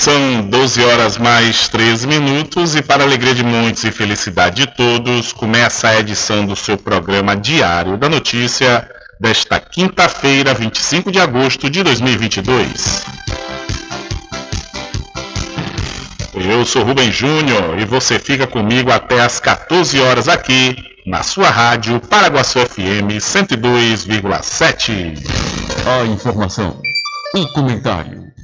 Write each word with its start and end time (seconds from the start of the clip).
São 0.00 0.48
12 0.48 0.82
horas 0.82 1.18
mais 1.18 1.68
13 1.68 2.06
minutos 2.06 2.74
e 2.74 2.80
para 2.80 3.04
alegria 3.04 3.34
de 3.34 3.44
muitos 3.44 3.84
e 3.84 3.92
felicidade 3.92 4.64
de 4.64 4.74
todos, 4.74 5.30
começa 5.30 5.88
a 5.88 6.00
edição 6.00 6.46
do 6.46 6.56
seu 6.56 6.78
programa 6.78 7.36
Diário 7.36 7.98
da 7.98 8.08
Notícia 8.08 8.88
desta 9.20 9.60
quinta-feira, 9.60 10.54
25 10.54 11.12
de 11.12 11.20
agosto 11.20 11.68
de 11.68 11.82
2022. 11.82 13.04
Eu 16.34 16.64
sou 16.64 16.82
Rubem 16.82 17.12
Júnior 17.12 17.78
e 17.78 17.84
você 17.84 18.18
fica 18.18 18.46
comigo 18.46 18.90
até 18.90 19.20
às 19.20 19.38
14 19.38 20.00
horas 20.00 20.28
aqui 20.28 20.76
na 21.04 21.22
sua 21.22 21.50
rádio 21.50 22.00
Paraguaçu 22.00 22.58
FM 22.60 23.20
102,7. 23.20 25.12
A 25.86 26.06
informação, 26.06 26.80
o 27.36 27.46
comentário 27.48 28.29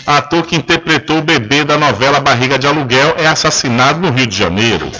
Ator 0.09 0.43
que 0.43 0.55
interpretou 0.55 1.19
o 1.19 1.21
bebê 1.21 1.63
da 1.63 1.77
novela 1.77 2.19
Barriga 2.19 2.57
de 2.57 2.65
Aluguel 2.65 3.13
é 3.15 3.27
assassinado 3.27 3.99
no 3.99 4.09
Rio 4.09 4.25
de 4.25 4.35
Janeiro. 4.35 4.91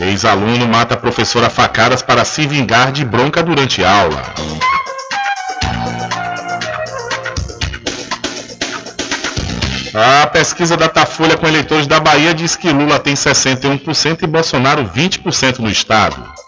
Ex-aluno 0.00 0.66
mata 0.66 0.96
professora 0.96 1.48
facadas 1.48 2.02
para 2.02 2.24
se 2.24 2.44
vingar 2.48 2.90
de 2.90 3.04
bronca 3.04 3.44
durante 3.44 3.84
aula. 3.84 4.24
A 9.94 10.26
pesquisa 10.26 10.76
da 10.76 10.86
Datafolha 10.86 11.36
com 11.36 11.46
eleitores 11.46 11.86
da 11.86 12.00
Bahia 12.00 12.34
diz 12.34 12.56
que 12.56 12.72
Lula 12.72 12.98
tem 12.98 13.14
61% 13.14 14.20
e 14.20 14.26
Bolsonaro 14.26 14.84
20% 14.84 15.60
no 15.60 15.70
estado. 15.70 16.42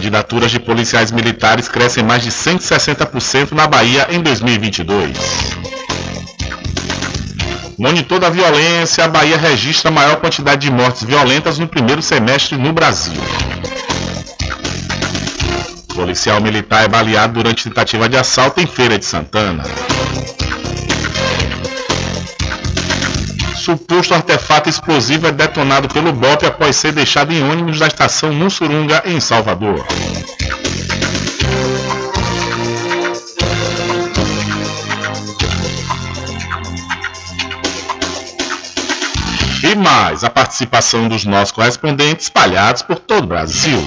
Candidaturas 0.00 0.50
de 0.50 0.58
policiais 0.58 1.10
militares 1.10 1.68
crescem 1.68 2.02
mais 2.02 2.22
de 2.22 2.30
160% 2.30 3.52
na 3.52 3.66
Bahia 3.66 4.06
em 4.08 4.22
2022. 4.22 5.14
Monitor 7.76 8.18
da 8.18 8.30
violência, 8.30 9.04
a 9.04 9.08
Bahia 9.08 9.36
registra 9.36 9.90
a 9.90 9.92
maior 9.92 10.16
quantidade 10.16 10.62
de 10.62 10.72
mortes 10.72 11.02
violentas 11.04 11.58
no 11.58 11.68
primeiro 11.68 12.00
semestre 12.00 12.56
no 12.56 12.72
Brasil. 12.72 13.20
Policial 15.94 16.40
militar 16.40 16.82
é 16.82 16.88
baleado 16.88 17.34
durante 17.34 17.64
tentativa 17.64 18.08
de 18.08 18.16
assalto 18.16 18.58
em 18.58 18.66
Feira 18.66 18.98
de 18.98 19.04
Santana. 19.04 19.64
Suposto 23.60 24.14
artefato 24.14 24.70
explosivo 24.70 25.26
é 25.26 25.30
detonado 25.30 25.86
pelo 25.86 26.14
BOP 26.14 26.46
após 26.46 26.76
ser 26.76 26.92
deixado 26.92 27.30
em 27.30 27.42
ônibus 27.42 27.78
da 27.78 27.88
estação 27.88 28.32
Mussurunga, 28.32 29.02
em 29.04 29.20
Salvador. 29.20 29.84
E 39.62 39.74
mais 39.74 40.24
a 40.24 40.30
participação 40.30 41.06
dos 41.06 41.26
nossos 41.26 41.52
correspondentes 41.52 42.26
espalhados 42.26 42.80
por 42.80 42.98
todo 42.98 43.24
o 43.24 43.26
Brasil. 43.26 43.86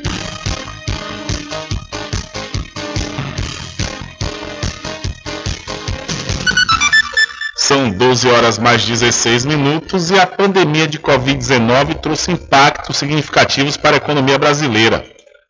São 7.71 7.89
12 7.89 8.29
horas 8.29 8.59
mais 8.59 8.85
16 8.85 9.45
minutos 9.45 10.11
e 10.11 10.19
a 10.19 10.27
pandemia 10.27 10.85
de 10.85 10.99
Covid-19 10.99 12.01
trouxe 12.01 12.29
impactos 12.29 12.97
significativos 12.97 13.77
para 13.77 13.95
a 13.95 13.95
economia 13.95 14.37
brasileira. 14.37 15.05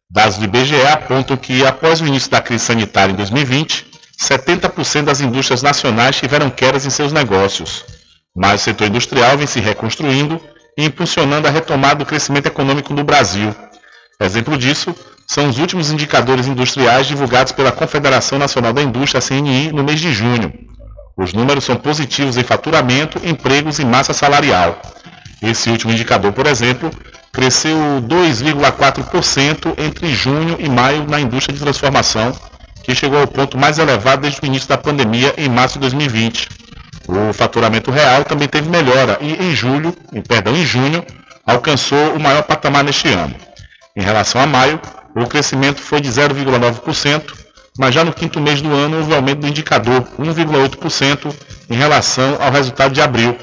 Dados 0.07 0.37
do 0.37 0.45
IBGE 0.45 0.85
apontam 0.85 1.35
que, 1.35 1.65
após 1.65 1.99
o 1.99 2.05
início 2.05 2.29
da 2.29 2.39
crise 2.39 2.63
sanitária 2.63 3.11
em 3.11 3.15
2020, 3.15 3.87
70% 4.21 5.05
das 5.05 5.19
indústrias 5.19 5.63
nacionais 5.63 6.15
tiveram 6.15 6.51
quedas 6.51 6.85
em 6.85 6.91
seus 6.91 7.11
negócios. 7.11 7.83
Mas 8.35 8.61
o 8.61 8.63
setor 8.65 8.87
industrial 8.87 9.35
vem 9.35 9.47
se 9.47 9.59
reconstruindo 9.59 10.39
e 10.77 10.85
impulsionando 10.85 11.47
a 11.47 11.49
retomada 11.49 11.95
do 11.95 12.05
crescimento 12.05 12.45
econômico 12.45 12.93
no 12.93 13.03
Brasil. 13.03 13.51
Exemplo 14.21 14.59
disso 14.59 14.95
são 15.25 15.49
os 15.49 15.57
últimos 15.57 15.89
indicadores 15.89 16.45
industriais 16.45 17.07
divulgados 17.07 17.51
pela 17.51 17.71
Confederação 17.71 18.37
Nacional 18.37 18.73
da 18.73 18.83
Indústria, 18.83 19.19
CNI, 19.19 19.71
no 19.71 19.83
mês 19.83 19.99
de 19.99 20.13
junho. 20.13 20.69
Os 21.17 21.33
números 21.33 21.63
são 21.63 21.75
positivos 21.75 22.37
em 22.37 22.43
faturamento, 22.43 23.19
empregos 23.23 23.79
e 23.79 23.85
massa 23.85 24.13
salarial. 24.13 24.81
Esse 25.41 25.69
último 25.69 25.91
indicador, 25.91 26.31
por 26.33 26.45
exemplo, 26.45 26.91
cresceu 27.31 27.75
2,4% 28.01 29.73
entre 29.77 30.13
junho 30.13 30.57
e 30.59 30.69
maio 30.69 31.05
na 31.07 31.19
indústria 31.19 31.55
de 31.55 31.61
transformação, 31.61 32.31
que 32.83 32.95
chegou 32.95 33.19
ao 33.19 33.27
ponto 33.27 33.57
mais 33.57 33.79
elevado 33.79 34.23
desde 34.23 34.39
o 34.41 34.45
início 34.45 34.67
da 34.67 34.77
pandemia 34.77 35.33
em 35.37 35.49
março 35.49 35.75
de 35.75 35.81
2020. 35.81 36.47
O 37.07 37.33
faturamento 37.33 37.91
real 37.91 38.23
também 38.23 38.47
teve 38.47 38.69
melhora 38.69 39.17
e 39.21 39.33
em 39.33 39.55
julho, 39.55 39.95
perdão, 40.27 40.55
em 40.55 40.65
junho, 40.65 41.03
alcançou 41.45 42.15
o 42.15 42.19
maior 42.19 42.43
patamar 42.43 42.83
neste 42.83 43.09
ano. 43.09 43.35
Em 43.95 44.01
relação 44.01 44.41
a 44.41 44.45
maio, 44.45 44.79
o 45.15 45.25
crescimento 45.25 45.81
foi 45.81 45.99
de 45.99 46.09
0,9%, 46.09 47.40
mas 47.77 47.93
já 47.93 48.03
no 48.03 48.13
quinto 48.13 48.39
mês 48.39 48.61
do 48.61 48.73
ano 48.73 48.97
houve 48.97 49.15
aumento 49.15 49.39
do 49.39 49.47
indicador 49.47 50.03
1,8% 50.19 51.33
em 51.69 51.75
relação 51.75 52.37
ao 52.41 52.51
resultado 52.51 52.93
de 52.93 53.01
abril. 53.01 53.37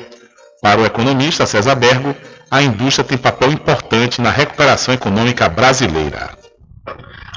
Para 0.60 0.80
o 0.80 0.86
economista 0.86 1.46
César 1.46 1.74
Bergo, 1.74 2.14
a 2.50 2.62
indústria 2.62 3.04
tem 3.04 3.16
papel 3.16 3.52
importante 3.52 4.20
na 4.20 4.30
recuperação 4.30 4.92
econômica 4.92 5.48
brasileira. 5.48 6.30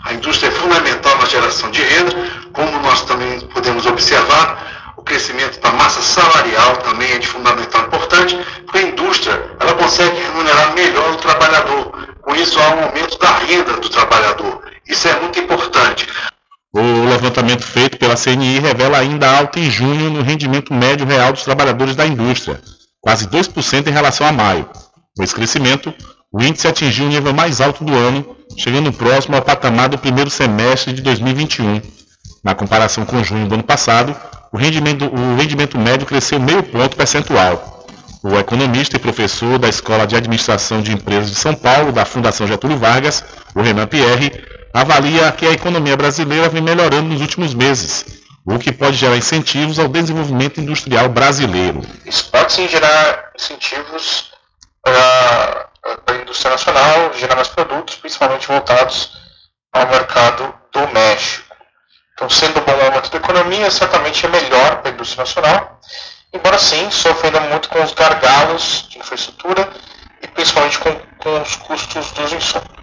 A 0.03 0.13
indústria 0.13 0.49
é 0.49 0.51
fundamental 0.51 1.17
na 1.17 1.25
geração 1.25 1.69
de 1.69 1.81
renda, 1.81 2.11
como 2.51 2.79
nós 2.79 3.01
também 3.05 3.39
podemos 3.47 3.85
observar, 3.85 4.93
o 4.97 5.03
crescimento 5.03 5.59
da 5.59 5.71
massa 5.71 6.01
salarial 6.01 6.77
também 6.77 7.11
é 7.11 7.17
de 7.17 7.27
fundamental 7.27 7.85
importante, 7.85 8.37
porque 8.65 8.77
a 8.77 8.81
indústria 8.83 9.51
ela 9.59 9.73
consegue 9.73 10.15
remunerar 10.15 10.73
melhor 10.73 11.13
o 11.13 11.17
trabalhador. 11.17 12.07
Com 12.21 12.35
isso 12.35 12.59
há 12.59 12.75
um 12.75 12.83
aumento 12.83 13.17
da 13.17 13.37
renda 13.37 13.73
do 13.77 13.89
trabalhador. 13.89 14.61
Isso 14.87 15.07
é 15.07 15.19
muito 15.19 15.39
importante. 15.39 16.07
O 16.73 17.05
levantamento 17.05 17.63
feito 17.63 17.97
pela 17.97 18.15
CNI 18.15 18.59
revela 18.59 18.97
ainda 18.97 19.29
alta 19.29 19.59
em 19.59 19.69
junho 19.69 20.09
no 20.09 20.21
rendimento 20.21 20.73
médio 20.73 21.05
real 21.05 21.33
dos 21.33 21.43
trabalhadores 21.43 21.97
da 21.97 22.07
indústria, 22.07 22.61
quase 23.01 23.27
2% 23.27 23.87
em 23.87 23.91
relação 23.91 24.25
a 24.25 24.31
maio. 24.31 24.69
Com 25.15 25.21
esse 25.21 25.35
crescimento, 25.35 25.93
o 26.31 26.41
índice 26.41 26.69
atingiu 26.69 27.07
o 27.07 27.09
nível 27.09 27.33
mais 27.33 27.59
alto 27.59 27.83
do 27.83 27.93
ano, 27.93 28.37
chegando 28.57 28.93
próximo 28.93 29.35
ao 29.35 29.41
patamar 29.41 29.89
do 29.89 29.97
primeiro 29.97 30.29
semestre 30.29 30.93
de 30.93 31.01
2021. 31.01 31.81
Na 32.41 32.55
comparação 32.55 33.05
com 33.05 33.21
junho 33.21 33.49
do 33.49 33.55
ano 33.55 33.63
passado, 33.63 34.15
o 34.53 34.57
rendimento, 34.57 35.05
o 35.05 35.35
rendimento 35.35 35.77
médio 35.77 36.07
cresceu 36.07 36.39
meio 36.39 36.63
ponto 36.63 36.95
percentual. 36.95 37.85
O 38.23 38.37
economista 38.37 38.95
e 38.95 38.99
professor 38.99 39.59
da 39.59 39.67
Escola 39.67 40.07
de 40.07 40.15
Administração 40.15 40.81
de 40.81 40.93
Empresas 40.93 41.31
de 41.31 41.35
São 41.35 41.53
Paulo, 41.53 41.91
da 41.91 42.05
Fundação 42.05 42.47
Getúlio 42.47 42.77
Vargas, 42.77 43.25
o 43.53 43.61
Renan 43.61 43.87
Pierre, 43.87 44.31
avalia 44.73 45.31
que 45.31 45.45
a 45.45 45.51
economia 45.51 45.97
brasileira 45.97 46.49
vem 46.49 46.61
melhorando 46.61 47.09
nos 47.09 47.21
últimos 47.21 47.53
meses. 47.53 48.21
o 48.43 48.57
que 48.57 48.71
pode 48.71 48.97
gerar 48.97 49.15
incentivos 49.17 49.77
ao 49.77 49.87
desenvolvimento 49.87 50.59
industrial 50.59 51.07
brasileiro. 51.09 51.81
Isso 52.03 52.29
pode 52.31 52.51
sim 52.51 52.67
gerar 52.67 53.31
incentivos 53.35 54.31
para 54.81 55.69
a 56.07 56.13
indústria 56.15 56.51
nacional, 56.51 57.13
gerar 57.13 57.35
mais 57.35 57.47
produtos, 57.49 57.95
principalmente 57.97 58.47
voltados 58.47 59.11
ao 59.71 59.87
mercado 59.87 60.53
doméstico. 60.71 61.55
Então, 62.13 62.29
sendo 62.29 62.59
um 62.59 62.63
bom 62.63 62.77
momento 62.83 63.11
da 63.11 63.17
economia, 63.17 63.69
certamente 63.69 64.25
é 64.25 64.29
melhor 64.29 64.81
para 64.81 64.91
a 64.91 64.93
indústria 64.93 65.21
nacional, 65.21 65.79
embora 66.33 66.57
sim 66.57 66.89
sofra 66.91 67.27
ainda 67.27 67.41
muito 67.41 67.69
com 67.69 67.81
os 67.83 67.93
gargalos 67.93 68.87
de 68.89 68.99
infraestrutura 68.99 69.69
e 70.21 70.27
principalmente 70.27 70.79
com, 70.79 70.95
com 71.19 71.41
os 71.41 71.55
custos 71.57 72.11
dos 72.11 72.33
insumos. 72.33 72.80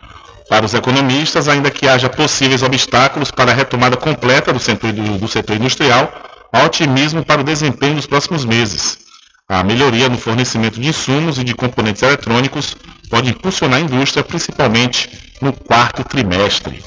Para 0.49 0.65
os 0.65 0.73
economistas, 0.73 1.47
ainda 1.47 1.71
que 1.71 1.87
haja 1.87 2.09
possíveis 2.09 2.63
obstáculos 2.63 3.31
para 3.31 3.53
a 3.53 3.55
retomada 3.55 3.97
completa 3.97 4.53
do 4.53 4.59
setor, 4.59 4.93
do, 4.93 5.29
setor 5.29 5.57
industrial, 5.57 6.11
há 6.51 6.65
otimismo 6.65 7.23
para 7.25 7.43
o 7.43 7.45
desempenho 7.45 7.97
nos 7.97 8.07
próximos 8.07 8.47
meses. 8.47 8.99
A 9.47 9.63
melhoria 9.63 10.09
no 10.09 10.17
fornecimento 10.17 10.81
de 10.81 10.89
insumos 10.89 11.39
e 11.39 11.45
de 11.45 11.55
componentes 11.55 12.03
eletrônicos 12.03 12.75
pode 13.11 13.31
impulsionar 13.31 13.79
a 13.79 13.83
indústria, 13.83 14.25
principalmente 14.25 15.37
no 15.41 15.53
quarto 15.53 16.03
trimestre. 16.03 16.83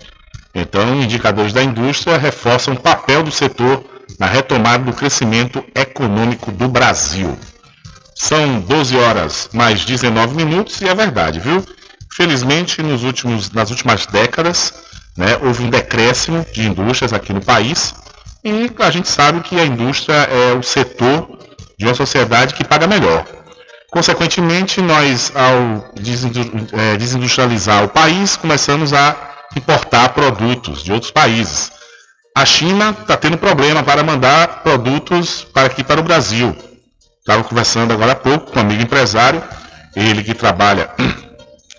Então, 0.53 1.01
indicadores 1.01 1.53
da 1.53 1.63
indústria 1.63 2.17
reforçam 2.17 2.73
o 2.73 2.79
papel 2.79 3.23
do 3.23 3.31
setor 3.31 3.83
na 4.19 4.25
retomada 4.25 4.83
do 4.83 4.93
crescimento 4.93 5.63
econômico 5.73 6.51
do 6.51 6.67
Brasil. 6.67 7.37
São 8.15 8.59
12 8.59 8.97
horas 8.97 9.49
mais 9.53 9.85
19 9.85 10.35
minutos 10.35 10.81
e 10.81 10.87
é 10.87 10.93
verdade, 10.93 11.39
viu? 11.39 11.65
Felizmente, 12.15 12.81
nos 12.81 13.03
últimos, 13.03 13.51
nas 13.51 13.69
últimas 13.69 14.05
décadas, 14.05 14.73
né, 15.17 15.37
houve 15.41 15.63
um 15.63 15.69
decréscimo 15.69 16.45
de 16.51 16.67
indústrias 16.67 17.13
aqui 17.13 17.31
no 17.31 17.41
país 17.41 17.93
e 18.43 18.71
a 18.79 18.91
gente 18.91 19.07
sabe 19.07 19.41
que 19.41 19.59
a 19.59 19.65
indústria 19.65 20.15
é 20.15 20.53
o 20.53 20.63
setor 20.63 21.37
de 21.77 21.85
uma 21.85 21.93
sociedade 21.93 22.53
que 22.53 22.63
paga 22.63 22.87
melhor. 22.87 23.25
Consequentemente, 23.91 24.81
nós, 24.81 25.31
ao 25.35 25.91
é, 26.73 26.97
desindustrializar 26.97 27.83
o 27.83 27.89
país, 27.89 28.37
começamos 28.37 28.93
a 28.93 29.15
importar 29.55 30.09
produtos 30.09 30.83
de 30.83 30.91
outros 30.93 31.11
países. 31.11 31.71
A 32.35 32.45
China 32.45 32.95
está 32.97 33.17
tendo 33.17 33.37
problema 33.37 33.83
para 33.83 34.01
mandar 34.01 34.63
produtos 34.63 35.45
para 35.53 35.67
aqui 35.67 35.83
para 35.83 35.99
o 35.99 36.03
Brasil. 36.03 36.55
Estava 37.19 37.43
conversando 37.43 37.91
agora 37.93 38.13
há 38.13 38.15
pouco 38.15 38.51
com 38.51 38.59
um 38.59 38.61
amigo 38.61 38.81
empresário, 38.81 39.43
ele 39.95 40.23
que 40.23 40.33
trabalha 40.33 40.89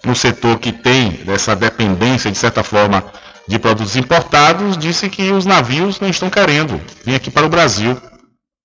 no 0.05 0.15
setor 0.15 0.59
que 0.59 0.73
tem 0.73 1.21
essa 1.29 1.55
dependência, 1.55 2.31
de 2.31 2.39
certa 2.39 2.63
forma, 2.63 3.05
de 3.47 3.59
produtos 3.59 3.97
importados, 3.97 4.77
disse 4.77 5.09
que 5.09 5.31
os 5.31 5.45
navios 5.45 6.01
não 6.01 6.09
estão 6.09 6.31
querendo 6.31 6.81
vir 7.05 7.15
aqui 7.15 7.31
para 7.31 7.47
o 7.47 7.49
Brasil, 7.49 8.01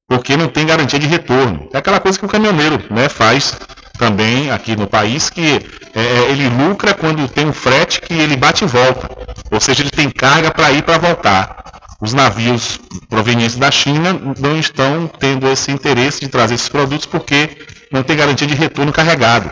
porque 0.08 0.38
não 0.38 0.48
tem 0.48 0.65
garantia 0.65 1.00
de 1.00 1.08
retorno. 1.08 1.70
É 1.74 1.77
aquela 1.77 2.00
coisa 2.00 2.17
que 2.17 2.25
o 2.25 2.29
caminhoneiro 2.29 2.82
né, 2.89 3.10
faz 3.10 3.58
também 3.98 4.51
aqui 4.51 4.75
no 4.75 4.88
país, 4.88 5.29
que 5.29 5.60
é, 5.94 6.00
é, 6.00 6.32
ele 6.32 6.48
lucra 6.50 6.94
quando 6.94 7.27
tem 7.27 7.48
um 7.48 7.53
frete 7.53 8.01
que 8.01 8.13
ele 8.13 8.38
bate 8.38 8.63
e 8.63 8.67
volta. 8.67 9.10
Ou 9.51 9.60
seja, 9.60 9.82
ele 9.82 9.91
tem 9.91 10.10
carga 10.10 10.51
para 10.51 10.72
ir 10.72 10.84
para 10.84 10.98
voltar. 10.98 11.58
Os 12.00 12.13
navios 12.13 12.79
provenientes 13.10 13.56
da 13.56 13.72
China 13.72 14.13
não 14.39 14.60
estão 14.60 15.08
tendo 15.08 15.48
esse 15.48 15.72
interesse 15.72 16.22
de 16.22 16.27
trazer 16.27 16.53
esses 16.53 16.70
produtos 16.70 17.08
porque 17.08 17.58
não 17.91 18.03
tem 18.03 18.15
garantia 18.15 18.48
de 18.48 18.53
retorno 18.53 18.94
carregado. 18.94 19.51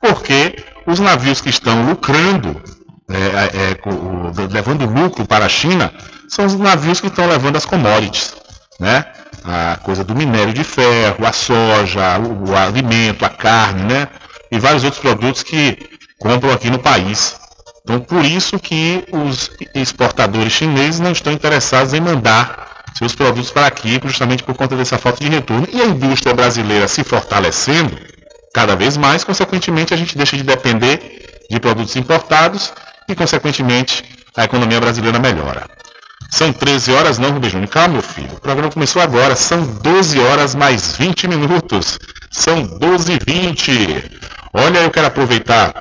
Porque 0.00 0.56
os 0.86 1.00
navios 1.00 1.40
que 1.40 1.50
estão 1.50 1.86
lucrando, 1.86 2.62
é, 3.08 3.16
é, 3.16 3.70
é 3.70 4.46
levando 4.50 4.86
lucro 4.86 5.26
para 5.26 5.46
a 5.46 5.48
China, 5.48 5.92
são 6.28 6.46
os 6.46 6.54
navios 6.54 7.00
que 7.00 7.08
estão 7.08 7.26
levando 7.26 7.56
as 7.56 7.64
commodities. 7.64 8.34
Né? 8.80 9.04
a 9.44 9.76
coisa 9.76 10.02
do 10.02 10.14
minério 10.14 10.54
de 10.54 10.64
ferro, 10.64 11.26
a 11.26 11.32
soja, 11.32 12.18
o, 12.18 12.50
o 12.50 12.56
alimento, 12.56 13.24
a 13.24 13.28
carne, 13.28 13.82
né? 13.84 14.08
E 14.50 14.58
vários 14.58 14.84
outros 14.84 15.02
produtos 15.02 15.42
que 15.42 15.76
compram 16.18 16.52
aqui 16.52 16.70
no 16.70 16.78
país. 16.78 17.36
Então, 17.82 18.00
por 18.00 18.24
isso 18.24 18.58
que 18.58 19.04
os 19.12 19.50
exportadores 19.74 20.52
chineses 20.52 21.00
não 21.00 21.12
estão 21.12 21.32
interessados 21.32 21.92
em 21.92 22.00
mandar 22.00 22.84
seus 22.96 23.14
produtos 23.14 23.50
para 23.50 23.66
aqui, 23.66 24.00
justamente 24.02 24.42
por 24.42 24.54
conta 24.54 24.76
dessa 24.76 24.96
falta 24.96 25.22
de 25.22 25.28
retorno. 25.28 25.68
E 25.70 25.82
a 25.82 25.86
indústria 25.86 26.32
brasileira 26.32 26.88
se 26.88 27.04
fortalecendo 27.04 27.98
cada 28.54 28.76
vez 28.76 28.96
mais, 28.96 29.24
consequentemente, 29.24 29.92
a 29.92 29.96
gente 29.96 30.16
deixa 30.16 30.36
de 30.36 30.44
depender 30.44 31.44
de 31.50 31.58
produtos 31.58 31.96
importados 31.96 32.72
e, 33.08 33.14
consequentemente, 33.14 34.04
a 34.36 34.44
economia 34.44 34.80
brasileira 34.80 35.18
melhora. 35.18 35.66
São 36.30 36.52
13 36.52 36.92
horas, 36.92 37.18
não, 37.18 37.30
Rubem 37.32 37.50
Júnior. 37.50 37.68
Calma, 37.68 37.94
meu 37.94 38.02
filho. 38.02 38.32
O 38.32 38.40
programa 38.40 38.70
começou 38.70 39.02
agora. 39.02 39.34
São 39.34 39.60
12 39.66 40.18
horas 40.20 40.54
mais 40.54 40.96
20 40.96 41.28
minutos. 41.28 41.98
São 42.30 42.62
12 42.62 43.12
e 43.12 43.18
20. 43.18 44.20
Olha, 44.52 44.78
eu 44.78 44.90
quero 44.90 45.08
aproveitar 45.08 45.74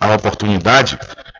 a 0.00 0.14
oportunidade 0.14 0.98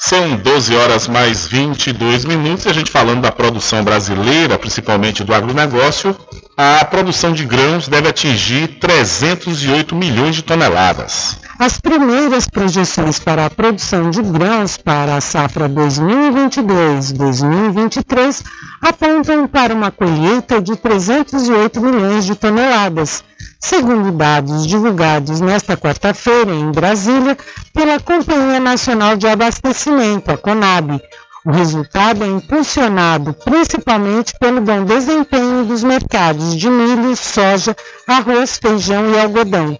São 0.00 0.36
12 0.36 0.76
horas 0.76 1.08
mais 1.08 1.44
22 1.48 2.24
minutos 2.24 2.64
e 2.64 2.68
a 2.68 2.72
gente 2.72 2.88
falando 2.88 3.22
da 3.22 3.32
produção 3.32 3.82
brasileira, 3.82 4.56
principalmente 4.56 5.24
do 5.24 5.34
agronegócio, 5.34 6.16
a 6.56 6.84
produção 6.84 7.32
de 7.32 7.44
grãos 7.44 7.88
deve 7.88 8.08
atingir 8.08 8.78
308 8.78 9.96
milhões 9.96 10.36
de 10.36 10.42
toneladas. 10.42 11.40
As 11.58 11.80
primeiras 11.80 12.46
projeções 12.46 13.18
para 13.18 13.46
a 13.46 13.50
produção 13.50 14.10
de 14.10 14.22
grãos 14.22 14.76
para 14.76 15.16
a 15.16 15.20
safra 15.20 15.68
2022-2023 15.68 18.44
apontam 18.80 19.48
para 19.48 19.74
uma 19.74 19.90
colheita 19.90 20.62
de 20.62 20.76
308 20.76 21.80
milhões 21.80 22.26
de 22.26 22.36
toneladas, 22.36 23.24
segundo 23.58 24.12
dados 24.12 24.68
divulgados 24.68 25.40
nesta 25.40 25.76
quarta-feira 25.76 26.54
em 26.54 26.70
Brasília 26.70 27.36
pela 27.74 27.98
Companhia 27.98 28.60
Nacional 28.60 29.16
de 29.16 29.26
Abastecimento, 29.26 30.30
a 30.30 30.38
CONAB. 30.38 31.02
O 31.44 31.50
resultado 31.50 32.22
é 32.22 32.28
impulsionado 32.28 33.32
principalmente 33.32 34.32
pelo 34.38 34.60
bom 34.60 34.84
desempenho 34.84 35.64
dos 35.64 35.82
mercados 35.82 36.54
de 36.54 36.70
milho, 36.70 37.16
soja, 37.16 37.74
arroz, 38.06 38.58
feijão 38.58 39.10
e 39.10 39.18
algodão. 39.18 39.76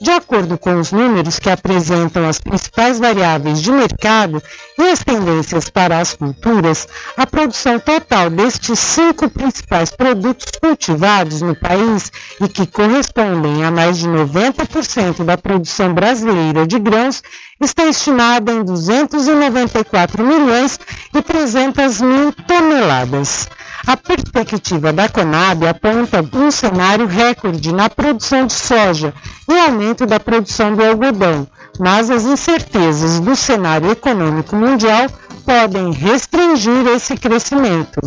De 0.00 0.10
acordo 0.10 0.56
com 0.56 0.80
os 0.80 0.92
números 0.92 1.38
que 1.38 1.50
apresentam 1.50 2.26
as 2.26 2.40
principais 2.40 2.98
variáveis 2.98 3.60
de 3.60 3.70
mercado 3.70 4.42
e 4.78 4.82
as 4.84 5.04
tendências 5.04 5.68
para 5.68 5.98
as 5.98 6.14
culturas, 6.14 6.88
a 7.18 7.26
produção 7.26 7.78
total 7.78 8.30
destes 8.30 8.78
cinco 8.78 9.28
principais 9.28 9.90
produtos 9.90 10.46
cultivados 10.58 11.42
no 11.42 11.54
país 11.54 12.10
e 12.40 12.48
que 12.48 12.66
correspondem 12.66 13.62
a 13.62 13.70
mais 13.70 13.98
de 13.98 14.08
90% 14.08 15.22
da 15.22 15.36
produção 15.36 15.92
brasileira 15.92 16.66
de 16.66 16.78
grãos 16.78 17.22
está 17.60 17.86
estimada 17.86 18.52
em 18.52 18.64
294 18.64 20.24
milhões 20.24 20.80
e 21.14 21.22
300 21.22 22.00
mil 22.00 22.32
toneladas. 22.32 23.48
A 23.86 23.96
perspectiva 23.96 24.92
da 24.92 25.08
Conab 25.08 25.66
aponta 25.66 26.24
um 26.32 26.50
cenário 26.50 27.06
recorde 27.06 27.72
na 27.72 27.88
produção 27.88 28.46
de 28.46 28.52
soja 28.52 29.12
e 29.48 29.58
aumento 29.58 30.06
da 30.06 30.20
produção 30.20 30.74
do 30.74 30.84
algodão, 30.84 31.46
mas 31.78 32.10
as 32.10 32.24
incertezas 32.24 33.20
do 33.20 33.34
cenário 33.34 33.90
econômico 33.90 34.54
mundial 34.54 35.08
podem 35.44 35.92
restringir 35.92 36.86
esse 36.88 37.16
crescimento. 37.16 38.00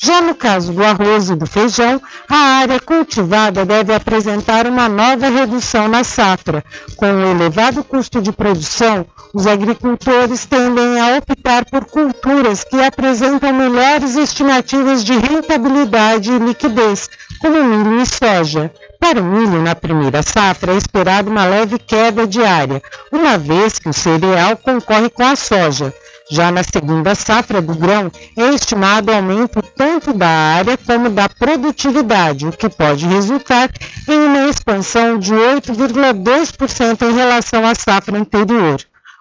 Já 0.00 0.20
no 0.20 0.32
caso 0.32 0.72
do 0.72 0.84
arroz 0.84 1.28
e 1.28 1.34
do 1.34 1.44
feijão, 1.44 2.00
a 2.28 2.36
área 2.60 2.78
cultivada 2.78 3.66
deve 3.66 3.92
apresentar 3.92 4.64
uma 4.64 4.88
nova 4.88 5.28
redução 5.28 5.88
na 5.88 6.04
safra. 6.04 6.64
Com 6.96 7.06
o 7.12 7.26
elevado 7.32 7.82
custo 7.82 8.22
de 8.22 8.30
produção, 8.30 9.04
os 9.34 9.44
agricultores 9.44 10.46
tendem 10.46 11.00
a 11.00 11.16
optar 11.18 11.64
por 11.64 11.84
culturas 11.84 12.62
que 12.62 12.80
apresentam 12.80 13.52
melhores 13.52 14.14
estimativas 14.14 15.02
de 15.02 15.14
rentabilidade 15.14 16.30
e 16.30 16.38
liquidez, 16.38 17.10
como 17.40 17.64
milho 17.64 18.00
e 18.00 18.06
soja. 18.06 18.72
Para 19.00 19.20
o 19.20 19.24
milho, 19.24 19.60
na 19.62 19.74
primeira 19.74 20.22
safra, 20.22 20.74
é 20.74 20.76
esperada 20.76 21.28
uma 21.28 21.44
leve 21.44 21.76
queda 21.76 22.24
diária, 22.24 22.80
uma 23.10 23.36
vez 23.36 23.80
que 23.80 23.88
o 23.88 23.92
cereal 23.92 24.56
concorre 24.56 25.10
com 25.10 25.24
a 25.24 25.34
soja. 25.34 25.92
Já 26.30 26.50
na 26.50 26.62
segunda 26.62 27.14
safra 27.14 27.62
do 27.62 27.74
grão, 27.74 28.12
é 28.36 28.54
estimado 28.54 29.10
aumento 29.10 29.62
tanto 29.62 30.12
da 30.12 30.28
área 30.28 30.76
como 30.76 31.08
da 31.08 31.28
produtividade, 31.28 32.46
o 32.46 32.52
que 32.52 32.68
pode 32.68 33.06
resultar 33.06 33.70
em 34.06 34.18
uma 34.18 34.48
expansão 34.48 35.18
de 35.18 35.32
8,2% 35.32 37.02
em 37.02 37.14
relação 37.14 37.66
à 37.66 37.74
safra 37.74 38.18
anterior. 38.18 38.78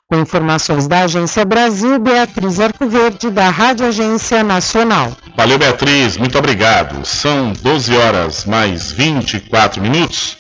Com 0.10 0.20
informações 0.20 0.88
da 0.88 1.02
Agência 1.02 1.44
Brasil, 1.44 2.00
Beatriz 2.00 2.62
Arcoverde, 2.62 3.30
da 3.30 3.50
Rádio 3.50 3.86
Agência 3.86 4.42
Nacional. 4.42 5.12
Valeu, 5.36 5.58
Beatriz, 5.58 6.16
muito 6.16 6.38
obrigado. 6.38 7.06
São 7.06 7.52
12 7.52 7.96
horas 7.96 8.46
mais 8.46 8.90
24 8.92 9.82
minutos. 9.82 10.37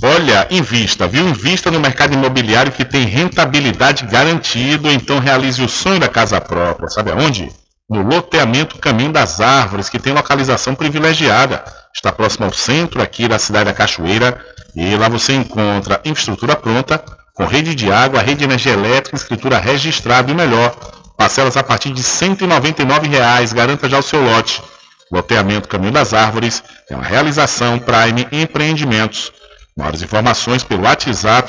Olha, 0.00 0.46
invista, 0.48 1.08
viu? 1.08 1.28
Invista 1.28 1.72
no 1.72 1.80
mercado 1.80 2.14
imobiliário 2.14 2.70
que 2.70 2.84
tem 2.84 3.04
rentabilidade 3.04 4.06
garantida, 4.06 4.92
então 4.92 5.18
realize 5.18 5.60
o 5.60 5.68
sonho 5.68 5.98
da 5.98 6.08
casa 6.08 6.40
própria. 6.40 6.88
Sabe 6.88 7.10
aonde? 7.10 7.50
No 7.90 8.02
loteamento 8.02 8.78
Caminho 8.78 9.12
das 9.12 9.40
Árvores, 9.40 9.88
que 9.88 9.98
tem 9.98 10.12
localização 10.12 10.76
privilegiada. 10.76 11.64
Está 11.92 12.12
próximo 12.12 12.46
ao 12.46 12.52
centro 12.52 13.02
aqui 13.02 13.26
da 13.26 13.40
cidade 13.40 13.64
da 13.64 13.74
Cachoeira. 13.74 14.40
E 14.76 14.94
lá 14.94 15.08
você 15.08 15.32
encontra 15.32 16.00
infraestrutura 16.04 16.54
pronta, 16.54 17.02
com 17.34 17.44
rede 17.44 17.74
de 17.74 17.90
água, 17.90 18.22
rede 18.22 18.38
de 18.38 18.44
energia 18.44 18.74
elétrica, 18.74 19.16
escritura 19.16 19.58
registrada 19.58 20.30
e 20.30 20.34
melhor. 20.34 20.76
Parcelas 21.16 21.56
a 21.56 21.64
partir 21.64 21.90
de 21.90 22.04
199 22.04 23.08
reais. 23.08 23.52
Garanta 23.52 23.88
já 23.88 23.98
o 23.98 24.02
seu 24.02 24.22
lote. 24.22 24.62
Loteamento 25.10 25.66
Caminho 25.66 25.92
das 25.92 26.14
Árvores 26.14 26.62
é 26.88 26.94
uma 26.94 27.04
realização 27.04 27.80
Prime 27.80 28.28
Empreendimentos. 28.30 29.32
Maiores 29.78 30.02
informações 30.02 30.64
pelo 30.64 30.82
WhatsApp 30.82 31.48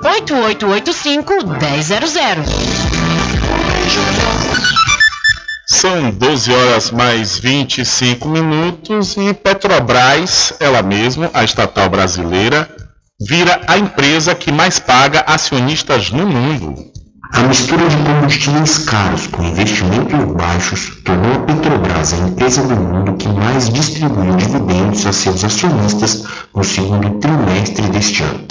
1000. 0.01 0.09
São 5.67 6.09
12 6.09 6.51
horas 6.51 6.89
mais 6.89 7.37
25 7.37 8.27
minutos 8.27 9.15
e 9.15 9.31
Petrobras, 9.31 10.53
ela 10.59 10.81
mesma, 10.81 11.29
a 11.33 11.43
estatal 11.43 11.87
brasileira, 11.87 12.67
vira 13.19 13.61
a 13.67 13.77
empresa 13.77 14.33
que 14.33 14.51
mais 14.51 14.79
paga 14.79 15.23
acionistas 15.27 16.09
no 16.09 16.25
mundo. 16.25 16.73
A 17.33 17.43
mistura 17.43 17.87
de 17.87 17.97
combustíveis 17.97 18.79
caros 18.79 19.27
com 19.27 19.43
investimentos 19.43 20.35
baixos 20.35 20.95
tornou 21.05 21.33
a 21.33 21.39
Petrobras 21.45 22.13
a 22.13 22.17
empresa 22.17 22.63
do 22.63 22.75
mundo 22.75 23.17
que 23.17 23.29
mais 23.29 23.69
distribuiu 23.69 24.35
dividendos 24.35 25.05
a 25.05 25.13
seus 25.13 25.43
acionistas 25.43 26.23
no 26.55 26.63
segundo 26.63 27.19
trimestre 27.19 27.87
deste 27.89 28.23
ano. 28.23 28.50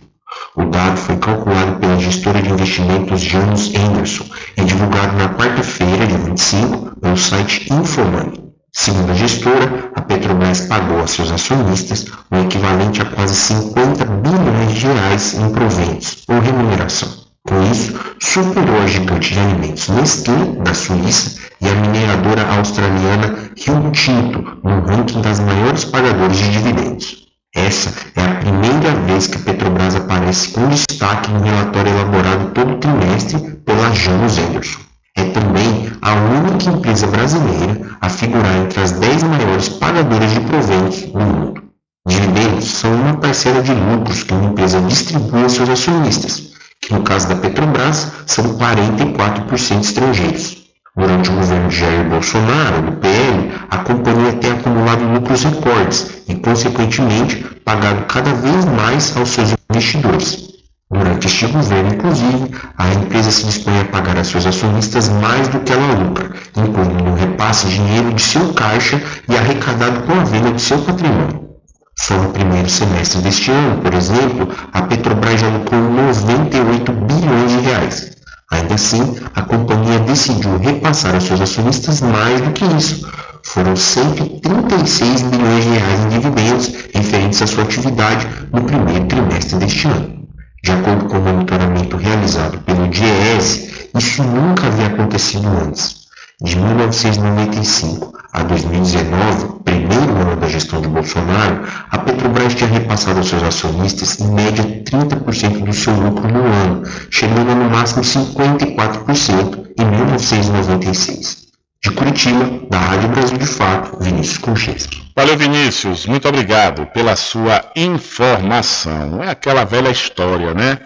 O 0.57 0.65
dado 0.65 0.97
foi 0.97 1.17
calculado 1.17 1.79
pela 1.79 1.99
gestora 1.99 2.43
de 2.43 2.51
investimentos 2.51 3.21
Janus 3.21 3.73
Anderson 3.75 4.25
e 4.57 4.65
divulgado 4.65 5.17
na 5.17 5.29
quarta-feira, 5.31 6.07
dia 6.07 6.19
25, 6.19 7.01
pelo 7.01 7.17
site 7.17 7.73
Infomoney. 7.73 8.51
Segundo 8.73 9.11
a 9.11 9.15
gestora, 9.15 9.91
a 9.97 10.01
Petrobras 10.01 10.61
pagou 10.63 11.01
a 11.01 11.07
seus 11.07 11.33
acionistas 11.33 12.07
o 12.31 12.37
equivalente 12.37 13.03
a 13.03 13.05
quase 13.05 13.35
50 13.35 14.05
bilhões 14.05 14.73
de 14.75 14.87
reais 14.87 15.35
em 15.35 15.51
proventos 15.51 16.25
ou 16.29 16.39
remuneração. 16.39 17.09
Com 17.49 17.63
isso, 17.63 17.99
superou 18.21 18.81
a 18.83 18.87
gigante 18.87 19.33
de 19.33 19.41
alimentos 19.41 19.89
Nestlé, 19.89 20.37
da 20.63 20.75
Suíça, 20.75 21.41
e 21.61 21.69
a 21.69 21.75
mineradora 21.75 22.47
australiana 22.57 23.51
Rio 23.57 23.91
Tinto 23.91 24.59
no 24.63 24.81
ranking 24.87 25.21
das 25.21 25.41
maiores 25.41 25.85
pagadoras 25.85 26.37
de 26.37 26.51
dividendos. 26.51 27.30
Essa 27.55 27.93
é 28.15 28.23
a 28.23 28.35
primeira 28.37 28.95
vez 29.07 29.27
que 29.27 29.37
a 29.37 29.41
Petrobras 29.41 29.97
aparece 29.97 30.51
com 30.51 30.69
destaque 30.69 31.33
no 31.33 31.41
relatório 31.41 31.93
elaborado 31.93 32.51
todo 32.55 32.79
trimestre 32.79 33.41
pela 33.67 33.93
Janus 33.93 34.39
Henderson. 34.39 34.79
É 35.17 35.25
também 35.25 35.91
a 36.01 36.15
única 36.15 36.71
empresa 36.71 37.09
brasileira 37.09 37.97
a 38.01 38.09
figurar 38.09 38.57
entre 38.57 38.81
as 38.81 38.93
10 38.93 39.25
maiores 39.25 39.69
pagadoras 39.69 40.31
de 40.31 40.41
proventos 40.41 41.13
no 41.13 41.21
mundo. 41.21 41.63
Dividendos 42.07 42.69
são 42.69 42.95
uma 42.95 43.17
parcela 43.17 43.63
de 43.63 43.75
lucros 43.75 44.23
que 44.23 44.33
uma 44.33 44.51
empresa 44.51 44.81
distribui 44.83 45.43
aos 45.43 45.53
seus 45.53 45.69
acionistas, 45.69 46.53
que 46.81 46.95
no 46.95 47.03
caso 47.03 47.29
da 47.29 47.35
Petrobras 47.35 48.13
são 48.27 48.57
44% 48.57 49.81
estrangeiros. 49.81 50.60
Durante 50.97 51.31
o 51.31 51.35
governo 51.35 51.69
de 51.69 51.77
Jair 51.77 52.09
Bolsonaro, 52.09 52.83
do 52.83 52.93
PL, 52.97 53.53
a 53.71 53.79
companhia 53.79 54.33
tem 54.33 54.51
acumulado 54.51 55.05
lucros 55.05 55.45
recordes 55.45 56.25
e, 56.29 56.35
consequentemente, 56.35 57.37
pagado 57.65 58.07
cada 58.07 58.33
vez 58.35 58.65
mais 58.65 59.17
aos 59.17 59.29
seus 59.29 59.55
investidores. 59.71 60.51
Durante 60.91 61.29
este 61.29 61.47
governo, 61.47 61.95
inclusive, 61.95 62.51
a 62.77 62.89
empresa 62.93 63.31
se 63.31 63.47
dispõe 63.47 63.81
a 63.81 63.85
pagar 63.85 64.19
a 64.19 64.25
seus 64.25 64.45
acionistas 64.45 65.09
mais 65.09 65.47
do 65.47 65.61
que 65.61 65.73
ela 65.73 65.95
lucra, 65.95 66.33
incluindo 66.57 67.05
no 67.05 67.15
repasse 67.15 67.69
dinheiro 67.69 68.13
de 68.13 68.23
seu 68.23 68.53
caixa 68.53 69.01
e 69.29 69.37
arrecadado 69.37 70.03
com 70.03 70.13
a 70.13 70.25
venda 70.25 70.51
de 70.51 70.61
seu 70.61 70.79
patrimônio. 70.79 71.51
Só 71.97 72.17
no 72.17 72.31
primeiro 72.31 72.69
semestre 72.69 73.21
deste 73.21 73.53
ano, 73.53 73.81
por 73.81 73.95
exemplo, 73.95 74.49
a 74.73 74.83
Petrobras 74.83 75.41
já 75.41 75.49
lucrou 75.49 75.81
98 75.83 76.93
bilhões 76.93 77.53
de 77.53 77.61
reais. 77.61 78.20
Ainda 78.51 78.75
assim, 78.75 79.17
a 79.35 79.43
companhia 79.43 80.01
decidiu 80.01 80.59
repassar 80.59 81.15
aos 81.15 81.25
seus 81.25 81.41
acionistas 81.41 82.01
mais 82.01 82.41
do 82.41 82.51
que 82.51 82.65
isso. 82.77 83.09
Foram 83.45 83.77
136 83.77 85.23
bilhões 85.23 85.65
de 85.65 85.71
reais 85.71 86.01
em 86.01 86.09
dividendos 86.09 86.73
referentes 86.93 87.43
à 87.43 87.47
sua 87.47 87.65
atividade 87.65 88.27
no 88.53 88.63
primeiro 88.65 89.07
trimestre 89.07 89.59
deste 89.59 89.87
ano. 89.87 90.29
De 90.63 90.73
acordo 90.73 91.07
com 91.07 91.19
o 91.19 91.23
monitoramento 91.23 91.97
realizado 91.97 92.59
pelo 92.61 92.89
DIEESE, 92.89 93.89
isso 93.97 94.23
nunca 94.23 94.67
havia 94.67 94.87
acontecido 94.89 95.49
antes. 95.49 96.01
De 96.43 96.57
1995 96.57 98.20
a 98.33 98.43
2019, 98.43 99.61
primeiro 99.65 100.17
ano 100.17 100.37
da 100.37 100.49
gestão 100.49 100.81
de 100.81 100.89
Bolsonaro, 100.89 101.67
a 101.91 101.99
Petrobras 101.99 102.55
tinha 102.55 102.71
repassado 102.71 103.19
aos 103.19 103.29
seus 103.29 103.43
acionistas 103.43 104.21
em 104.21 104.33
média 104.33 104.65
30% 104.65 105.65
do 105.65 105.73
seu 105.73 105.95
lucro 105.95 106.29
no 106.29 106.45
ano, 106.45 106.83
chegando 107.11 107.51
a 107.51 107.55
no 107.55 107.71
máximo 107.71 108.03
54% 108.03 109.67
em 109.79 109.85
1996. 109.85 111.51
De 111.83 111.91
Curitiba, 111.93 112.67
da 112.69 112.79
Rádio 112.79 113.09
Brasil 113.09 113.39
de 113.39 113.47
Fato, 113.47 113.99
Vinícius 114.01 114.39
Konchesky. 114.39 115.03
Valeu, 115.17 115.37
Vinícius. 115.37 116.07
Muito 116.07 116.29
obrigado 116.29 116.87
pela 116.93 117.17
sua 117.17 117.65
informação. 117.75 119.23
É 119.23 119.31
aquela 119.31 119.65
velha 119.65 119.91
história, 119.91 120.53
né? 120.53 120.79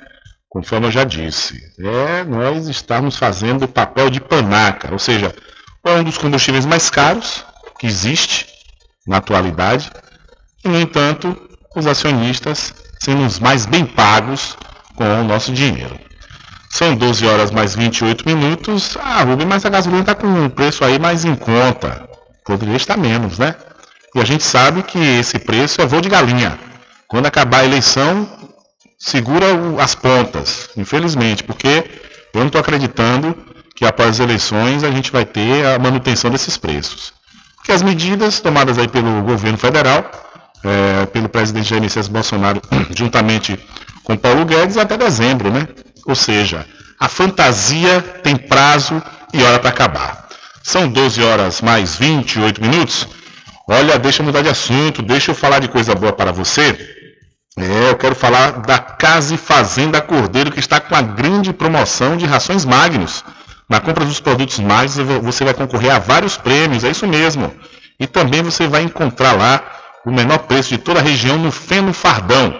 Conforme 0.48 0.86
eu 0.86 0.92
já 0.92 1.02
disse. 1.02 1.60
É 1.80 2.22
nós 2.22 2.68
estamos 2.68 3.16
fazendo 3.16 3.66
papel 3.66 4.08
de 4.08 4.20
panaca, 4.20 4.92
ou 4.92 4.98
seja, 5.00 5.34
é 5.84 5.92
um 5.92 6.04
dos 6.04 6.18
combustíveis 6.18 6.64
mais 6.64 6.90
caros 6.90 7.44
que 7.78 7.86
existe 7.86 8.46
na 9.06 9.18
atualidade. 9.18 9.90
E, 10.64 10.68
no 10.68 10.80
entanto, 10.80 11.36
os 11.76 11.86
acionistas 11.86 12.74
sendo 13.00 13.26
os 13.26 13.38
mais 13.38 13.66
bem 13.66 13.84
pagos 13.84 14.56
com 14.96 15.04
o 15.20 15.24
nosso 15.24 15.52
dinheiro. 15.52 15.98
São 16.70 16.96
12 16.96 17.26
horas 17.26 17.50
mais 17.50 17.76
28 17.76 18.26
minutos. 18.26 18.96
Ah, 19.00 19.22
Rubem, 19.22 19.46
mas 19.46 19.64
a 19.64 19.68
gasolina 19.68 20.00
está 20.00 20.14
com 20.14 20.26
um 20.26 20.48
preço 20.48 20.84
aí 20.84 20.98
mais 20.98 21.24
em 21.24 21.36
conta. 21.36 22.08
Poderia 22.44 22.76
estar 22.76 22.96
menos, 22.96 23.38
né? 23.38 23.54
E 24.14 24.20
a 24.20 24.24
gente 24.24 24.42
sabe 24.42 24.82
que 24.82 24.98
esse 24.98 25.38
preço 25.38 25.80
é 25.82 25.86
voo 25.86 26.00
de 26.00 26.08
galinha. 26.08 26.58
Quando 27.06 27.26
acabar 27.26 27.60
a 27.60 27.64
eleição, 27.64 28.28
segura 28.98 29.46
as 29.78 29.94
pontas, 29.94 30.70
infelizmente, 30.76 31.44
porque 31.44 31.84
eu 32.32 32.40
não 32.40 32.46
estou 32.46 32.60
acreditando 32.60 33.36
que 33.74 33.84
após 33.84 34.10
as 34.10 34.20
eleições 34.20 34.84
a 34.84 34.90
gente 34.90 35.10
vai 35.10 35.24
ter 35.24 35.66
a 35.66 35.78
manutenção 35.78 36.30
desses 36.30 36.56
preços. 36.56 37.12
Porque 37.56 37.72
as 37.72 37.82
medidas 37.82 38.40
tomadas 38.40 38.78
aí 38.78 38.86
pelo 38.86 39.22
governo 39.22 39.58
federal, 39.58 40.10
é, 40.62 41.06
pelo 41.06 41.28
presidente 41.28 41.70
Jair 41.70 41.82
Messias 41.82 42.08
Bolsonaro, 42.08 42.60
juntamente 42.94 43.58
com 44.04 44.16
Paulo 44.16 44.44
Guedes, 44.44 44.76
até 44.76 44.96
dezembro, 44.96 45.50
né? 45.50 45.66
Ou 46.06 46.14
seja, 46.14 46.66
a 47.00 47.08
fantasia 47.08 48.00
tem 48.22 48.36
prazo 48.36 49.02
e 49.32 49.42
hora 49.42 49.58
para 49.58 49.70
acabar. 49.70 50.28
São 50.62 50.88
12 50.88 51.22
horas 51.22 51.60
mais 51.60 51.96
28 51.96 52.60
minutos. 52.60 53.08
Olha, 53.68 53.98
deixa 53.98 54.22
eu 54.22 54.26
mudar 54.26 54.42
de 54.42 54.48
assunto, 54.48 55.02
deixa 55.02 55.30
eu 55.30 55.34
falar 55.34 55.58
de 55.58 55.68
coisa 55.68 55.94
boa 55.94 56.12
para 56.12 56.32
você. 56.32 56.76
É, 57.56 57.90
eu 57.90 57.96
quero 57.96 58.14
falar 58.14 58.62
da 58.62 58.78
Casa 58.78 59.34
e 59.34 59.38
Fazenda 59.38 60.00
Cordeiro, 60.00 60.50
que 60.50 60.58
está 60.58 60.80
com 60.80 60.94
a 60.94 61.02
grande 61.02 61.52
promoção 61.52 62.16
de 62.16 62.26
rações 62.26 62.64
Magnus. 62.64 63.24
Na 63.68 63.80
compra 63.80 64.04
dos 64.04 64.20
produtos 64.20 64.58
Magnus, 64.58 64.96
você 65.22 65.44
vai 65.44 65.54
concorrer 65.54 65.94
a 65.94 65.98
vários 65.98 66.36
prêmios, 66.36 66.84
é 66.84 66.90
isso 66.90 67.06
mesmo. 67.06 67.52
E 67.98 68.06
também 68.06 68.42
você 68.42 68.66
vai 68.66 68.82
encontrar 68.82 69.32
lá 69.32 69.62
o 70.04 70.10
menor 70.10 70.38
preço 70.38 70.70
de 70.70 70.78
toda 70.78 71.00
a 71.00 71.02
região 71.02 71.38
no 71.38 71.50
Feno 71.50 71.92
Fardão. 71.92 72.54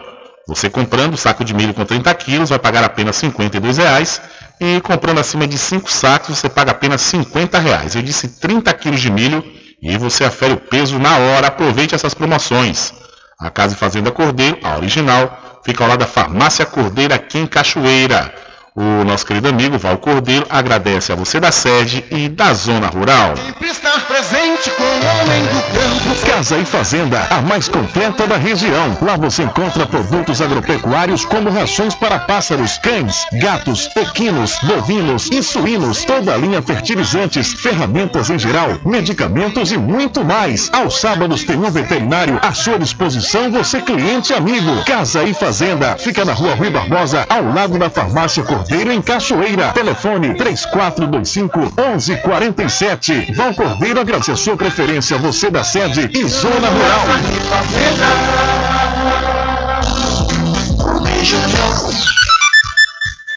Você 0.47 0.69
comprando 0.69 1.17
saco 1.17 1.45
de 1.45 1.55
milho 1.55 1.73
com 1.73 1.85
30 1.85 2.13
quilos 2.15 2.51
vai 2.51 2.59
pagar 2.59 2.85
apenas 2.85 3.21
R$ 3.21 3.31
52,00 3.31 4.21
e 4.61 4.81
comprando 4.83 5.19
acima 5.19 5.47
de 5.47 5.57
5 5.57 5.91
sacos 5.91 6.39
você 6.39 6.49
paga 6.49 6.71
apenas 6.71 7.11
R$ 7.13 7.25
50,00. 7.25 7.97
Eu 7.97 8.03
disse 8.03 8.41
30 8.41 8.73
quilos 8.75 9.01
de 9.01 9.11
milho 9.11 9.43
e 9.83 9.97
você 9.99 10.25
afere 10.25 10.53
o 10.53 10.59
peso 10.59 10.99
na 10.99 11.17
hora. 11.17 11.49
Aproveite 11.49 11.95
essas 11.95 12.15
promoções. 12.15 12.93
A 13.41 13.51
Casa 13.51 13.75
e 13.75 13.77
Fazenda 13.77 14.11
Cordeiro, 14.11 14.59
a 14.63 14.77
original, 14.77 15.61
fica 15.65 15.83
ao 15.83 15.89
lado 15.89 16.01
da 16.01 16.07
Farmácia 16.07 16.65
Cordeira 16.65 17.15
aqui 17.15 17.39
em 17.39 17.47
Cachoeira. 17.47 18.33
O 18.77 19.05
nosso 19.05 19.25
querido 19.25 19.49
amigo 19.49 19.79
Val 19.79 19.97
Cordeiro 19.99 20.45
agradece 20.51 21.13
a 21.13 21.15
você 21.15 21.39
da 21.39 21.53
sede 21.53 22.05
e 22.11 22.29
da 22.29 22.53
zona 22.53 22.89
rural. 22.89 23.37
Sempre 23.37 23.69
estar 23.69 24.01
presente 24.05 24.69
com 24.71 24.83
o 24.83 24.87
homem 24.87 25.43
do 25.45 25.63
campo. 25.63 26.27
Casa 26.27 26.59
e 26.59 26.65
Fazenda, 26.65 27.25
a 27.31 27.41
mais 27.41 27.69
completa 27.69 28.27
da 28.27 28.37
região. 28.37 28.99
Lá 29.01 29.17
você 29.17 29.45
encontra 29.45 29.87
produtos 29.87 30.43
agropecuários 30.43 31.25
como 31.25 31.51
rações 31.51 31.95
para 31.95 32.19
pássaros, 32.19 32.77
cães, 32.79 33.25
gatos, 33.35 33.89
equinos, 33.95 34.59
bovinos 34.65 35.31
e 35.31 35.41
suínos, 35.41 36.05
toda 36.05 36.35
a 36.35 36.37
linha 36.37 36.61
fertilizantes, 36.61 37.53
ferramentas 37.53 38.29
em 38.29 38.41
geral, 38.41 38.81
medicamentos 38.85 39.71
e 39.71 39.79
muito 39.79 40.25
mais. 40.25 40.69
Aos 40.73 41.01
sábados 41.01 41.45
tem 41.45 41.57
um 41.57 41.71
veterinário 41.71 42.41
à 42.43 42.53
sua 42.53 42.77
disposição, 42.77 43.53
você 43.53 43.81
cliente 43.81 44.35
amigo. 44.35 44.85
Casa 44.85 45.23
e 45.23 45.33
Fazenda, 45.33 45.97
fica 45.97 46.25
na 46.25 46.33
rua 46.33 46.57
Rui 46.57 46.71
Barbosa, 46.71 47.25
ao 47.29 47.55
lado 47.55 47.79
da 47.79 47.89
farmácia 47.89 48.43
Cordeiro 48.43 48.64
Cordeiro 48.65 48.93
em 48.93 49.03
Cachoeira. 49.03 49.73
Telefone 49.73 50.35
3425 50.35 51.59
1147. 51.61 53.33
Val 53.35 53.55
Cordeiro 53.55 54.01
agradece 54.01 54.31
a 54.31 54.37
sua 54.37 54.57
preferência, 54.57 55.19
você 55.19 55.51
da 55.51 55.63
sede 55.63 56.09
e 56.15 56.27
Zona 56.27 56.71
Rural. 56.71 57.05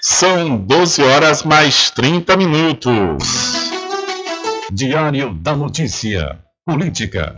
São 0.02 0.58
12 0.58 1.04
horas 1.04 1.44
mais 1.44 1.92
30 1.92 2.38
minutos. 2.38 3.24
Diário 4.72 5.34
da 5.34 5.56
Notícia. 5.58 6.40
Política. 6.66 7.36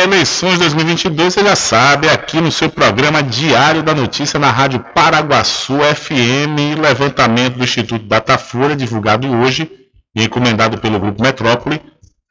Eleições 0.00 0.60
2022, 0.60 1.34
você 1.34 1.42
já 1.42 1.56
sabe, 1.56 2.08
aqui 2.08 2.40
no 2.40 2.52
seu 2.52 2.70
programa 2.70 3.20
Diário 3.20 3.82
da 3.82 3.92
Notícia 3.92 4.38
na 4.38 4.48
Rádio 4.48 4.78
Paraguaçu 4.94 5.74
FM, 5.80 6.80
levantamento 6.80 7.56
do 7.56 7.64
Instituto 7.64 8.04
Datafolha, 8.04 8.76
divulgado 8.76 9.28
hoje 9.28 9.68
e 10.14 10.22
encomendado 10.22 10.78
pelo 10.78 11.00
Grupo 11.00 11.20
Metrópole, 11.20 11.82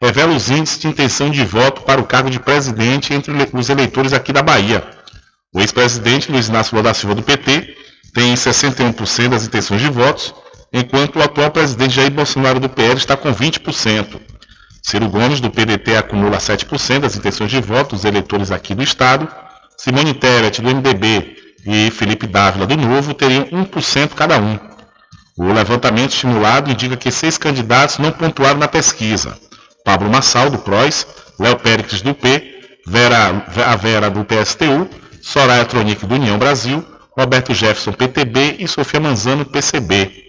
revela 0.02 0.34
os 0.34 0.50
índices 0.50 0.80
de 0.80 0.88
intenção 0.88 1.30
de 1.30 1.44
voto 1.44 1.82
para 1.82 2.00
o 2.00 2.06
cargo 2.06 2.30
de 2.30 2.40
presidente 2.40 3.14
entre 3.14 3.34
os 3.54 3.70
eleitores 3.70 4.14
aqui 4.14 4.32
da 4.32 4.42
Bahia. 4.42 4.82
O 5.54 5.60
ex-presidente 5.60 6.32
Luiz 6.32 6.48
Inácio 6.48 6.74
Lula 6.74 6.90
da 6.90 6.94
Silva 6.94 7.16
do 7.16 7.22
PT 7.22 7.76
tem 8.14 8.34
61% 8.34 9.28
das 9.28 9.46
intenções 9.46 9.82
de 9.82 9.90
votos, 9.90 10.34
enquanto 10.72 11.18
o 11.18 11.22
atual 11.22 11.52
presidente 11.52 11.96
Jair 11.96 12.12
Bolsonaro 12.12 12.62
do 12.62 12.70
PL 12.70 12.96
está 12.96 13.18
com 13.18 13.34
20%. 13.34 14.37
Ciro 14.90 15.10
Gomes, 15.10 15.42
do 15.42 15.52
PDT, 15.52 15.98
acumula 15.98 16.38
7% 16.38 17.00
das 17.00 17.18
intenções 17.18 17.52
de 17.52 17.60
voto 17.60 17.94
dos 17.94 18.06
eleitores 18.06 18.54
aqui 18.54 18.74
do 18.74 18.82
Estado. 18.82 19.28
Simone 19.78 20.14
Tebet, 20.14 20.62
do 20.62 20.74
MDB, 20.74 21.36
e 21.66 21.92
Felipe 21.92 22.26
Dávila, 22.26 22.66
do 22.66 22.78
Novo, 22.78 23.14
teriam 23.14 23.44
1% 23.48 24.14
cada 24.16 24.40
um. 24.40 24.58
O 25.38 25.52
levantamento 25.52 26.12
estimulado 26.12 26.72
indica 26.72 26.96
que 26.96 27.12
seis 27.12 27.38
candidatos 27.38 27.98
não 27.98 28.14
pontuaram 28.14 28.60
na 28.60 28.68
pesquisa. 28.70 29.38
Pablo 29.84 30.10
Massal, 30.10 30.50
do 30.50 30.60
PROS, 30.60 31.06
Léo 31.38 31.60
Pérez, 31.60 32.02
do 32.02 32.14
P, 32.14 32.80
Vera, 32.88 33.46
a 33.66 33.76
Vera, 33.76 34.10
do 34.10 34.24
PSTU, 34.24 34.88
Soraya 35.22 35.66
Tronic, 35.66 36.06
do 36.06 36.16
União 36.16 36.38
Brasil, 36.38 36.82
Roberto 37.12 37.54
Jefferson, 37.54 37.92
PTB 37.92 38.56
e 38.60 38.68
Sofia 38.70 39.02
Manzano, 39.02 39.44
PCB. 39.44 40.27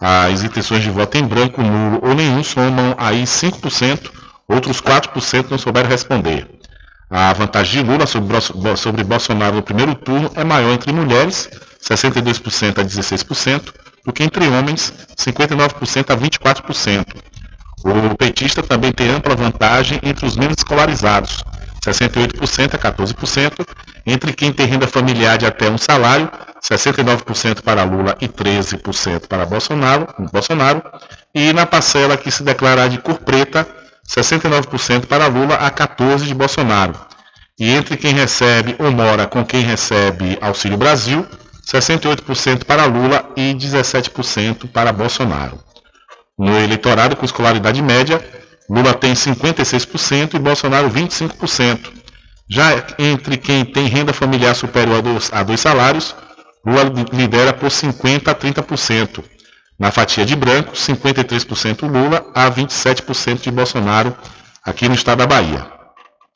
As 0.00 0.42
intenções 0.42 0.82
de 0.82 0.90
voto 0.90 1.18
em 1.18 1.26
branco, 1.26 1.62
nulo 1.62 2.00
ou 2.02 2.14
nenhum 2.14 2.42
somam 2.42 2.94
aí 2.96 3.24
5%, 3.24 4.10
outros 4.48 4.80
4% 4.80 5.50
não 5.50 5.58
souberam 5.58 5.88
responder. 5.88 6.48
A 7.10 7.32
vantagem 7.32 7.82
de 7.82 7.90
Lula 7.90 8.06
sobre, 8.06 9.04
Bolsonaro 9.04 9.56
no 9.56 9.62
primeiro 9.62 9.94
turno 9.94 10.30
é 10.36 10.44
maior 10.44 10.72
entre 10.72 10.92
mulheres, 10.92 11.50
62% 11.82 12.78
a 12.78 12.84
16%, 12.84 13.74
do 14.06 14.12
que 14.12 14.22
entre 14.22 14.46
homens, 14.46 14.92
59% 15.18 16.10
a 16.10 16.16
24%. 16.16 17.06
O 17.84 18.16
petista 18.16 18.62
também 18.62 18.92
tem 18.92 19.10
ampla 19.10 19.34
vantagem 19.34 19.98
entre 20.02 20.24
os 20.24 20.36
menos 20.36 20.56
escolarizados, 20.58 21.42
68% 21.84 22.74
a 22.74 22.78
14%, 22.78 23.66
entre 24.06 24.32
quem 24.32 24.52
tem 24.52 24.66
renda 24.66 24.86
familiar 24.86 25.36
de 25.36 25.46
até 25.46 25.70
um 25.70 25.78
salário, 25.78 26.30
69% 26.62 27.62
para 27.62 27.84
Lula 27.84 28.16
e 28.20 28.28
13% 28.28 29.26
para 29.26 29.46
Bolsonaro, 29.46 30.06
Bolsonaro, 30.32 30.82
e 31.34 31.52
na 31.52 31.66
parcela 31.66 32.16
que 32.16 32.30
se 32.30 32.42
declarar 32.42 32.88
de 32.88 32.98
cor 32.98 33.18
preta, 33.18 33.66
69% 34.08 35.06
para 35.06 35.26
Lula 35.26 35.54
a 35.54 35.70
14% 35.70 36.24
de 36.24 36.34
Bolsonaro. 36.34 36.94
E 37.58 37.70
entre 37.70 37.96
quem 37.96 38.14
recebe 38.14 38.74
ou 38.78 38.90
mora 38.90 39.26
com 39.26 39.44
quem 39.44 39.62
recebe 39.62 40.38
Auxílio 40.40 40.76
Brasil, 40.76 41.26
68% 41.66 42.64
para 42.64 42.86
Lula 42.86 43.28
e 43.36 43.54
17% 43.54 44.68
para 44.70 44.92
Bolsonaro. 44.92 45.58
No 46.38 46.58
eleitorado 46.58 47.16
com 47.16 47.24
escolaridade 47.24 47.82
média, 47.82 48.20
Lula 48.68 48.94
tem 48.94 49.12
56% 49.12 50.34
e 50.34 50.38
Bolsonaro 50.38 50.90
25%. 50.90 51.92
Já 52.48 52.84
entre 52.98 53.36
quem 53.36 53.64
tem 53.64 53.86
renda 53.86 54.12
familiar 54.12 54.54
superior 54.54 54.98
a 54.98 55.00
dois, 55.00 55.30
a 55.32 55.42
dois 55.42 55.60
salários, 55.60 56.16
Lula 56.64 56.92
lidera 57.12 57.52
por 57.52 57.70
50% 57.70 58.28
a 58.28 58.34
30%. 58.34 59.24
Na 59.78 59.90
fatia 59.90 60.26
de 60.26 60.36
branco, 60.36 60.72
53% 60.72 61.88
Lula 61.88 62.26
a 62.34 62.50
27% 62.50 63.40
de 63.40 63.50
Bolsonaro 63.50 64.14
aqui 64.62 64.88
no 64.88 64.94
estado 64.94 65.18
da 65.18 65.26
Bahia. 65.26 65.66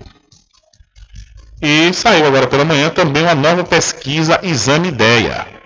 E 1.61 1.93
saiu 1.93 2.25
agora 2.25 2.47
pela 2.47 2.63
manhã 2.63 2.89
também 2.89 3.23
uma 3.23 3.35
nova 3.35 3.63
pesquisa 3.63 4.39
Exame 4.41 4.87
Ideia. 4.87 5.58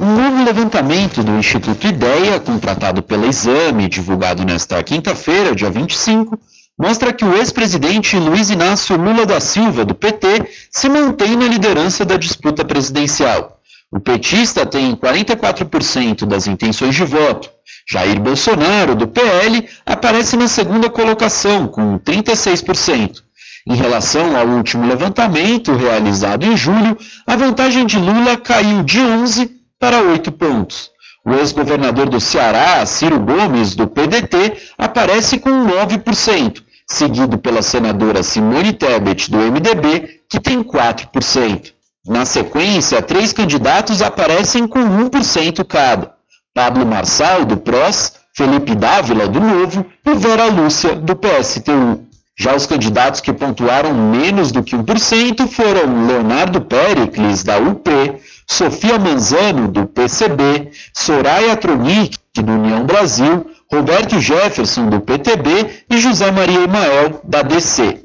Um 0.00 0.14
novo 0.14 0.44
levantamento 0.44 1.24
do 1.24 1.36
Instituto 1.36 1.84
Ideia, 1.84 2.38
contratado 2.38 3.02
pela 3.02 3.26
Exame, 3.26 3.88
divulgado 3.88 4.44
nesta 4.44 4.80
quinta-feira, 4.80 5.56
dia 5.56 5.68
25, 5.68 6.38
mostra 6.78 7.12
que 7.12 7.24
o 7.24 7.34
ex-presidente 7.34 8.16
Luiz 8.16 8.48
Inácio 8.48 8.96
Lula 8.96 9.26
da 9.26 9.40
Silva, 9.40 9.84
do 9.84 9.96
PT, 9.96 10.48
se 10.70 10.88
mantém 10.88 11.34
na 11.34 11.48
liderança 11.48 12.04
da 12.04 12.16
disputa 12.16 12.64
presidencial. 12.64 13.58
O 13.90 13.98
petista 13.98 14.64
tem 14.64 14.94
44% 14.94 16.24
das 16.26 16.46
intenções 16.46 16.94
de 16.94 17.04
voto. 17.04 17.50
Jair 17.90 18.20
Bolsonaro, 18.20 18.94
do 18.94 19.08
PL, 19.08 19.68
aparece 19.84 20.36
na 20.36 20.46
segunda 20.46 20.88
colocação, 20.88 21.66
com 21.66 21.98
36%. 21.98 23.16
Em 23.66 23.74
relação 23.74 24.36
ao 24.36 24.46
último 24.46 24.86
levantamento, 24.86 25.74
realizado 25.74 26.46
em 26.46 26.56
julho, 26.56 26.96
a 27.26 27.34
vantagem 27.34 27.84
de 27.84 27.98
Lula 27.98 28.36
caiu 28.36 28.84
de 28.84 29.00
11 29.00 29.57
para 29.78 30.02
8 30.02 30.32
pontos. 30.32 30.90
O 31.24 31.34
ex-governador 31.34 32.08
do 32.08 32.20
Ceará, 32.20 32.84
Ciro 32.86 33.20
Gomes, 33.20 33.74
do 33.74 33.86
PDT, 33.86 34.56
aparece 34.76 35.38
com 35.38 35.50
9%, 35.50 36.62
seguido 36.86 37.38
pela 37.38 37.62
senadora 37.62 38.22
Simone 38.22 38.72
Tebet, 38.72 39.30
do 39.30 39.38
MDB, 39.38 40.22
que 40.28 40.40
tem 40.40 40.62
4%. 40.62 41.72
Na 42.06 42.24
sequência, 42.24 43.02
três 43.02 43.32
candidatos 43.32 44.00
aparecem 44.00 44.66
com 44.66 44.80
1% 44.80 45.64
cada. 45.64 46.14
Pablo 46.54 46.86
Marçal, 46.86 47.44
do 47.44 47.58
PROS, 47.58 48.14
Felipe 48.34 48.74
Dávila, 48.74 49.28
do 49.28 49.40
Novo 49.40 49.84
e 50.06 50.14
Vera 50.14 50.46
Lúcia, 50.46 50.94
do 50.94 51.14
PSTU. 51.14 52.06
Já 52.40 52.54
os 52.54 52.66
candidatos 52.66 53.20
que 53.20 53.32
pontuaram 53.32 53.92
menos 53.92 54.52
do 54.52 54.62
que 54.62 54.76
1% 54.76 55.46
foram 55.48 56.06
Leonardo 56.06 56.60
Pericles, 56.60 57.42
da 57.42 57.58
UP, 57.58 57.90
Sofia 58.50 58.98
Manzano, 58.98 59.68
do 59.68 59.86
PCB, 59.86 60.70
Soraya 60.94 61.54
Tronic, 61.56 62.16
do 62.34 62.52
União 62.52 62.84
Brasil, 62.84 63.46
Roberto 63.70 64.18
Jefferson, 64.18 64.88
do 64.88 65.00
PTB 65.00 65.84
e 65.90 65.98
José 65.98 66.30
Maria 66.30 66.64
Emael, 66.64 67.20
da 67.22 67.42
DC. 67.42 68.00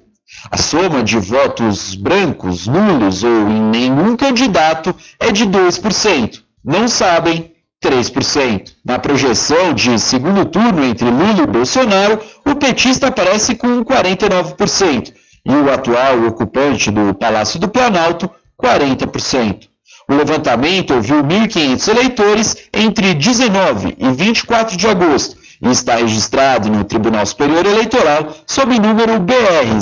A 0.52 0.58
soma 0.58 1.02
de 1.02 1.18
votos 1.18 1.96
brancos, 1.96 2.68
nulos 2.68 3.24
ou 3.24 3.50
em 3.50 3.62
nenhum 3.62 4.18
candidato 4.18 4.94
é 5.20 5.32
de 5.32 5.46
2%. 5.46 6.42
Não 6.64 6.88
sabem 6.90 7.54
3%. 7.82 8.74
Na 8.86 9.00
projeção 9.00 9.74
de 9.74 9.98
segundo 9.98 10.46
turno 10.46 10.84
entre 10.84 11.10
Lula 11.10 11.44
e 11.44 11.48
Bolsonaro, 11.48 12.20
o 12.46 12.56
petista 12.56 13.08
aparece 13.08 13.56
com 13.56 13.84
49% 13.84 15.14
e 15.46 15.52
o 15.54 15.72
atual 15.72 16.26
ocupante 16.28 16.92
do 16.92 17.14
Palácio 17.14 17.60
do 17.60 17.70
Planalto, 17.70 18.30
40%. 18.62 19.73
O 20.10 20.14
levantamento 20.16 20.94
ouviu 20.94 21.24
1.500 21.24 21.88
eleitores 21.88 22.58
entre 22.74 23.14
19 23.14 23.96
e 23.98 24.12
24 24.12 24.76
de 24.76 24.88
agosto 24.88 25.38
e 25.62 25.70
está 25.70 25.96
registrado 25.96 26.70
no 26.70 26.84
Tribunal 26.84 27.26
Superior 27.26 27.66
Eleitoral 27.66 28.36
sob 28.46 28.78
número 28.80 29.20
BR 29.20 29.80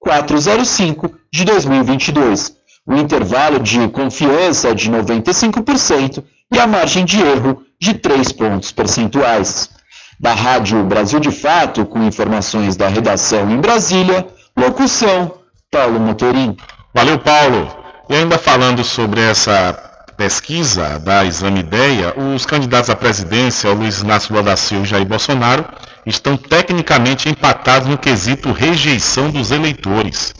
02405 0.00 1.14
de 1.30 1.44
2022. 1.44 2.56
O 2.86 2.94
intervalo 2.94 3.60
de 3.60 3.86
confiança 3.88 4.70
é 4.70 4.74
de 4.74 4.90
95% 4.90 6.24
e 6.52 6.58
a 6.58 6.66
margem 6.66 7.04
de 7.04 7.20
erro 7.20 7.62
de 7.80 7.94
3 7.94 8.32
pontos 8.32 8.72
percentuais. 8.72 9.70
Da 10.18 10.34
Rádio 10.34 10.82
Brasil 10.84 11.20
de 11.20 11.30
Fato, 11.30 11.84
com 11.84 12.02
informações 12.02 12.76
da 12.76 12.88
redação 12.88 13.50
em 13.50 13.60
Brasília, 13.60 14.26
locução 14.56 15.34
Paulo 15.70 15.98
Motorim. 15.98 16.56
Valeu, 16.94 17.18
Paulo. 17.18 17.81
E 18.12 18.14
ainda 18.14 18.36
falando 18.36 18.84
sobre 18.84 19.22
essa 19.22 19.72
pesquisa 20.18 20.98
da 20.98 21.24
Exame 21.24 21.60
Ideia, 21.60 22.12
os 22.14 22.44
candidatos 22.44 22.90
à 22.90 22.94
presidência, 22.94 23.72
Luiz 23.72 24.02
Inácio 24.02 24.34
Lula 24.34 24.50
da 24.50 24.54
Silva 24.54 24.84
e 24.84 24.86
Jair 24.86 25.06
Bolsonaro, 25.06 25.64
estão 26.04 26.36
tecnicamente 26.36 27.30
empatados 27.30 27.88
no 27.88 27.96
quesito 27.96 28.52
rejeição 28.52 29.30
dos 29.30 29.50
eleitores. 29.50 30.34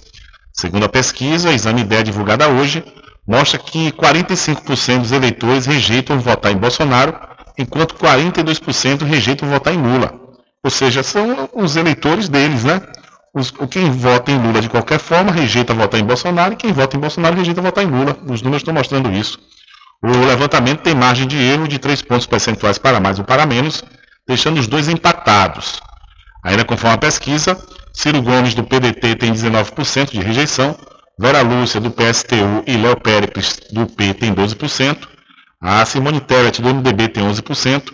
Segundo 0.53 0.85
a 0.85 0.89
pesquisa, 0.91 1.49
a 1.49 1.55
Exame 1.55 1.81
Ideia 1.81 2.05
divulgada 2.05 2.47
hoje, 2.47 2.85
mostra 3.27 3.59
que 3.59 3.91
45% 3.93 4.99
dos 4.99 5.13
eleitores 5.13 5.65
rejeitam 5.65 6.21
votar 6.21 6.53
em 6.53 6.59
Bolsonaro, 6.59 7.19
enquanto 7.57 7.95
42% 7.95 9.03
rejeitam 9.03 9.49
votar 9.49 9.73
em 9.73 9.81
Lula. 9.81 10.13
Ou 10.63 10.71
seja, 10.71 11.03
são 11.03 11.49
os 11.55 11.75
eleitores 11.77 12.29
deles, 12.29 12.65
né? 12.65 12.83
Os, 13.35 13.51
quem 13.71 13.91
vota 13.91 14.31
em 14.31 14.39
Lula 14.39 14.61
de 14.61 14.69
qualquer 14.69 14.99
forma 14.99 15.33
rejeita 15.33 15.73
votar 15.73 15.99
em 15.99 16.05
Bolsonaro, 16.05 16.53
e 16.53 16.57
quem 16.57 16.73
vota 16.73 16.97
em 16.97 17.01
Bolsonaro 17.01 17.37
rejeita 17.37 17.63
votar 17.63 17.83
em 17.83 17.87
Lula. 17.87 18.17
Os 18.29 18.43
números 18.43 18.61
estão 18.61 18.75
mostrando 18.75 19.11
isso. 19.11 19.39
O 20.03 20.27
levantamento 20.27 20.81
tem 20.81 20.95
margem 20.95 21.27
de 21.27 21.37
erro 21.37 21.69
de 21.69 21.79
3 21.79 22.03
pontos 22.03 22.27
percentuais 22.27 22.77
para 22.77 23.01
mais 23.01 23.19
ou 23.19 23.25
para 23.25 23.47
menos, 23.47 23.83
deixando 24.27 24.59
os 24.59 24.67
dois 24.67 24.89
empatados. 24.89 25.81
Ainda 26.45 26.65
conforme 26.65 26.97
a 26.97 26.99
pesquisa, 26.99 27.57
Ciro 27.93 28.21
Gomes 28.21 28.55
do 28.55 28.65
PDT 28.65 29.15
tem 29.15 29.33
19% 29.33 30.11
de 30.11 30.21
rejeição, 30.21 30.77
Vera 31.19 31.43
Lúcia 31.43 31.81
do 31.81 31.91
PSTU 31.91 32.65
e 32.67 32.77
Léo 32.77 32.99
Pérez 33.01 33.61
do 33.71 33.87
P 33.87 34.13
tem 34.13 34.35
12%, 34.35 35.07
a 35.61 35.85
Simone 35.85 36.21
Tebet 36.21 36.61
do 36.61 36.75
MDB 36.75 37.09
tem 37.09 37.23
11%, 37.23 37.93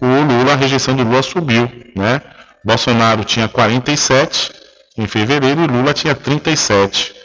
o 0.00 0.06
Lula, 0.06 0.52
a 0.52 0.56
rejeição 0.56 0.94
do 0.94 1.02
Lula 1.02 1.22
subiu, 1.22 1.68
né? 1.96 2.20
Bolsonaro 2.64 3.24
tinha 3.24 3.48
47 3.48 4.52
em 4.98 5.06
fevereiro 5.06 5.62
e 5.62 5.66
Lula 5.66 5.94
tinha 5.94 6.14
37. 6.14 7.15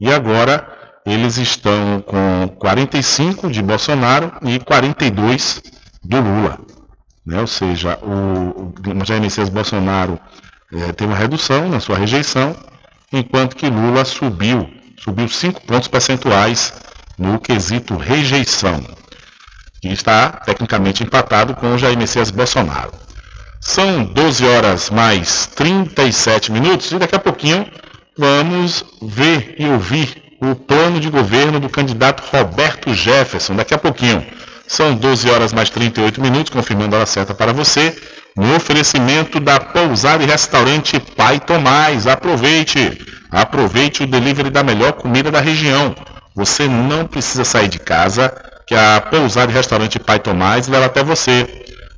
E 0.00 0.12
agora 0.12 0.66
eles 1.04 1.38
estão 1.38 2.02
com 2.06 2.48
45 2.58 3.50
de 3.50 3.62
Bolsonaro 3.62 4.32
e 4.42 4.58
42 4.60 5.62
do 6.04 6.20
Lula. 6.20 6.60
Né? 7.26 7.40
Ou 7.40 7.46
seja, 7.46 7.98
o, 8.02 8.72
o 8.72 9.04
Jair 9.04 9.20
Messias 9.20 9.48
Bolsonaro 9.48 10.18
é, 10.72 10.92
teve 10.92 11.10
uma 11.10 11.18
redução 11.18 11.68
na 11.68 11.80
sua 11.80 11.96
rejeição, 11.96 12.54
enquanto 13.12 13.56
que 13.56 13.68
Lula 13.68 14.04
subiu, 14.04 14.70
subiu 14.98 15.28
5 15.28 15.62
pontos 15.62 15.88
percentuais 15.88 16.74
no 17.18 17.40
quesito 17.40 17.96
rejeição. 17.96 18.80
que 19.80 19.88
está 19.88 20.30
tecnicamente 20.30 21.02
empatado 21.02 21.54
com 21.54 21.74
o 21.74 21.78
Jair 21.78 21.96
Messias 21.96 22.30
Bolsonaro. 22.30 22.92
São 23.60 24.04
12 24.04 24.46
horas 24.46 24.90
mais 24.90 25.46
37 25.46 26.52
minutos 26.52 26.92
e 26.92 26.98
daqui 26.98 27.14
a 27.16 27.18
pouquinho 27.18 27.66
vamos 28.18 28.84
ver 29.00 29.54
e 29.58 29.66
ouvir 29.68 30.20
o 30.40 30.56
plano 30.56 30.98
de 30.98 31.08
governo 31.08 31.60
do 31.60 31.68
candidato 31.68 32.24
Roberto 32.30 32.92
Jefferson. 32.92 33.54
Daqui 33.54 33.72
a 33.72 33.78
pouquinho. 33.78 34.26
São 34.66 34.94
12 34.94 35.30
horas 35.30 35.52
mais 35.52 35.70
38 35.70 36.20
minutos, 36.20 36.50
confirmando 36.50 36.94
a 36.94 36.98
hora 36.98 37.06
certa 37.06 37.32
para 37.32 37.52
você. 37.52 37.96
No 38.36 38.54
oferecimento 38.56 39.40
da 39.40 39.58
pousada 39.58 40.22
e 40.22 40.26
restaurante 40.26 41.00
Pai 41.00 41.40
Tomás. 41.40 42.06
Aproveite! 42.06 43.00
Aproveite 43.30 44.02
o 44.02 44.06
delivery 44.06 44.50
da 44.50 44.62
melhor 44.62 44.92
comida 44.92 45.30
da 45.30 45.40
região. 45.40 45.94
Você 46.34 46.68
não 46.68 47.06
precisa 47.06 47.44
sair 47.44 47.68
de 47.68 47.78
casa, 47.78 48.32
que 48.66 48.74
a 48.74 49.00
pousada 49.00 49.50
e 49.50 49.54
restaurante 49.54 49.98
Pai 49.98 50.18
Tomás 50.18 50.68
leva 50.68 50.86
até 50.86 51.02
você. 51.02 51.46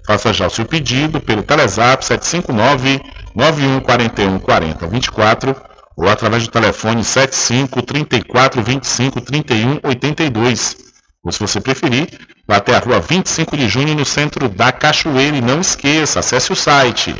Faça 0.06 0.33
já 0.33 0.46
o 0.46 0.50
seu 0.50 0.64
pedido 0.64 1.20
pelo 1.20 1.42
Telezap 1.42 2.04
759 2.04 3.00
9141 3.35 4.38
4024 4.38 5.69
ou 6.00 6.08
através 6.08 6.44
do 6.44 6.50
telefone 6.50 7.04
75 7.04 7.82
34 7.82 8.62
25 8.62 9.20
31 9.20 9.80
82. 9.84 10.76
Ou 11.22 11.30
se 11.30 11.38
você 11.38 11.60
preferir, 11.60 12.08
vá 12.48 12.56
até 12.56 12.74
a 12.74 12.78
rua 12.78 13.00
25 13.00 13.54
de 13.54 13.68
junho 13.68 13.94
no 13.94 14.06
centro 14.06 14.48
da 14.48 14.72
Cachoeira 14.72 15.36
e 15.36 15.42
não 15.42 15.60
esqueça, 15.60 16.20
acesse 16.20 16.50
o 16.50 16.56
site 16.56 17.14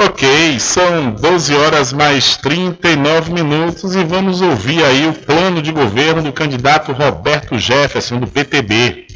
Ok, 0.00 0.58
são 0.58 1.12
12 1.12 1.54
horas 1.54 1.92
mais 1.92 2.36
39 2.36 3.32
minutos 3.32 3.94
e 3.94 4.02
vamos 4.02 4.40
ouvir 4.40 4.84
aí 4.84 5.06
o 5.06 5.12
plano 5.12 5.62
de 5.62 5.70
governo 5.70 6.22
do 6.22 6.32
candidato 6.32 6.92
Roberto 6.92 7.58
Jefferson 7.58 8.18
do 8.18 8.26
PTB. 8.26 9.06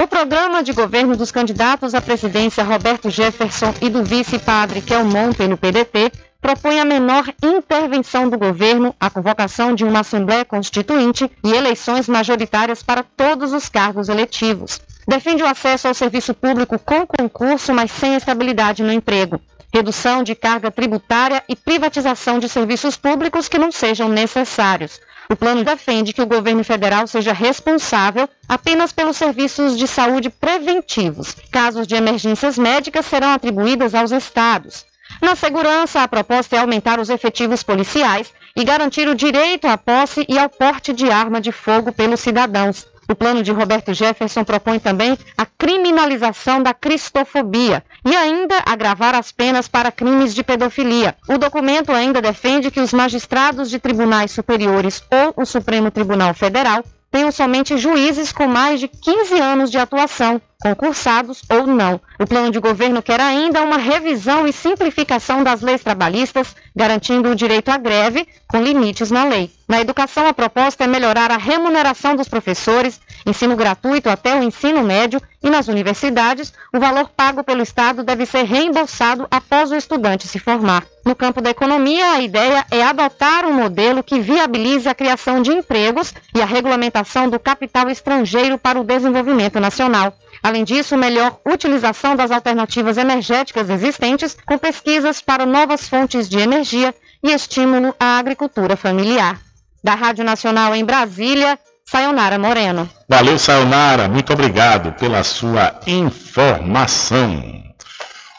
O 0.00 0.08
programa 0.08 0.62
de 0.62 0.72
governo 0.72 1.14
dos 1.16 1.30
candidatos 1.30 1.94
à 1.94 2.00
presidência 2.00 2.64
Roberto 2.64 3.10
Jefferson 3.10 3.74
e 3.82 3.90
do 3.90 4.02
vice-padre 4.02 4.80
Kelmon 4.80 5.32
pelo 5.32 5.58
PDT 5.58 6.10
propõe 6.40 6.80
a 6.80 6.84
menor 6.86 7.24
intervenção 7.42 8.30
do 8.30 8.38
governo, 8.38 8.94
a 8.98 9.10
convocação 9.10 9.74
de 9.74 9.84
uma 9.84 10.00
Assembleia 10.00 10.44
Constituinte 10.44 11.30
e 11.44 11.52
eleições 11.52 12.08
majoritárias 12.08 12.82
para 12.82 13.02
todos 13.02 13.52
os 13.52 13.68
cargos 13.68 14.08
eletivos. 14.08 14.80
Defende 15.10 15.42
o 15.42 15.46
acesso 15.46 15.88
ao 15.88 15.92
serviço 15.92 16.32
público 16.32 16.78
com 16.78 17.04
concurso, 17.04 17.74
mas 17.74 17.90
sem 17.90 18.14
estabilidade 18.14 18.80
no 18.80 18.92
emprego. 18.92 19.40
Redução 19.74 20.22
de 20.22 20.36
carga 20.36 20.70
tributária 20.70 21.42
e 21.48 21.56
privatização 21.56 22.38
de 22.38 22.48
serviços 22.48 22.96
públicos 22.96 23.48
que 23.48 23.58
não 23.58 23.72
sejam 23.72 24.08
necessários. 24.08 25.00
O 25.28 25.34
plano 25.34 25.64
defende 25.64 26.12
que 26.12 26.22
o 26.22 26.26
governo 26.26 26.62
federal 26.62 27.08
seja 27.08 27.32
responsável 27.32 28.28
apenas 28.48 28.92
pelos 28.92 29.16
serviços 29.16 29.76
de 29.76 29.88
saúde 29.88 30.30
preventivos. 30.30 31.34
Casos 31.50 31.88
de 31.88 31.96
emergências 31.96 32.56
médicas 32.56 33.04
serão 33.04 33.32
atribuídas 33.32 33.96
aos 33.96 34.12
estados. 34.12 34.86
Na 35.20 35.34
segurança, 35.34 36.04
a 36.04 36.08
proposta 36.08 36.54
é 36.54 36.60
aumentar 36.60 37.00
os 37.00 37.10
efetivos 37.10 37.64
policiais 37.64 38.32
e 38.54 38.62
garantir 38.62 39.08
o 39.08 39.16
direito 39.16 39.66
à 39.66 39.76
posse 39.76 40.24
e 40.28 40.38
ao 40.38 40.48
porte 40.48 40.92
de 40.92 41.10
arma 41.10 41.40
de 41.40 41.50
fogo 41.50 41.90
pelos 41.90 42.20
cidadãos. 42.20 42.86
O 43.10 43.14
plano 43.16 43.42
de 43.42 43.50
Roberto 43.50 43.92
Jefferson 43.92 44.44
propõe 44.44 44.78
também 44.78 45.18
a 45.36 45.44
criminalização 45.44 46.62
da 46.62 46.72
cristofobia 46.72 47.82
e 48.06 48.14
ainda 48.14 48.62
agravar 48.64 49.16
as 49.16 49.32
penas 49.32 49.66
para 49.66 49.90
crimes 49.90 50.32
de 50.32 50.44
pedofilia. 50.44 51.16
O 51.28 51.36
documento 51.36 51.90
ainda 51.90 52.22
defende 52.22 52.70
que 52.70 52.78
os 52.78 52.92
magistrados 52.92 53.68
de 53.68 53.80
tribunais 53.80 54.30
superiores 54.30 55.02
ou 55.10 55.42
o 55.42 55.44
Supremo 55.44 55.90
Tribunal 55.90 56.32
Federal 56.34 56.84
tenham 57.10 57.32
somente 57.32 57.76
juízes 57.76 58.30
com 58.30 58.46
mais 58.46 58.78
de 58.78 58.86
15 58.86 59.40
anos 59.40 59.70
de 59.72 59.78
atuação, 59.78 60.40
concursados 60.62 61.42
ou 61.50 61.66
não. 61.66 62.00
O 62.20 62.26
plano 62.28 62.52
de 62.52 62.60
governo 62.60 63.02
quer 63.02 63.20
ainda 63.20 63.62
uma 63.62 63.76
revisão 63.76 64.46
e 64.46 64.52
simplificação 64.52 65.42
das 65.42 65.60
leis 65.60 65.82
trabalhistas, 65.82 66.54
garantindo 66.76 67.28
o 67.28 67.34
direito 67.34 67.70
à 67.70 67.76
greve, 67.76 68.28
com 68.46 68.62
limites 68.62 69.10
na 69.10 69.24
lei. 69.24 69.50
Na 69.70 69.80
educação, 69.80 70.26
a 70.26 70.34
proposta 70.34 70.82
é 70.82 70.88
melhorar 70.88 71.30
a 71.30 71.36
remuneração 71.36 72.16
dos 72.16 72.26
professores, 72.26 73.00
ensino 73.24 73.54
gratuito 73.54 74.10
até 74.10 74.34
o 74.34 74.42
ensino 74.42 74.82
médio 74.82 75.22
e 75.40 75.48
nas 75.48 75.68
universidades, 75.68 76.52
o 76.74 76.80
valor 76.80 77.08
pago 77.10 77.44
pelo 77.44 77.62
Estado 77.62 78.02
deve 78.02 78.26
ser 78.26 78.42
reembolsado 78.42 79.28
após 79.30 79.70
o 79.70 79.76
estudante 79.76 80.26
se 80.26 80.40
formar. 80.40 80.84
No 81.06 81.14
campo 81.14 81.40
da 81.40 81.50
economia, 81.50 82.14
a 82.14 82.20
ideia 82.20 82.66
é 82.68 82.82
adotar 82.82 83.46
um 83.46 83.52
modelo 83.52 84.02
que 84.02 84.18
viabilize 84.18 84.88
a 84.88 84.94
criação 84.94 85.40
de 85.40 85.52
empregos 85.52 86.12
e 86.34 86.42
a 86.42 86.46
regulamentação 86.46 87.30
do 87.30 87.38
capital 87.38 87.88
estrangeiro 87.88 88.58
para 88.58 88.80
o 88.80 88.82
desenvolvimento 88.82 89.60
nacional. 89.60 90.12
Além 90.42 90.64
disso, 90.64 90.96
melhor 90.96 91.38
utilização 91.46 92.16
das 92.16 92.32
alternativas 92.32 92.98
energéticas 92.98 93.70
existentes, 93.70 94.36
com 94.44 94.58
pesquisas 94.58 95.22
para 95.22 95.46
novas 95.46 95.88
fontes 95.88 96.28
de 96.28 96.40
energia 96.40 96.92
e 97.22 97.30
estímulo 97.30 97.94
à 98.00 98.18
agricultura 98.18 98.76
familiar. 98.76 99.38
Da 99.82 99.94
Rádio 99.94 100.24
Nacional 100.24 100.74
em 100.74 100.84
Brasília, 100.84 101.58
Sayonara 101.84 102.38
Moreno. 102.38 102.88
Valeu, 103.08 103.38
Sayonara, 103.38 104.08
muito 104.08 104.32
obrigado 104.32 104.92
pela 104.92 105.24
sua 105.24 105.80
informação. 105.86 107.60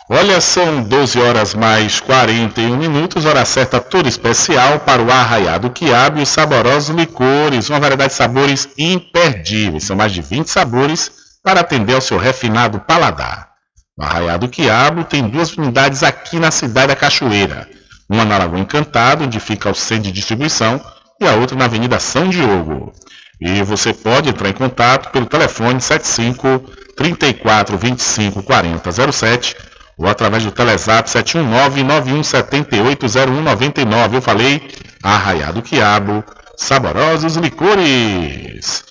Olha, 0.10 0.42
são 0.42 0.84
12 0.84 1.20
horas 1.20 1.54
mais 1.54 2.00
41 2.00 2.76
minutos, 2.78 3.26
hora 3.26 3.46
certa 3.46 3.80
toda 3.80 4.10
especial 4.10 4.80
para 4.80 5.02
o 5.02 5.10
arraiado 5.10 5.70
quiabo 5.70 6.20
e 6.20 6.24
os 6.24 6.30
saborosos 6.30 6.96
licores, 6.96 7.70
uma 7.70 7.80
variedade 7.80 8.12
de 8.12 8.18
sabores 8.18 8.70
imperdíveis. 8.78 9.86
São 9.86 9.96
mais 9.96 10.12
de 10.12 10.22
20 10.22 10.48
sabores 10.48 11.12
para 11.44 11.62
atender 11.62 11.96
ao 11.96 12.02
seu 12.02 12.18
refinado 12.18 12.80
paladar. 12.82 13.52
O 13.98 14.04
Arraiado 14.04 14.48
Quiabo 14.50 15.04
tem 15.04 15.28
duas 15.28 15.56
unidades 15.56 16.04
aqui 16.04 16.40
na 16.40 16.52
cidade 16.52 16.88
da 16.88 16.96
Cachoeira. 16.96 17.70
Uma 18.10 18.26
na 18.26 18.38
Lagoa 18.38 18.60
Encantado, 18.60 19.26
onde 19.26 19.40
fica 19.40 19.70
o 19.70 19.76
centro 19.76 20.04
de 20.04 20.12
distribuição, 20.12 20.82
e 21.22 21.28
a 21.28 21.36
outra 21.36 21.56
na 21.56 21.66
Avenida 21.66 22.00
São 22.00 22.30
Diogo. 22.30 22.92
E 23.40 23.62
você 23.64 23.94
pode 23.94 24.30
entrar 24.30 24.50
em 24.50 24.54
contato 24.54 25.12
pelo 25.12 25.26
telefone 25.26 25.80
75 25.80 26.64
34 26.98 27.78
25 27.78 28.44
40 28.44 29.12
07 29.12 29.56
ou 29.98 30.08
através 30.08 30.44
do 30.44 30.52
Telezap 30.52 31.10
719 31.10 31.84
9178 31.84 33.08
0199. 33.08 34.18
Eu 34.18 34.22
falei 34.22 34.68
Arraiado 35.04 35.62
Quiabo, 35.62 36.24
saborosos 36.58 37.36
licores. 37.36 38.84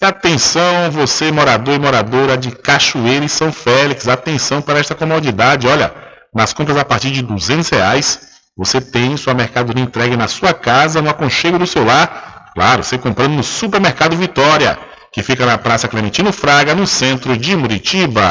Atenção, 0.00 0.90
você 0.90 1.30
morador 1.30 1.74
e 1.74 1.78
moradora 1.78 2.36
de 2.36 2.50
Cachoeira 2.50 3.24
e 3.24 3.28
São 3.28 3.52
Félix, 3.52 4.08
atenção 4.08 4.60
para 4.60 4.80
esta 4.80 4.96
comodidade. 4.96 5.68
Olha, 5.68 5.94
nas 6.34 6.52
compras 6.52 6.76
a 6.76 6.84
partir 6.84 7.12
de 7.12 7.22
200 7.22 7.68
reais, 7.68 8.31
você 8.56 8.80
tem 8.80 9.16
sua 9.16 9.32
mercadoria 9.34 9.82
entregue 9.82 10.16
na 10.16 10.28
sua 10.28 10.52
casa, 10.52 11.00
no 11.00 11.08
aconchego 11.08 11.58
do 11.58 11.66
seu 11.66 11.84
lar. 11.84 12.50
Claro, 12.54 12.84
você 12.84 12.98
comprando 12.98 13.32
no 13.32 13.42
Supermercado 13.42 14.16
Vitória, 14.16 14.78
que 15.10 15.22
fica 15.22 15.46
na 15.46 15.56
Praça 15.56 15.88
Clementino 15.88 16.32
Fraga, 16.32 16.74
no 16.74 16.86
centro 16.86 17.36
de 17.36 17.56
Muritiba. 17.56 18.30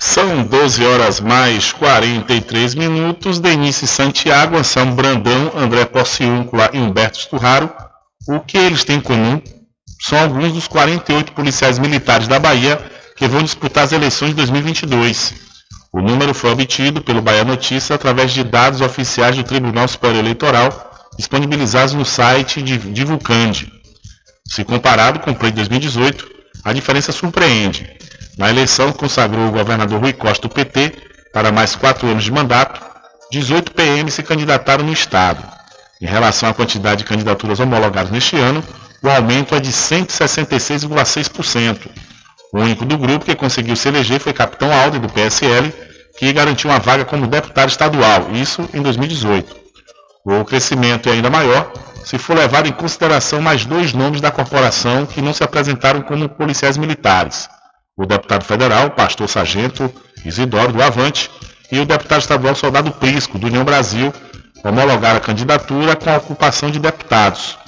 São 0.00 0.44
12 0.44 0.84
horas 0.84 1.20
mais 1.20 1.72
43 1.72 2.74
minutos. 2.74 3.38
Denise 3.38 3.86
Santiago, 3.86 4.56
Anselmo 4.56 4.94
Brandão, 4.94 5.52
André 5.56 5.86
Possiúncula 5.86 6.68
e 6.72 6.78
Humberto 6.78 7.18
Sturraro. 7.18 7.72
O 8.28 8.40
que 8.40 8.58
eles 8.58 8.84
têm 8.84 8.96
em 8.96 9.00
comum 9.00 9.40
são 10.00 10.20
alguns 10.20 10.52
dos 10.52 10.68
48 10.68 11.32
policiais 11.32 11.78
militares 11.78 12.28
da 12.28 12.38
Bahia 12.38 12.78
que 13.16 13.26
vão 13.26 13.42
disputar 13.42 13.84
as 13.84 13.92
eleições 13.92 14.30
de 14.30 14.36
2022. 14.36 15.34
O 15.92 16.00
número 16.00 16.34
foi 16.34 16.50
obtido 16.50 17.00
pelo 17.00 17.22
Bahia 17.22 17.44
Notícias 17.44 17.90
através 17.90 18.32
de 18.32 18.44
dados 18.44 18.80
oficiais 18.80 19.36
do 19.36 19.44
Tribunal 19.44 19.88
Superior 19.88 20.18
Eleitoral 20.18 20.91
disponibilizados 21.16 21.94
no 21.94 22.04
site 22.04 22.62
de, 22.62 22.78
de 22.78 23.04
Vulcande. 23.04 23.72
Se 24.46 24.64
comparado 24.64 25.20
com 25.20 25.30
o 25.30 25.34
pleito 25.34 25.54
de 25.54 25.68
2018, 25.68 26.28
a 26.64 26.72
diferença 26.72 27.12
surpreende. 27.12 27.88
Na 28.38 28.50
eleição 28.50 28.92
consagrou 28.92 29.48
o 29.48 29.52
governador 29.52 30.00
Rui 30.00 30.12
Costa 30.12 30.48
do 30.48 30.54
PT 30.54 30.92
para 31.32 31.52
mais 31.52 31.74
quatro 31.74 32.08
anos 32.08 32.24
de 32.24 32.32
mandato, 32.32 32.80
18 33.30 33.72
PM 33.72 34.10
se 34.10 34.22
candidataram 34.22 34.84
no 34.84 34.92
Estado. 34.92 35.42
Em 36.00 36.06
relação 36.06 36.48
à 36.48 36.54
quantidade 36.54 36.98
de 36.98 37.08
candidaturas 37.08 37.60
homologadas 37.60 38.10
neste 38.10 38.36
ano, 38.36 38.62
o 39.02 39.08
aumento 39.08 39.54
é 39.54 39.60
de 39.60 39.72
166,6%. 39.72 41.88
O 42.52 42.60
único 42.60 42.84
do 42.84 42.98
grupo 42.98 43.24
que 43.24 43.34
conseguiu 43.34 43.74
se 43.74 43.88
eleger 43.88 44.20
foi 44.20 44.32
Capitão 44.32 44.72
Alden, 44.72 45.00
do 45.00 45.08
PSL, 45.08 45.72
que 46.18 46.32
garantiu 46.32 46.70
uma 46.70 46.78
vaga 46.78 47.04
como 47.04 47.26
deputado 47.26 47.70
estadual, 47.70 48.28
isso 48.32 48.68
em 48.74 48.82
2018. 48.82 49.61
O 50.24 50.44
crescimento 50.44 51.08
é 51.08 51.12
ainda 51.12 51.28
maior 51.28 51.72
se 52.04 52.16
for 52.16 52.36
levado 52.36 52.68
em 52.68 52.72
consideração 52.72 53.40
mais 53.40 53.64
dois 53.64 53.92
nomes 53.92 54.20
da 54.20 54.30
corporação 54.30 55.04
que 55.06 55.20
não 55.20 55.32
se 55.32 55.42
apresentaram 55.42 56.00
como 56.02 56.28
policiais 56.28 56.76
militares. 56.76 57.48
O 57.96 58.06
deputado 58.06 58.44
federal, 58.44 58.90
pastor 58.90 59.28
sargento 59.28 59.92
Isidoro 60.24 60.72
do 60.72 60.80
Avante, 60.82 61.28
e 61.70 61.78
o 61.80 61.86
deputado 61.86 62.20
estadual 62.20 62.54
Soldado 62.54 62.92
Prisco, 62.92 63.38
do 63.38 63.48
União 63.48 63.64
Brasil, 63.64 64.14
homologaram 64.62 65.16
a 65.16 65.20
candidatura 65.20 65.96
com 65.96 66.10
a 66.10 66.18
ocupação 66.18 66.70
de 66.70 66.78
deputados. 66.78 67.58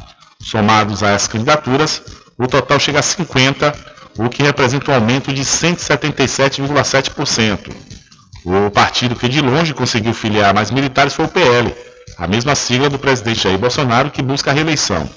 Somados 0.41 1.03
a 1.03 1.09
essas 1.11 1.29
candidaturas, 1.29 2.03
o 2.39 2.47
total 2.47 2.79
chega 2.79 3.01
a 3.01 3.03
50, 3.03 3.75
o 4.19 4.29
que 4.29 4.43
representa 4.43 4.93
um 4.93 4.95
aumento 4.95 5.33
de 5.33 5.43
177,7%. 5.43 7.75
O 8.45 8.71
partido 8.71 9.17
que 9.17 9.29
de 9.29 9.41
longe 9.41 9.75
conseguiu 9.75 10.13
filiar 10.13 10.53
mais 10.55 10.71
militares 10.71 11.15
foi 11.15 11.25
o 11.25 11.29
PL, 11.29 11.75
a 12.17 12.27
mesma 12.27 12.55
sigla 12.55 12.89
do 12.89 12.99
presidente 12.99 13.43
Jair 13.43 13.59
Bolsonaro 13.59 14.11
que 14.11 14.23
busca 14.23 14.51
a 14.51 14.55
reeleição. 14.55 15.09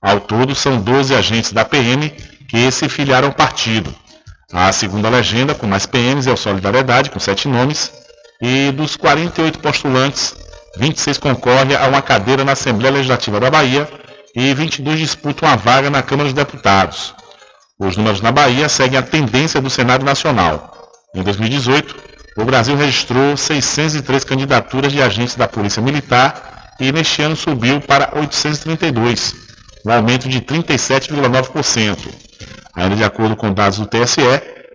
Ao 0.00 0.20
todo, 0.20 0.54
são 0.54 0.80
12 0.80 1.14
agentes 1.14 1.52
da 1.52 1.64
PM 1.64 2.10
que 2.48 2.70
se 2.70 2.88
filiaram 2.88 3.28
ao 3.28 3.34
partido. 3.34 3.94
A 4.52 4.70
segunda 4.72 5.08
legenda, 5.08 5.54
com 5.54 5.66
mais 5.66 5.86
PMs, 5.86 6.26
é 6.26 6.32
o 6.32 6.36
Solidariedade, 6.36 7.10
com 7.10 7.18
sete 7.18 7.48
nomes, 7.48 7.92
e 8.40 8.70
dos 8.72 8.96
48 8.96 9.60
postulantes, 9.60 10.34
26 10.76 11.18
concorrem 11.18 11.76
a 11.76 11.86
uma 11.86 12.02
cadeira 12.02 12.44
na 12.44 12.52
Assembleia 12.52 12.94
Legislativa 12.94 13.38
da 13.38 13.50
Bahia 13.50 13.88
e 14.34 14.52
22 14.54 14.98
disputam 14.98 15.48
a 15.48 15.56
vaga 15.56 15.90
na 15.90 16.02
Câmara 16.02 16.28
dos 16.28 16.34
Deputados. 16.34 17.14
Os 17.78 17.96
números 17.96 18.20
na 18.20 18.32
Bahia 18.32 18.68
seguem 18.68 18.98
a 18.98 19.02
tendência 19.02 19.60
do 19.60 19.70
Senado 19.70 20.04
Nacional. 20.04 20.72
Em 21.14 21.22
2018, 21.22 21.94
o 22.36 22.44
Brasil 22.44 22.76
registrou 22.76 23.36
603 23.36 24.24
candidaturas 24.24 24.92
de 24.92 25.02
agentes 25.02 25.34
da 25.34 25.46
Polícia 25.46 25.82
Militar 25.82 26.74
e 26.80 26.90
neste 26.90 27.22
ano 27.22 27.36
subiu 27.36 27.80
para 27.80 28.10
832, 28.18 29.34
um 29.86 29.92
aumento 29.92 30.28
de 30.28 30.40
37,9%. 30.40 31.98
Ainda 32.74 32.96
de 32.96 33.04
acordo 33.04 33.36
com 33.36 33.52
dados 33.52 33.78
do 33.78 33.86
TSE, 33.86 34.22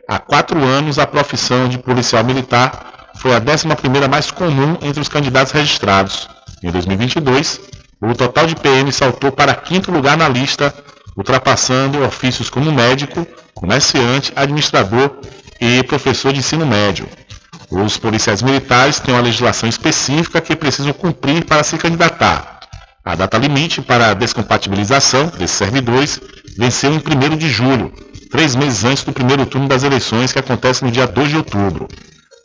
há 0.08 0.20
quatro 0.20 0.64
anos 0.64 0.99
a 0.99 1.08
profissão 1.08 1.68
de 1.68 1.80
policial 1.80 2.24
militar 2.24 3.10
foi 3.16 3.34
a 3.36 3.41
11ª 3.41 4.08
mais 4.08 4.30
comum 4.30 4.78
entre 4.82 5.01
os 5.01 5.10
candidatos 5.10 5.51
registrados. 5.51 6.30
Em 6.64 6.72
2022, 6.72 7.60
o 7.99 8.14
total 8.14 8.45
de 8.45 8.55
PM 8.55 8.91
saltou 8.91 9.32
para 9.32 9.55
quinto 9.55 9.91
lugar 9.91 10.16
na 10.16 10.30
lista, 10.30 10.74
ultrapassando 11.16 12.03
ofícios 12.05 12.49
como 12.49 12.72
médico, 12.72 13.26
comerciante, 13.55 14.32
administrador 14.36 15.20
e 15.60 15.82
professor 15.84 16.32
de 16.32 16.39
ensino 16.39 16.66
médio. 16.66 17.08
Os 17.70 17.97
policiais 17.97 18.41
militares 18.41 18.99
têm 18.99 19.13
uma 19.13 19.22
legislação 19.22 19.68
específica 19.68 20.39
que 20.39 20.55
precisam 20.55 20.93
cumprir 20.93 21.43
para 21.45 21.63
se 21.63 21.78
candidatar. 21.78 22.61
A 23.03 23.15
data 23.15 23.38
limite 23.38 23.82
para 23.82 24.11
a 24.11 24.13
descompatibilização 24.13 25.28
desses 25.28 25.57
servidores 25.57 26.20
venceu 26.57 26.91
em 26.93 26.97
1 26.97 27.38
de 27.38 27.49
julho, 27.49 27.93
três 28.32 28.55
meses 28.55 28.84
antes 28.84 29.03
do 29.03 29.13
primeiro 29.13 29.45
turno 29.45 29.68
das 29.68 29.84
eleições 29.84 30.32
que 30.32 30.39
acontece 30.39 30.84
no 30.84 30.91
dia 30.91 31.05
2 31.05 31.30
de 31.30 31.38
outubro. 31.38 31.88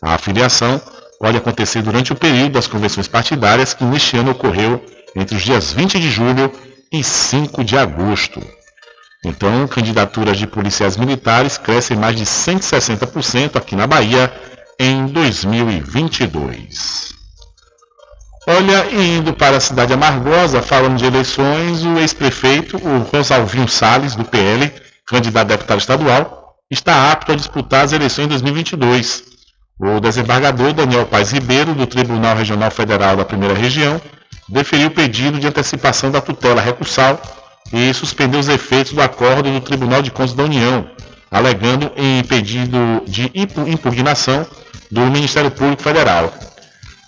A 0.02 0.14
afiliação 0.14 0.80
pode 1.20 1.36
acontecer 1.36 1.82
durante 1.82 2.12
o 2.12 2.16
período 2.16 2.52
das 2.52 2.66
convenções 2.66 3.06
partidárias 3.06 3.74
que 3.74 3.84
neste 3.84 4.16
ano 4.16 4.32
ocorreu 4.32 4.84
entre 5.14 5.36
os 5.36 5.42
dias 5.42 5.72
20 5.72 6.00
de 6.00 6.10
julho 6.10 6.52
e 6.92 7.02
5 7.02 7.62
de 7.62 7.78
agosto. 7.78 8.40
Então, 9.24 9.68
candidaturas 9.68 10.36
de 10.36 10.48
policiais 10.48 10.96
militares 10.96 11.56
crescem 11.56 11.96
mais 11.96 12.16
de 12.16 12.24
160% 12.24 13.54
aqui 13.54 13.76
na 13.76 13.86
Bahia 13.86 14.32
em 14.82 15.06
2022. 15.06 17.14
Olha, 18.48 18.92
indo 18.92 19.32
para 19.32 19.58
a 19.58 19.60
cidade 19.60 19.92
amargosa, 19.92 20.60
falando 20.60 20.96
de 20.96 21.04
eleições, 21.04 21.84
o 21.84 21.96
ex-prefeito, 21.98 22.78
o 22.78 23.02
Rosalvinho 23.02 23.68
Salles, 23.68 24.16
do 24.16 24.24
PL, 24.24 24.72
candidato 25.06 25.44
a 25.44 25.56
deputado 25.56 25.78
estadual, 25.78 26.56
está 26.68 27.12
apto 27.12 27.30
a 27.30 27.36
disputar 27.36 27.84
as 27.84 27.92
eleições 27.92 28.24
de 28.24 28.30
2022. 28.30 29.22
O 29.78 30.00
desembargador 30.00 30.72
Daniel 30.72 31.06
Paes 31.06 31.30
Ribeiro, 31.30 31.74
do 31.74 31.86
Tribunal 31.86 32.34
Regional 32.34 32.72
Federal 32.72 33.16
da 33.16 33.24
Primeira 33.24 33.54
Região, 33.54 34.00
deferiu 34.48 34.88
o 34.88 34.90
pedido 34.90 35.38
de 35.38 35.46
antecipação 35.46 36.10
da 36.10 36.20
tutela 36.20 36.60
recursal 36.60 37.22
e 37.72 37.94
suspendeu 37.94 38.40
os 38.40 38.48
efeitos 38.48 38.92
do 38.92 39.00
acordo 39.00 39.48
do 39.48 39.60
Tribunal 39.60 40.02
de 40.02 40.10
Contas 40.10 40.34
da 40.34 40.42
União, 40.42 40.90
alegando 41.30 41.92
em 41.96 42.24
pedido 42.24 42.76
de 43.06 43.30
impugnação 43.34 44.44
do 44.90 45.02
Ministério 45.02 45.50
Público 45.50 45.82
Federal. 45.82 46.32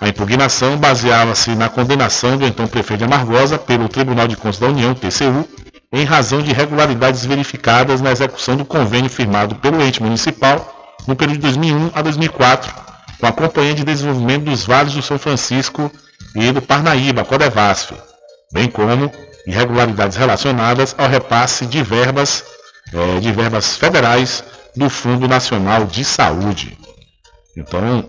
A 0.01 0.09
impugnação 0.09 0.77
baseava-se 0.77 1.55
na 1.55 1.69
condenação 1.69 2.37
do 2.37 2.47
então 2.47 2.67
prefeito 2.67 2.99
de 2.99 3.05
Amargosa 3.05 3.59
pelo 3.59 3.89
Tribunal 3.89 4.29
de 4.29 4.37
Contas 4.37 4.59
da 4.59 4.67
União, 4.67 4.95
TCU, 4.95 5.49
em 5.93 6.05
razão 6.05 6.43
de 6.43 6.51
irregularidades 6.51 7.25
verificadas 7.25 8.01
na 8.01 8.11
execução 8.11 8.57
do 8.57 8.65
convênio 8.65 9.09
firmado 9.09 9.55
pelo 9.55 9.81
ente 9.81 10.03
municipal 10.03 10.97
no 11.07 11.15
período 11.15 11.37
de 11.37 11.43
2001 11.43 11.91
a 11.95 12.03
2004, 12.03 12.75
com 13.21 13.27
a 13.27 13.33
Companhia 13.33 13.75
de 13.75 13.85
Desenvolvimento 13.85 14.45
dos 14.45 14.67
Vales 14.67 14.93
do 14.93 15.03
São 15.03 15.19
Francisco 15.19 15.91
e 16.35 16.51
do 16.51 16.61
Parnaíba, 16.61 17.25
Codevasf, 17.25 17.93
bem 18.53 18.69
como 18.69 19.11
irregularidades 19.47 20.17
relacionadas 20.17 20.95
ao 20.99 21.09
repasse 21.09 21.67
de 21.67 21.83
verbas, 21.83 22.45
eh, 22.93 23.21
de 23.21 23.31
verbas 23.31 23.77
federais 23.77 24.43
do 24.75 24.91
Fundo 24.91 25.29
Nacional 25.29 25.85
de 25.85 26.05
Saúde. 26.05 26.77
Então, 27.57 28.05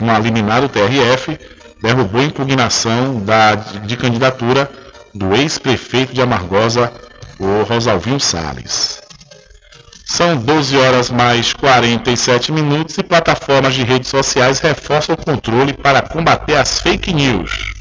uma 0.00 0.18
liminar 0.18 0.60
do 0.60 0.68
TRF 0.68 1.38
derrubou 1.82 2.20
a 2.20 2.24
impugnação 2.24 3.20
da, 3.20 3.54
de 3.54 3.96
candidatura 3.96 4.70
do 5.14 5.34
ex-prefeito 5.34 6.14
de 6.14 6.22
Amargosa, 6.22 6.92
o 7.38 7.62
Rosalvinho 7.62 8.20
Salles. 8.20 9.00
São 10.04 10.36
12 10.36 10.76
horas 10.76 11.10
mais 11.10 11.52
47 11.52 12.52
minutos 12.52 12.96
e 12.96 13.02
plataformas 13.02 13.74
de 13.74 13.82
redes 13.82 14.08
sociais 14.08 14.60
reforçam 14.60 15.14
o 15.14 15.22
controle 15.22 15.72
para 15.72 16.00
combater 16.00 16.56
as 16.56 16.80
fake 16.80 17.12
news. 17.12 17.75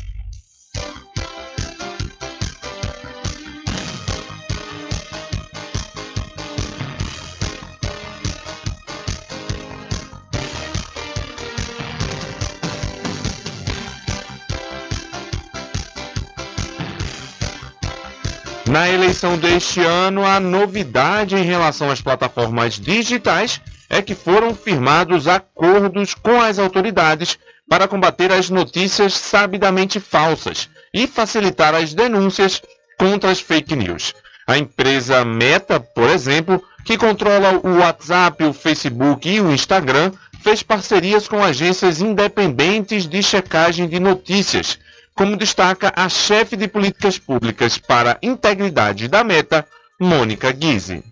Na 18.75 18.89
eleição 18.89 19.37
deste 19.37 19.79
ano, 19.79 20.25
a 20.25 20.37
novidade 20.37 21.33
em 21.33 21.43
relação 21.43 21.89
às 21.89 22.01
plataformas 22.01 22.73
digitais 22.73 23.61
é 23.89 24.01
que 24.01 24.13
foram 24.13 24.53
firmados 24.53 25.29
acordos 25.29 26.13
com 26.13 26.41
as 26.41 26.59
autoridades 26.59 27.39
para 27.69 27.87
combater 27.87 28.33
as 28.33 28.49
notícias 28.49 29.13
sabidamente 29.13 29.97
falsas 30.01 30.67
e 30.93 31.07
facilitar 31.07 31.73
as 31.73 31.93
denúncias 31.93 32.61
contra 32.99 33.31
as 33.31 33.39
fake 33.39 33.77
news. 33.77 34.13
A 34.45 34.57
empresa 34.57 35.23
Meta, 35.23 35.79
por 35.79 36.09
exemplo, 36.09 36.61
que 36.83 36.97
controla 36.97 37.61
o 37.63 37.77
WhatsApp, 37.77 38.43
o 38.43 38.51
Facebook 38.51 39.29
e 39.29 39.39
o 39.39 39.53
Instagram, 39.53 40.11
fez 40.43 40.61
parcerias 40.61 41.29
com 41.29 41.41
agências 41.41 42.01
independentes 42.01 43.07
de 43.07 43.23
checagem 43.23 43.87
de 43.87 44.01
notícias 44.01 44.77
como 45.15 45.37
destaca 45.37 45.93
a 45.95 46.09
chefe 46.09 46.57
de 46.57 46.67
políticas 46.67 47.17
públicas 47.17 47.77
para 47.77 48.17
integridade 48.21 49.07
da 49.07 49.23
Meta, 49.23 49.65
Mônica 49.99 50.51
Guise. 50.51 51.03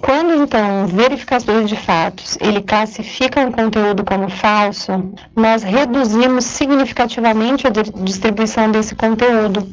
Quando 0.00 0.32
então 0.32 0.84
o 0.84 0.86
verificador 0.88 1.64
de 1.64 1.76
fatos 1.76 2.38
ele 2.40 2.62
classifica 2.62 3.40
um 3.40 3.52
conteúdo 3.52 4.02
como 4.04 4.28
falso, 4.30 5.12
nós 5.36 5.62
reduzimos 5.62 6.46
significativamente 6.46 7.66
a 7.66 7.70
distribuição 7.70 8.70
desse 8.70 8.94
conteúdo. 8.94 9.68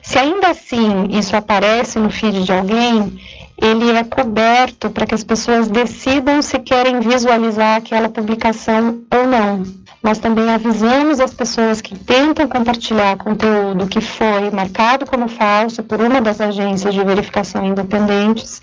Se 0.00 0.16
ainda 0.16 0.50
assim 0.50 1.08
isso 1.10 1.36
aparece 1.36 1.98
no 1.98 2.08
feed 2.08 2.44
de 2.44 2.52
alguém, 2.52 3.18
ele 3.60 3.90
é 3.90 4.04
coberto 4.04 4.90
para 4.90 5.06
que 5.06 5.14
as 5.14 5.24
pessoas 5.24 5.68
decidam 5.68 6.40
se 6.40 6.60
querem 6.60 7.00
visualizar 7.00 7.78
aquela 7.78 8.08
publicação 8.08 9.02
ou 9.12 9.26
não. 9.26 9.83
Nós 10.04 10.18
também 10.18 10.50
avisamos 10.50 11.18
as 11.18 11.32
pessoas 11.32 11.80
que 11.80 11.98
tentam 11.98 12.46
compartilhar 12.46 13.16
conteúdo 13.16 13.86
que 13.86 14.02
foi 14.02 14.50
marcado 14.50 15.06
como 15.06 15.28
falso 15.28 15.82
por 15.82 15.98
uma 15.98 16.20
das 16.20 16.42
agências 16.42 16.92
de 16.92 17.02
verificação 17.02 17.64
independentes 17.64 18.60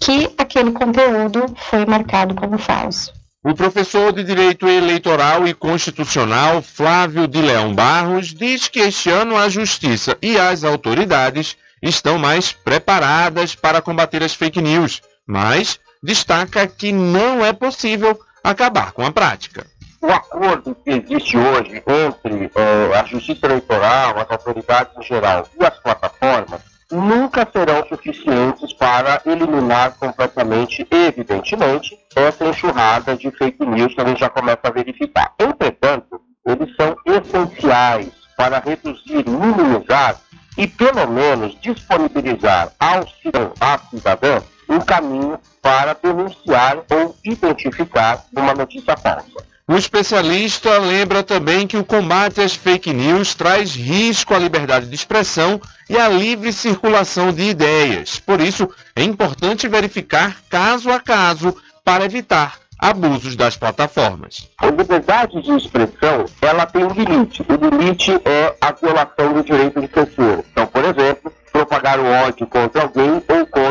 que 0.00 0.30
aquele 0.38 0.70
conteúdo 0.70 1.52
foi 1.68 1.84
marcado 1.84 2.36
como 2.36 2.58
falso. 2.58 3.12
O 3.42 3.52
professor 3.54 4.12
de 4.12 4.22
Direito 4.22 4.68
Eleitoral 4.68 5.48
e 5.48 5.52
Constitucional 5.52 6.62
Flávio 6.62 7.26
de 7.26 7.42
Leão 7.42 7.74
Barros 7.74 8.28
diz 8.32 8.68
que 8.68 8.78
este 8.78 9.10
ano 9.10 9.36
a 9.36 9.48
Justiça 9.48 10.16
e 10.22 10.38
as 10.38 10.62
autoridades 10.62 11.56
estão 11.82 12.20
mais 12.20 12.52
preparadas 12.52 13.56
para 13.56 13.82
combater 13.82 14.22
as 14.22 14.32
fake 14.32 14.62
news, 14.62 15.02
mas 15.26 15.80
destaca 16.00 16.68
que 16.68 16.92
não 16.92 17.44
é 17.44 17.52
possível 17.52 18.16
acabar 18.44 18.92
com 18.92 19.04
a 19.04 19.10
prática 19.10 19.71
o 20.02 20.10
acordo 20.10 20.74
que 20.74 20.90
existe 20.90 21.38
hoje 21.38 21.80
entre 21.86 22.46
uh, 22.46 22.94
a 23.00 23.04
Justiça 23.04 23.46
Eleitoral, 23.46 24.18
as 24.18 24.30
autoridades 24.30 24.92
em 24.98 25.02
geral 25.02 25.46
e 25.58 25.64
as 25.64 25.78
plataformas 25.78 26.60
nunca 26.90 27.48
serão 27.50 27.86
suficientes 27.86 28.72
para 28.74 29.22
eliminar 29.24 29.94
completamente, 29.98 30.86
evidentemente, 30.90 31.96
essa 32.14 32.44
enxurrada 32.44 33.16
de 33.16 33.30
fake 33.30 33.64
news 33.64 33.94
que 33.94 34.00
a 34.00 34.04
gente 34.04 34.20
já 34.20 34.28
começa 34.28 34.60
a 34.64 34.70
verificar. 34.70 35.32
Entretanto, 35.38 36.20
eles 36.44 36.74
são 36.76 36.96
essenciais 37.06 38.10
para 38.36 38.58
reduzir, 38.58 39.24
minimizar 39.26 40.16
e, 40.58 40.66
pelo 40.66 41.06
menos, 41.06 41.58
disponibilizar 41.60 42.72
ao 42.78 43.06
cidadão, 43.08 44.42
um 44.68 44.80
caminho 44.80 45.38
para 45.62 45.94
denunciar 45.94 46.78
ou 46.90 47.16
identificar 47.24 48.24
uma 48.36 48.52
notícia 48.52 48.96
falsa. 48.96 49.51
O 49.68 49.76
especialista 49.76 50.76
lembra 50.78 51.22
também 51.22 51.68
que 51.68 51.76
o 51.76 51.84
combate 51.84 52.40
às 52.40 52.54
fake 52.54 52.92
news 52.92 53.34
traz 53.34 53.74
risco 53.74 54.34
à 54.34 54.38
liberdade 54.38 54.86
de 54.86 54.94
expressão 54.94 55.60
e 55.88 55.96
à 55.96 56.08
livre 56.08 56.52
circulação 56.52 57.32
de 57.32 57.42
ideias. 57.42 58.18
Por 58.18 58.40
isso, 58.40 58.68
é 58.96 59.04
importante 59.04 59.68
verificar 59.68 60.36
caso 60.50 60.90
a 60.90 60.98
caso 60.98 61.56
para 61.84 62.04
evitar 62.04 62.58
abusos 62.76 63.36
das 63.36 63.56
plataformas. 63.56 64.48
A 64.58 64.66
liberdade 64.66 65.40
de 65.40 65.52
expressão, 65.52 66.24
ela 66.40 66.66
tem 66.66 66.84
um 66.84 66.92
limite. 66.92 67.44
O 67.48 67.54
limite 67.54 68.10
é 68.24 68.56
a 68.60 68.72
violação 68.72 69.32
do 69.32 69.44
direito 69.44 69.80
de 69.80 69.86
terceiro. 69.86 70.44
Então, 70.50 70.66
por 70.66 70.84
exemplo, 70.84 71.32
propagar 71.52 72.00
o 72.00 72.04
ódio 72.04 72.46
contra 72.48 72.82
alguém 72.82 73.22
ou 73.28 73.46
contra 73.46 73.61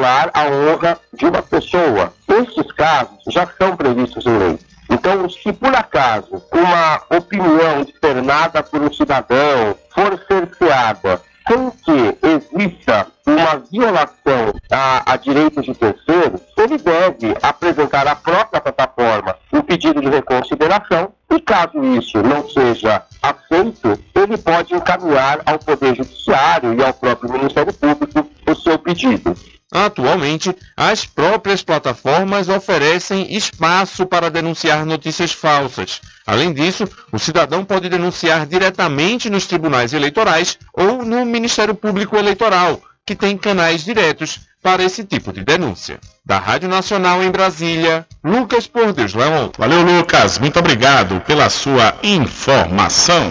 violar 0.00 0.30
a 0.32 0.46
honra 0.46 0.98
de 1.12 1.26
uma 1.26 1.42
pessoa. 1.42 2.12
Estes 2.26 2.72
casos 2.72 3.18
já 3.28 3.46
são 3.58 3.76
previstos 3.76 4.24
em 4.24 4.38
lei. 4.38 4.58
Então, 4.90 5.28
se 5.28 5.52
por 5.52 5.74
acaso 5.74 6.42
uma 6.52 7.02
opinião 7.16 7.82
externada 7.82 8.62
por 8.62 8.80
um 8.80 8.92
cidadão 8.92 9.76
for 9.94 10.18
cerceada 10.26 11.20
sem 11.46 11.70
que 11.70 12.18
exista 12.26 13.06
uma 13.26 13.62
violação 13.70 14.52
a, 14.70 15.12
a 15.12 15.16
direitos 15.16 15.64
de 15.64 15.74
terceiros, 15.74 16.40
ele 16.56 16.78
deve 16.78 17.36
apresentar 17.42 18.06
à 18.08 18.16
própria 18.16 18.60
plataforma 18.60 19.36
um 19.52 19.60
pedido 19.60 20.00
de 20.00 20.08
reconsideração 20.08 21.12
e, 21.30 21.40
caso 21.40 21.82
isso 21.96 22.22
não 22.22 22.48
seja 22.48 23.02
aceito, 23.22 23.98
ele 24.14 24.36
pode 24.38 24.74
encaminhar 24.74 25.40
ao 25.46 25.58
Poder 25.58 25.94
Judiciário 25.94 26.74
e 26.74 26.84
ao 26.84 26.92
próprio 26.92 27.32
Ministério 27.32 27.72
Público 27.72 28.29
o 28.50 28.56
seu 28.56 28.78
pedido. 28.78 29.36
Atualmente, 29.72 30.54
as 30.76 31.06
próprias 31.06 31.62
plataformas 31.62 32.48
oferecem 32.48 33.36
espaço 33.36 34.04
para 34.04 34.28
denunciar 34.28 34.84
notícias 34.84 35.30
falsas. 35.30 36.00
Além 36.26 36.52
disso, 36.52 36.88
o 37.12 37.18
cidadão 37.18 37.64
pode 37.64 37.88
denunciar 37.88 38.46
diretamente 38.46 39.30
nos 39.30 39.46
tribunais 39.46 39.92
eleitorais 39.92 40.58
ou 40.74 41.04
no 41.04 41.24
Ministério 41.24 41.74
Público 41.74 42.16
Eleitoral, 42.16 42.80
que 43.06 43.14
tem 43.14 43.38
canais 43.38 43.84
diretos 43.84 44.40
para 44.60 44.82
esse 44.82 45.04
tipo 45.04 45.32
de 45.32 45.44
denúncia. 45.44 46.00
Da 46.26 46.38
Rádio 46.38 46.68
Nacional 46.68 47.22
em 47.22 47.30
Brasília, 47.30 48.06
Lucas 48.24 48.66
Por 48.66 48.92
Deus 48.92 49.14
Leão. 49.14 49.52
Valeu, 49.56 49.82
Lucas. 49.82 50.38
Muito 50.38 50.58
obrigado 50.58 51.20
pela 51.20 51.48
sua 51.48 51.94
informação. 52.02 53.30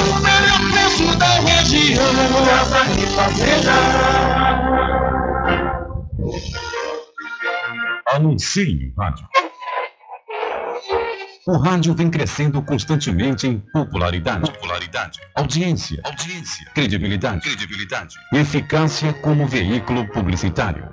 o 0.00 0.20
melhor 0.20 0.60
preço 0.72 1.16
da 1.18 1.40
região. 1.40 2.04
Casa 2.46 2.80
e 2.92 3.06
Fazenda. 3.14 3.72
Anuncie 8.12 8.92
rádio. 8.96 9.26
O 11.46 11.56
rádio 11.58 11.94
vem 11.94 12.10
crescendo 12.10 12.60
constantemente 12.60 13.46
em 13.46 13.60
popularidade, 13.72 14.50
popularidade, 14.50 15.20
audiência, 15.32 16.00
audiência, 16.02 16.66
credibilidade, 16.74 17.42
credibilidade, 17.42 18.16
eficácia 18.32 19.12
como 19.12 19.46
veículo 19.46 20.08
publicitário. 20.08 20.92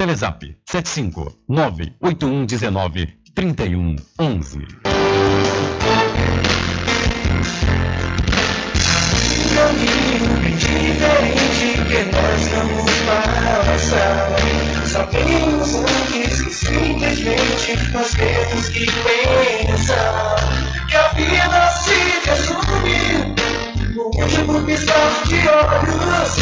Telezap 0.00 0.40
75 0.64 1.44
98119 1.46 3.18
3111. 3.34 4.66
caminho 9.54 10.40
bem 10.40 10.56
diferente 10.56 11.68
que 11.86 12.00
nós 12.16 12.48
vamos 12.48 12.90
passar. 13.04 14.30
Sabemos 14.86 15.74
antes 15.74 16.40
que 16.44 16.50
simplesmente 16.50 17.92
nós 17.92 18.10
temos 18.14 18.68
que 18.70 18.86
pensar 18.86 20.36
que 20.88 20.96
a 20.96 21.08
vida 21.08 21.70
se 21.72 21.98
resume 22.26 23.34
no 23.94 24.04
último 24.04 24.62
piscar 24.64 25.22
de 25.28 25.46
olhos. 25.46 26.36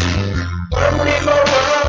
Vamos 0.71 1.07
enrolar 1.07 1.79
as 1.83 1.88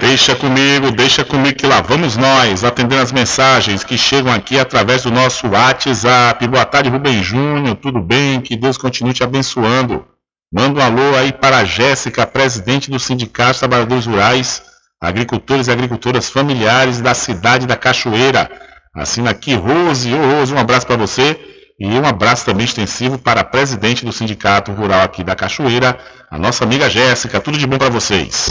Deixa 0.00 0.36
comigo, 0.36 0.90
deixa 0.90 1.24
comigo 1.24 1.56
que 1.56 1.66
lá 1.66 1.80
vamos 1.80 2.18
nós, 2.18 2.62
atendendo 2.62 3.02
as 3.02 3.12
mensagens 3.12 3.82
que 3.82 3.96
chegam 3.96 4.30
aqui 4.30 4.58
através 4.58 5.04
do 5.04 5.10
nosso 5.10 5.48
WhatsApp. 5.48 6.46
Boa 6.46 6.66
tarde, 6.66 6.90
Rubem 6.90 7.22
Júnior, 7.22 7.74
tudo 7.76 8.02
bem? 8.02 8.42
Que 8.42 8.54
Deus 8.54 8.76
continue 8.76 9.14
te 9.14 9.24
abençoando. 9.24 10.04
Manda 10.52 10.80
um 10.80 10.82
alô 10.82 11.16
aí 11.16 11.32
para 11.32 11.56
a 11.58 11.64
Jéssica, 11.64 12.26
presidente 12.26 12.90
do 12.90 12.98
Sindicato 12.98 13.52
dos 13.52 13.60
Trabalhadores 13.60 14.04
Rurais, 14.04 14.67
agricultores 15.00 15.68
e 15.68 15.70
agricultoras 15.70 16.28
familiares 16.28 17.00
da 17.00 17.14
cidade 17.14 17.66
da 17.66 17.76
Cachoeira. 17.76 18.50
Assina 18.94 19.30
aqui, 19.30 19.54
Rose, 19.54 20.12
ô 20.12 20.38
Rose, 20.38 20.52
um 20.52 20.58
abraço 20.58 20.86
para 20.86 20.96
você. 20.96 21.38
E 21.80 21.86
um 21.86 22.04
abraço 22.04 22.44
também 22.44 22.64
extensivo 22.64 23.18
para 23.18 23.42
a 23.42 23.44
presidente 23.44 24.04
do 24.04 24.12
Sindicato 24.12 24.72
Rural 24.72 25.02
aqui 25.02 25.22
da 25.22 25.36
Cachoeira, 25.36 25.96
a 26.28 26.36
nossa 26.36 26.64
amiga 26.64 26.90
Jéssica. 26.90 27.38
Tudo 27.38 27.56
de 27.56 27.68
bom 27.68 27.78
para 27.78 27.88
vocês. 27.88 28.48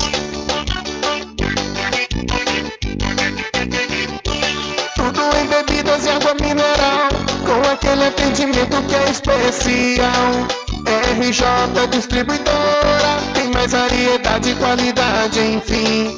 Tudo 4.96 5.22
em 5.36 5.48
bebidas 5.48 6.06
e 6.06 6.10
água 6.10 6.36
mineral, 6.36 7.10
com 7.46 7.70
aquele 7.70 8.06
atendimento 8.06 8.82
que 8.88 8.96
é 8.96 9.10
especial. 9.12 10.48
RJ 11.20 11.88
Distribuidora, 11.92 13.18
tem 13.34 13.52
mais 13.52 13.74
variedade 13.74 14.52
e 14.52 14.56
qualidade, 14.56 15.40
enfim. 15.42 16.18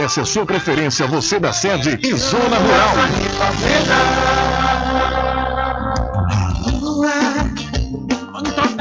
a 0.03 0.25
sua 0.25 0.45
preferência, 0.45 1.05
você 1.05 1.39
da 1.39 1.53
sede 1.53 1.99
e 2.01 2.13
zona 2.15 2.57
rural. 2.57 2.95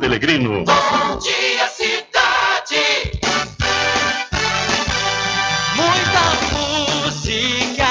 Pelegrino. 0.00 0.64
Bom 0.64 1.18
dia, 1.18 1.68
cidade. 1.68 3.12
Muita 5.76 6.22
música, 7.04 7.86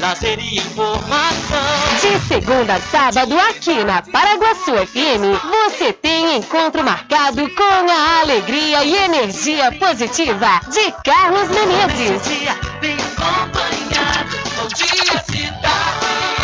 lazer 0.00 0.38
e 0.38 0.58
informação. 0.58 1.58
De 2.00 2.18
segunda 2.26 2.74
a 2.74 2.80
sábado, 2.80 3.38
aqui 3.38 3.84
na 3.84 4.02
Paraguaçu 4.02 4.72
FM, 4.86 5.34
você 5.66 5.92
tem 5.92 6.36
encontro 6.36 6.82
marcado 6.84 7.50
com 7.50 7.90
a 7.90 8.20
alegria 8.20 8.84
e 8.84 8.94
energia 8.94 9.72
positiva 9.72 10.60
de 10.70 10.92
Carlos 11.04 11.48
Menezes. 11.48 12.22
Bem 12.80 12.94
acompanhado. 12.94 14.36
Bom 14.56 14.68
dia, 14.68 15.22
cidade. 15.24 15.85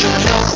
Já 0.00 0.47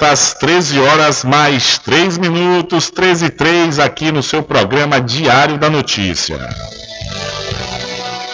volta 0.00 0.12
às 0.12 0.32
13 0.34 0.80
horas 0.80 1.24
mais 1.24 1.78
3 1.78 2.16
minutos, 2.16 2.90
13 2.90 3.26
e 3.26 3.30
3, 3.30 3.78
aqui 3.78 4.10
no 4.10 4.22
seu 4.22 4.42
programa 4.42 5.00
Diário 5.00 5.58
da 5.58 5.68
Notícia. 5.68 6.38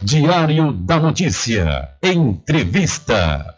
Diário 0.01 0.73
da 0.73 1.01
Notícia. 1.01 1.89
Entrevista. 2.03 3.55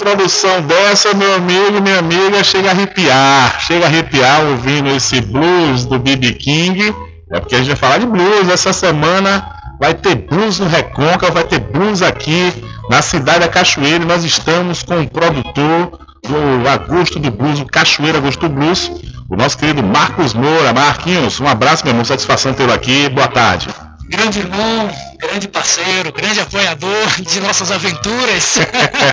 Introdução 0.00 0.62
dessa, 0.62 1.12
meu 1.12 1.34
amigo 1.34 1.82
minha 1.82 1.98
amiga, 1.98 2.42
chega 2.42 2.68
a 2.68 2.72
arrepiar, 2.72 3.60
chega 3.60 3.84
a 3.84 3.88
arrepiar 3.88 4.46
ouvindo 4.46 4.88
esse 4.88 5.20
blues 5.20 5.84
do 5.84 5.98
B.B. 5.98 6.32
King. 6.32 6.94
É 7.30 7.38
porque 7.38 7.54
a 7.54 7.58
gente 7.58 7.68
vai 7.68 7.76
falar 7.76 7.98
de 7.98 8.06
blues 8.06 8.48
essa 8.48 8.72
semana. 8.72 9.46
Vai 9.78 9.94
ter 9.94 10.14
blues 10.14 10.58
no 10.58 10.66
Recôncavo, 10.66 11.32
vai 11.32 11.44
ter 11.44 11.60
blues 11.60 12.02
aqui 12.02 12.52
na 12.88 13.02
cidade 13.02 13.40
da 13.40 13.48
Cachoeira. 13.48 14.04
Nós 14.04 14.24
estamos 14.24 14.82
com 14.82 15.00
o 15.00 15.08
produtor 15.08 15.98
do 16.26 16.68
Agosto 16.68 17.18
do 17.18 17.30
Blues, 17.30 17.60
o 17.60 17.66
Cachoeira 17.66 18.18
Agosto 18.18 18.48
Blues, 18.48 18.90
o 19.28 19.36
nosso 19.36 19.56
querido 19.56 19.82
Marcos 19.82 20.34
Moura. 20.34 20.72
Marquinhos, 20.72 21.40
um 21.40 21.46
abraço, 21.46 21.84
meu 21.84 21.92
irmão, 21.92 22.04
satisfação 22.04 22.52
tê-lo 22.52 22.72
aqui. 22.72 23.08
Boa 23.08 23.28
tarde. 23.28 23.68
Grande 24.10 24.40
irmão, 24.40 24.90
grande 25.18 25.48
parceiro, 25.48 26.12
grande 26.12 26.40
apoiador 26.40 27.06
de 27.22 27.40
nossas 27.40 27.70
aventuras 27.70 28.58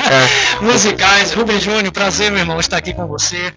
musicais. 0.61 1.33
Rubem 1.33 1.59
Júnior, 1.59 1.93
prazer, 1.93 2.31
meu 2.31 2.39
irmão, 2.39 2.59
estar 2.59 2.77
aqui 2.77 2.93
com 2.93 3.07
você 3.07 3.53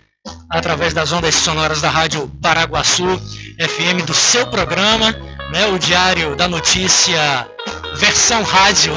através 0.50 0.92
das 0.92 1.10
ondas 1.12 1.34
sonoras 1.34 1.80
da 1.80 1.88
Rádio 1.88 2.30
Paraguaçu 2.42 3.18
FM, 3.58 4.04
do 4.04 4.12
seu 4.12 4.46
programa, 4.48 5.12
né, 5.50 5.66
o 5.68 5.78
Diário 5.78 6.36
da 6.36 6.46
Notícia 6.46 7.48
versão 7.94 8.42
rádio. 8.42 8.94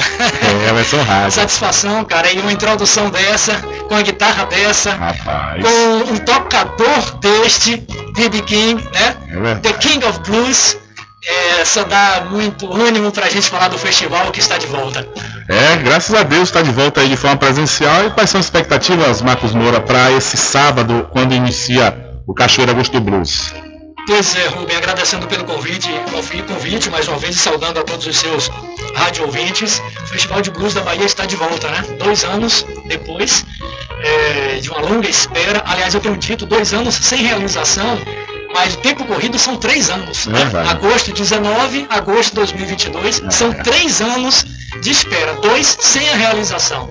É, 0.66 0.70
a 0.70 0.74
versão 0.74 1.02
rádio. 1.04 1.32
Satisfação, 1.32 2.04
cara, 2.06 2.32
e 2.32 2.40
uma 2.40 2.52
introdução 2.52 3.10
dessa, 3.10 3.58
com 3.88 3.96
a 3.96 4.02
guitarra 4.02 4.46
dessa, 4.46 4.94
Rapaz. 4.94 5.64
com 5.64 6.14
um 6.14 6.18
tocador 6.18 7.18
deste, 7.20 7.78
B.B. 8.16 8.42
King, 8.42 8.84
né? 8.94 9.18
É. 9.52 9.56
The 9.56 9.74
King 9.74 10.06
of 10.06 10.20
Blues. 10.22 10.78
É, 11.26 11.64
só 11.64 11.84
dá 11.84 12.28
muito 12.30 12.72
ânimo 12.74 13.12
pra 13.12 13.30
gente 13.30 13.50
falar 13.50 13.70
do 13.70 13.78
festival 13.78 14.32
que 14.32 14.40
está 14.40 14.58
de 14.58 14.68
volta. 14.68 15.08
É, 15.48 15.78
graças 15.78 16.14
a 16.14 16.24
Deus 16.24 16.50
está 16.50 16.62
de 16.62 16.72
volta 16.72 17.02
aí 17.02 17.10
de 17.10 17.16
forma 17.16 17.38
presencial. 17.38 18.08
E 18.08 18.12
quais 18.12 18.30
são 18.30 18.40
as 18.40 18.46
expectativas, 18.46 19.22
Marcos 19.22 19.54
Moura, 19.54 19.80
para 19.80 20.12
esse 20.12 20.36
sábado, 20.36 21.08
quando 21.12 21.34
inicia 21.34 21.98
o 22.28 22.34
Cachoeira 22.34 22.74
Agosto 22.74 23.00
Blues? 23.00 23.54
Pois 24.06 24.36
é, 24.36 24.48
Rubem, 24.48 24.76
agradecendo 24.76 25.26
pelo 25.28 25.46
convite, 25.46 25.90
convite 26.46 26.90
mais 26.90 27.08
uma 27.08 27.18
vez 27.18 27.38
e 27.38 27.40
saudando 27.40 27.80
a 27.80 27.84
todos 27.84 28.06
os 28.06 28.18
seus 28.18 28.50
rádio 28.96 29.26
ouvintes. 29.26 29.82
O 30.04 30.08
Festival 30.08 30.42
de 30.42 30.52
Blues 30.52 30.74
da 30.74 30.82
Bahia 30.82 31.06
está 31.06 31.26
de 31.26 31.38
volta, 31.38 31.70
né? 31.70 31.84
Dois 31.98 32.26
anos 32.26 32.66
depois 32.86 33.46
é, 34.02 34.60
de 34.60 34.70
uma 34.70 34.82
longa 34.82 35.10
espera. 35.10 35.64
Aliás, 35.66 35.94
eu 35.94 36.02
tenho 36.02 36.18
dito 36.18 36.46
dois 36.46 36.74
anos 36.74 36.96
sem 36.96 37.24
realização, 37.24 37.98
mas 38.54 38.76
o 38.76 38.78
tempo 38.78 39.04
corrido 39.06 39.38
são 39.40 39.58
três 39.58 39.90
anos. 39.90 40.28
né? 40.28 40.40
Verdade. 40.40 40.70
Agosto 40.70 41.12
19, 41.12 41.88
agosto 41.90 42.30
de 42.30 42.36
2022, 42.36 43.22
são 43.30 43.52
três 43.54 44.02
anos 44.02 44.46
de 44.82 44.92
espera, 44.92 45.34
dois 45.36 45.78
sem 45.80 46.08
a 46.10 46.16
realização. 46.16 46.90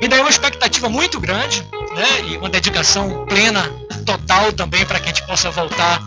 E 0.00 0.08
daí 0.08 0.20
uma 0.20 0.30
expectativa 0.30 0.88
muito 0.88 1.20
grande, 1.20 1.64
né? 1.94 2.28
E 2.28 2.36
uma 2.36 2.48
dedicação 2.48 3.24
plena, 3.26 3.70
total 4.04 4.52
também 4.52 4.84
para 4.84 4.98
que 4.98 5.04
a 5.04 5.08
gente 5.08 5.24
possa 5.26 5.50
voltar 5.50 6.00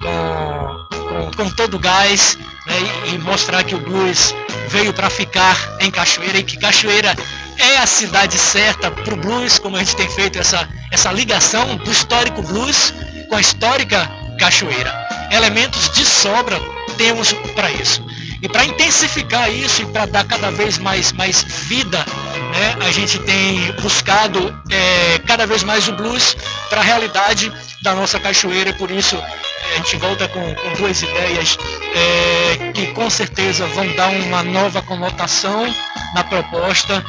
com, 0.00 0.96
com, 0.96 1.30
com 1.36 1.50
todo 1.50 1.74
o 1.74 1.78
gás 1.78 2.38
né, 2.66 2.74
e, 3.06 3.14
e 3.14 3.18
mostrar 3.18 3.64
que 3.64 3.74
o 3.74 3.78
blues 3.78 4.34
veio 4.68 4.92
para 4.92 5.10
ficar 5.10 5.56
em 5.80 5.90
Cachoeira 5.90 6.38
e 6.38 6.44
que 6.44 6.56
Cachoeira 6.56 7.16
é 7.58 7.78
a 7.78 7.86
cidade 7.86 8.38
certa 8.38 8.90
para 8.90 9.14
o 9.14 9.16
blues, 9.16 9.58
como 9.58 9.76
a 9.76 9.80
gente 9.80 9.96
tem 9.96 10.08
feito 10.08 10.38
essa, 10.38 10.68
essa 10.90 11.10
ligação 11.12 11.76
do 11.76 11.90
histórico 11.90 12.42
blues 12.42 12.94
com 13.28 13.36
a 13.36 13.40
histórica 13.40 14.10
Cachoeira. 14.38 14.92
Elementos 15.30 15.90
de 15.90 16.04
sobra 16.04 16.60
temos 16.96 17.32
para 17.54 17.70
isso. 17.70 18.04
E 18.42 18.48
para 18.48 18.64
intensificar 18.64 19.50
isso 19.52 19.82
e 19.82 19.86
para 19.86 20.06
dar 20.06 20.24
cada 20.24 20.50
vez 20.50 20.76
mais, 20.76 21.12
mais 21.12 21.42
vida, 21.42 21.98
né, 21.98 22.76
a 22.86 22.90
gente 22.90 23.18
tem 23.20 23.72
buscado 23.80 24.52
é, 24.68 25.18
cada 25.20 25.46
vez 25.46 25.62
mais 25.62 25.86
o 25.86 25.92
blues 25.92 26.36
para 26.68 26.80
a 26.80 26.84
realidade 26.84 27.52
da 27.82 27.94
nossa 27.94 28.18
cachoeira 28.18 28.70
e 28.70 28.72
por 28.72 28.90
isso 28.90 29.16
é, 29.16 29.74
a 29.74 29.76
gente 29.76 29.96
volta 29.96 30.26
com, 30.26 30.54
com 30.54 30.74
duas 30.74 31.00
ideias 31.02 31.56
é, 31.94 32.72
que 32.72 32.88
com 32.88 33.08
certeza 33.08 33.64
vão 33.68 33.86
dar 33.94 34.08
uma 34.08 34.42
nova 34.42 34.82
conotação 34.82 35.72
na 36.12 36.24
proposta 36.24 37.04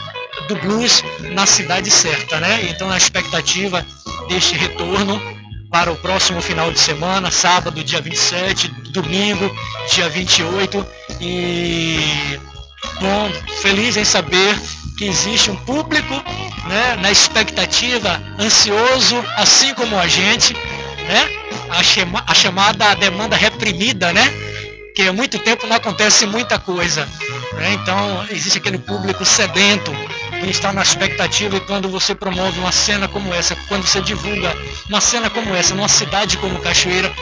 do 0.47 0.55
blues 0.57 1.03
na 1.19 1.45
cidade 1.45 1.89
certa, 1.89 2.39
né? 2.39 2.67
Então 2.69 2.89
a 2.91 2.97
expectativa 2.97 3.85
deste 4.27 4.55
retorno 4.55 5.19
para 5.73 5.91
o 5.91 5.95
próximo 5.95 6.39
final 6.39 6.71
de 6.71 6.77
semana, 6.77 7.31
sábado, 7.31 7.83
dia 7.83 7.99
27, 7.99 8.67
domingo, 8.91 9.51
dia 9.91 10.07
28. 10.07 10.85
E 11.19 12.39
bom, 13.01 13.31
feliz 13.59 13.97
em 13.97 14.05
saber 14.05 14.55
que 14.99 15.05
existe 15.05 15.49
um 15.49 15.55
público 15.55 16.13
né, 16.67 16.95
na 17.01 17.09
expectativa, 17.09 18.21
ansioso, 18.39 19.17
assim 19.35 19.73
como 19.73 19.97
a 19.97 20.05
gente, 20.05 20.53
né? 20.53 21.27
A, 21.71 21.81
chama, 21.81 22.23
a 22.27 22.35
chamada 22.35 22.93
demanda 22.93 23.35
reprimida, 23.35 24.13
né? 24.13 24.31
Que 24.95 25.07
há 25.07 25.11
muito 25.11 25.39
tempo 25.39 25.65
não 25.65 25.77
acontece 25.77 26.27
muita 26.27 26.59
coisa. 26.59 27.09
Né? 27.53 27.73
Então 27.73 28.23
existe 28.29 28.59
aquele 28.59 28.77
público 28.77 29.25
sedento 29.25 29.91
que 30.43 30.51
está 30.51 30.73
na 30.73 30.81
expectativa 30.81 31.55
e 31.55 31.61
quando 31.61 31.89
você 31.89 32.13
promove 32.13 32.59
uma 32.59 32.71
cena 32.71 33.07
como 33.07 33.33
essa, 33.33 33.55
quando 33.67 33.85
você 33.85 34.01
divulga 34.01 34.55
uma 34.89 35.01
cena 35.01 35.29
como 35.29 35.55
essa 35.55 35.73
numa 35.73 35.87
cidade 35.87 36.37
como 36.37 36.59
Cachoeira, 36.59 37.13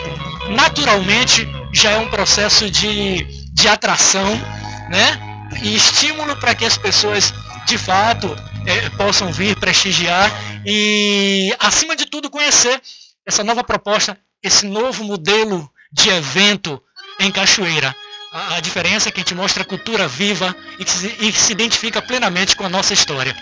naturalmente 0.49 1.47
já 1.71 1.91
é 1.91 1.97
um 1.97 2.09
processo 2.09 2.69
de, 2.69 3.23
de 3.53 3.67
atração, 3.67 4.29
né? 4.89 5.47
E 5.61 5.75
estímulo 5.75 6.35
para 6.37 6.55
que 6.55 6.65
as 6.65 6.77
pessoas 6.77 7.33
de 7.65 7.77
fato 7.77 8.35
eh, 8.65 8.89
possam 8.91 9.31
vir 9.31 9.55
prestigiar 9.57 10.31
e, 10.65 11.53
acima 11.59 11.95
de 11.95 12.05
tudo, 12.05 12.29
conhecer 12.29 12.81
essa 13.25 13.43
nova 13.43 13.63
proposta, 13.63 14.17
esse 14.41 14.65
novo 14.65 15.03
modelo 15.03 15.69
de 15.91 16.09
evento 16.09 16.81
em 17.19 17.31
Cachoeira. 17.31 17.95
A, 18.33 18.61
diferença 18.61 19.09
é 19.09 19.11
que 19.11 19.19
a 19.19 19.23
gente 19.23 19.35
mostra 19.35 19.63
a 19.63 19.65
cultura 19.65 20.07
viva 20.07 20.55
e 20.79 20.85
que, 20.85 20.91
se, 20.91 21.15
e 21.19 21.33
se 21.33 21.51
identifica 21.51 22.01
plenamente 22.01 22.55
com 22.55 22.65
a 22.65 22.69
nossa 22.69 22.93
história. 22.93 23.35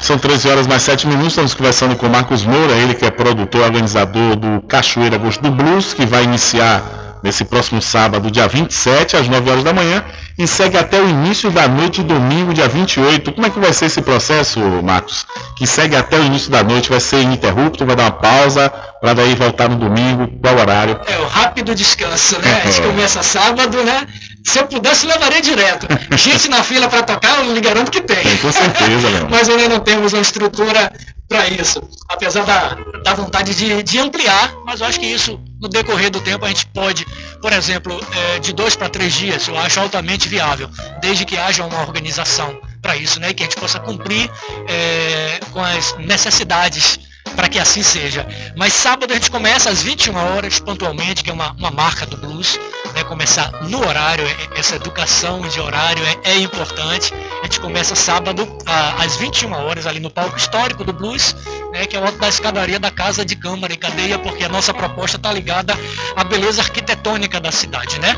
São 0.00 0.18
13 0.18 0.48
horas 0.48 0.66
mais 0.66 0.82
7 0.82 1.06
minutos, 1.06 1.28
estamos 1.28 1.54
conversando 1.54 1.94
com 1.94 2.08
Marcos 2.08 2.44
Moura, 2.44 2.72
ele 2.72 2.94
que 2.94 3.04
é 3.04 3.10
produtor, 3.10 3.62
organizador 3.62 4.34
do 4.34 4.62
Cachoeira 4.62 5.16
Gosto 5.16 5.40
do 5.42 5.52
Blues, 5.52 5.94
que 5.94 6.04
vai 6.04 6.24
iniciar 6.24 6.82
nesse 7.22 7.44
próximo 7.44 7.80
sábado, 7.82 8.30
dia 8.30 8.48
27, 8.48 9.16
às 9.16 9.28
9 9.28 9.50
horas 9.50 9.64
da 9.64 9.72
manhã, 9.72 10.04
e 10.38 10.46
segue 10.46 10.76
até 10.76 11.00
o 11.00 11.08
início 11.08 11.50
da 11.50 11.68
noite, 11.68 12.02
domingo, 12.02 12.54
dia 12.54 12.68
28. 12.68 13.32
Como 13.32 13.46
é 13.46 13.50
que 13.50 13.58
vai 13.58 13.72
ser 13.72 13.86
esse 13.86 14.00
processo, 14.00 14.60
Marcos? 14.82 15.26
Que 15.56 15.66
segue 15.66 15.96
até 15.96 16.18
o 16.18 16.24
início 16.24 16.50
da 16.50 16.62
noite, 16.62 16.88
vai 16.88 17.00
ser 17.00 17.22
ininterrupto, 17.22 17.84
vai 17.84 17.96
dar 17.96 18.04
uma 18.04 18.12
pausa, 18.12 18.72
para 19.00 19.14
daí 19.14 19.34
voltar 19.34 19.68
no 19.68 19.76
domingo, 19.76 20.28
qual 20.40 20.58
horário? 20.58 20.98
É 21.06 21.18
o 21.18 21.26
rápido 21.26 21.74
descanso, 21.74 22.38
né? 22.40 22.62
A 22.64 22.66
gente 22.70 22.82
começa 22.82 23.22
sábado, 23.22 23.82
né? 23.82 24.06
Se 24.44 24.58
eu 24.58 24.66
pudesse, 24.66 25.06
levaria 25.06 25.40
direto. 25.40 25.86
Gente 26.16 26.48
na 26.48 26.62
fila 26.62 26.88
para 26.88 27.02
tocar, 27.02 27.44
eu 27.44 27.52
lhe 27.52 27.60
garanto 27.60 27.90
que 27.90 28.00
tem. 28.00 28.36
Com 28.38 28.52
certeza, 28.52 29.10
meu. 29.10 29.28
Mas 29.28 29.48
ainda 29.48 29.68
não 29.68 29.80
temos 29.80 30.12
uma 30.12 30.22
estrutura 30.22 30.92
para 31.28 31.48
isso. 31.48 31.80
Apesar 32.08 32.44
da, 32.44 32.76
da 33.04 33.14
vontade 33.14 33.54
de, 33.54 33.82
de 33.82 33.98
ampliar, 33.98 34.52
mas 34.64 34.80
eu 34.80 34.86
acho 34.86 34.98
que 34.98 35.06
isso, 35.06 35.40
no 35.60 35.68
decorrer 35.68 36.10
do 36.10 36.20
tempo, 36.20 36.44
a 36.44 36.48
gente 36.48 36.66
pode, 36.66 37.06
por 37.40 37.52
exemplo, 37.52 37.98
é, 38.16 38.38
de 38.40 38.52
dois 38.52 38.74
para 38.74 38.88
três 38.88 39.12
dias, 39.14 39.46
eu 39.46 39.56
acho 39.58 39.78
altamente 39.78 40.28
viável, 40.28 40.68
desde 41.00 41.24
que 41.24 41.36
haja 41.36 41.64
uma 41.64 41.80
organização 41.82 42.58
para 42.82 42.96
isso, 42.96 43.20
né? 43.20 43.30
E 43.30 43.34
que 43.34 43.42
a 43.42 43.46
gente 43.46 43.56
possa 43.56 43.78
cumprir 43.78 44.30
é, 44.68 45.40
com 45.52 45.62
as 45.62 45.96
necessidades 45.98 46.98
para 47.36 47.48
que 47.48 47.58
assim 47.58 47.82
seja. 47.82 48.26
Mas 48.56 48.72
sábado 48.72 49.10
a 49.12 49.14
gente 49.14 49.30
começa 49.30 49.70
às 49.70 49.82
21 49.82 50.14
horas, 50.16 50.58
pontualmente, 50.60 51.22
que 51.24 51.30
é 51.30 51.32
uma, 51.32 51.52
uma 51.52 51.70
marca 51.70 52.04
do 52.06 52.16
blues, 52.16 52.58
né, 52.94 53.04
começar 53.04 53.50
no 53.68 53.80
horário, 53.86 54.26
é- 54.26 54.58
essa 54.58 54.76
educação 54.76 55.40
de 55.48 55.60
horário 55.60 56.02
é, 56.24 56.30
é 56.32 56.38
importante. 56.38 57.12
A 57.40 57.44
gente 57.44 57.60
começa 57.60 57.94
sábado 57.94 58.46
a- 58.66 59.02
às 59.02 59.16
21 59.16 59.52
horas 59.52 59.86
ali 59.86 60.00
no 60.00 60.10
palco 60.10 60.36
histórico 60.36 60.84
do 60.84 60.92
Blues, 60.92 61.34
né, 61.72 61.86
que 61.86 61.96
é 61.96 62.00
o 62.00 62.04
alto 62.04 62.18
da 62.18 62.28
escadaria 62.28 62.78
da 62.78 62.90
Casa 62.90 63.24
de 63.24 63.36
Câmara 63.36 63.72
e 63.72 63.76
Cadeia, 63.76 64.18
porque 64.18 64.44
a 64.44 64.48
nossa 64.48 64.74
proposta 64.74 65.16
está 65.16 65.32
ligada 65.32 65.78
à 66.16 66.24
beleza 66.24 66.60
arquitetônica 66.62 67.40
da 67.40 67.52
cidade. 67.52 67.98
Né? 68.00 68.16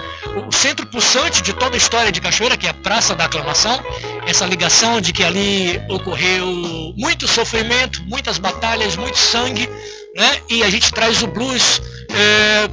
O 0.49 0.53
centro 0.53 0.87
pulsante 0.87 1.43
de 1.43 1.53
toda 1.53 1.75
a 1.75 1.79
história 1.79 2.11
de 2.11 2.21
Cachoeira, 2.21 2.57
que 2.57 2.67
é 2.67 2.71
a 2.71 2.75
Praça 2.75 3.15
da 3.15 3.25
Aclamação, 3.27 3.81
essa 4.27 4.47
ligação 4.47 5.01
de 5.01 5.13
que 5.13 5.23
ali 5.23 5.81
ocorreu 5.89 6.47
muito 6.97 7.27
sofrimento, 7.29 8.03
muitas 8.05 8.39
batalhas, 8.39 8.97
muito 9.03 9.18
sangue, 9.18 9.68
né? 10.14 10.40
E 10.48 10.62
a 10.62 10.70
gente 10.70 10.92
traz 10.92 11.22
o 11.22 11.26
blues 11.26 11.82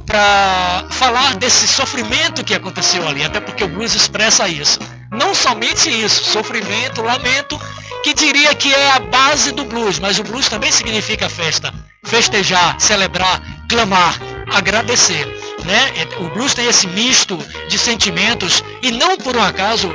para 0.06 0.86
falar 0.90 1.34
desse 1.36 1.66
sofrimento 1.66 2.44
que 2.44 2.54
aconteceu 2.54 3.06
ali, 3.08 3.24
até 3.24 3.40
porque 3.40 3.64
o 3.64 3.68
blues 3.68 3.94
expressa 3.94 4.48
isso. 4.48 4.78
Não 5.10 5.34
somente 5.34 5.90
isso, 5.90 6.24
sofrimento, 6.24 7.02
lamento, 7.02 7.58
que 8.04 8.14
diria 8.14 8.54
que 8.54 8.72
é 8.72 8.92
a 8.92 9.00
base 9.00 9.50
do 9.52 9.64
blues, 9.64 9.98
mas 9.98 10.18
o 10.18 10.22
blues 10.22 10.48
também 10.48 10.70
significa 10.70 11.28
festa, 11.28 11.72
festejar, 12.04 12.78
celebrar, 12.78 13.42
clamar, 13.68 14.14
agradecer, 14.52 15.26
né? 15.64 16.06
O 16.18 16.28
blues 16.28 16.54
tem 16.54 16.66
esse 16.66 16.86
misto 16.86 17.36
de 17.68 17.78
sentimentos 17.78 18.62
e 18.82 18.90
não 18.92 19.16
por 19.16 19.36
um 19.36 19.42
acaso 19.42 19.90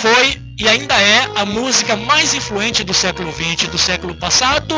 foi 0.00 0.40
e 0.58 0.68
ainda 0.68 0.94
é 1.00 1.28
a 1.36 1.44
música 1.44 1.96
mais 1.96 2.34
influente 2.34 2.82
do 2.82 2.92
século 2.92 3.32
XX, 3.32 3.68
do 3.68 3.78
século 3.78 4.14
passado, 4.14 4.74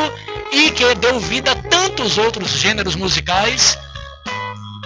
e 0.51 0.71
que 0.71 0.95
deu 0.95 1.19
vida 1.19 1.51
a 1.51 1.55
tantos 1.55 2.17
outros 2.17 2.51
gêneros 2.51 2.95
musicais 2.95 3.77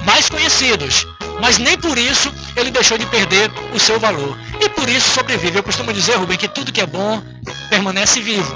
mais 0.03 0.29
conhecidos. 0.29 1.07
Mas 1.41 1.57
nem 1.57 1.77
por 1.77 1.97
isso 1.97 2.31
ele 2.55 2.71
deixou 2.71 2.97
de 2.97 3.05
perder 3.07 3.51
o 3.73 3.79
seu 3.79 3.99
valor. 3.99 4.37
E 4.61 4.69
por 4.69 4.87
isso 4.87 5.09
sobrevive. 5.09 5.57
Eu 5.57 5.63
costumo 5.63 5.91
dizer, 5.91 6.15
Rubem, 6.15 6.37
que 6.37 6.47
tudo 6.47 6.71
que 6.71 6.81
é 6.81 6.85
bom 6.85 7.21
permanece 7.69 8.21
vivo. 8.21 8.53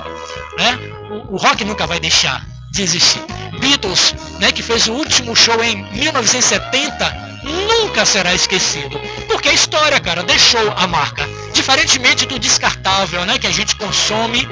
Né? 0.57 0.79
O, 1.09 1.35
o 1.35 1.37
rock 1.37 1.65
nunca 1.65 1.85
vai 1.85 1.99
deixar 1.99 2.45
de 2.71 2.83
existir. 2.83 3.21
Beatles, 3.59 4.15
né, 4.39 4.51
que 4.51 4.61
fez 4.61 4.87
o 4.87 4.93
último 4.93 5.35
show 5.35 5.61
em 5.63 5.83
1970, 5.91 7.41
nunca 7.43 8.05
será 8.05 8.33
esquecido. 8.33 8.99
Porque 9.27 9.49
a 9.49 9.53
história, 9.53 9.99
cara, 9.99 10.23
deixou 10.23 10.71
a 10.75 10.87
marca. 10.87 11.27
Diferentemente 11.53 12.25
do 12.25 12.39
descartável, 12.39 13.25
né, 13.25 13.37
que 13.37 13.47
a 13.47 13.51
gente 13.51 13.75
consome 13.75 14.47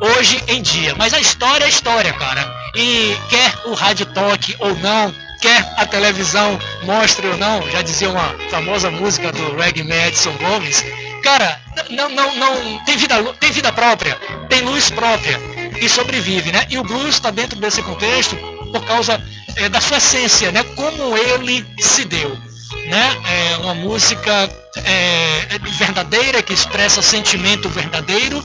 hoje 0.00 0.42
em 0.48 0.62
dia. 0.62 0.94
Mas 0.96 1.12
a 1.14 1.20
história 1.20 1.64
é 1.64 1.68
história, 1.68 2.12
cara. 2.12 2.52
E 2.74 3.16
quer 3.28 3.52
o 3.66 3.74
rádio 3.74 4.06
toque 4.06 4.56
ou 4.58 4.74
não, 4.76 5.14
quer 5.40 5.74
a 5.76 5.86
televisão 5.86 6.58
mostre 6.82 7.26
ou 7.28 7.36
não, 7.36 7.62
já 7.70 7.82
dizia 7.82 8.10
uma 8.10 8.34
famosa 8.50 8.90
música 8.90 9.30
do 9.30 9.56
Reg 9.56 9.82
Madison 9.82 10.32
Gomes, 10.38 10.84
cara, 11.22 11.60
não, 11.90 12.08
não, 12.08 12.34
não 12.34 12.84
tem 12.84 12.96
vida, 12.96 13.22
tem 13.34 13.52
vida 13.52 13.72
própria, 13.72 14.16
tem 14.48 14.62
luz 14.62 14.90
própria 14.90 15.38
e 15.80 15.88
sobrevive, 15.88 16.50
né? 16.50 16.66
E 16.68 16.78
o 16.78 16.82
blues 16.82 17.14
está 17.14 17.30
dentro 17.30 17.58
desse 17.58 17.82
contexto 17.82 18.36
por 18.72 18.84
causa 18.84 19.22
eh, 19.56 19.68
da 19.68 19.80
sua 19.80 19.98
essência, 19.98 20.50
né? 20.50 20.64
Como 20.74 21.16
ele 21.16 21.64
se 21.78 22.04
deu, 22.04 22.36
né? 22.86 23.16
É 23.24 23.56
uma 23.58 23.74
música 23.74 24.50
eh, 24.76 25.58
verdadeira 25.78 26.42
que 26.42 26.52
expressa 26.52 27.00
sentimento 27.02 27.68
verdadeiro 27.68 28.44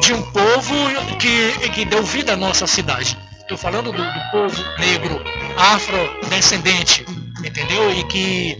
de 0.00 0.12
um 0.12 0.22
povo 0.22 0.74
que, 1.18 1.68
que 1.70 1.84
deu 1.84 2.02
vida 2.02 2.34
à 2.34 2.36
nossa 2.36 2.66
cidade. 2.66 3.16
Estou 3.40 3.56
falando 3.56 3.90
do, 3.92 4.02
do 4.02 4.30
povo 4.30 4.64
negro, 4.78 5.22
afrodescendente, 5.56 7.04
entendeu? 7.44 7.90
E 7.92 8.04
que, 8.04 8.58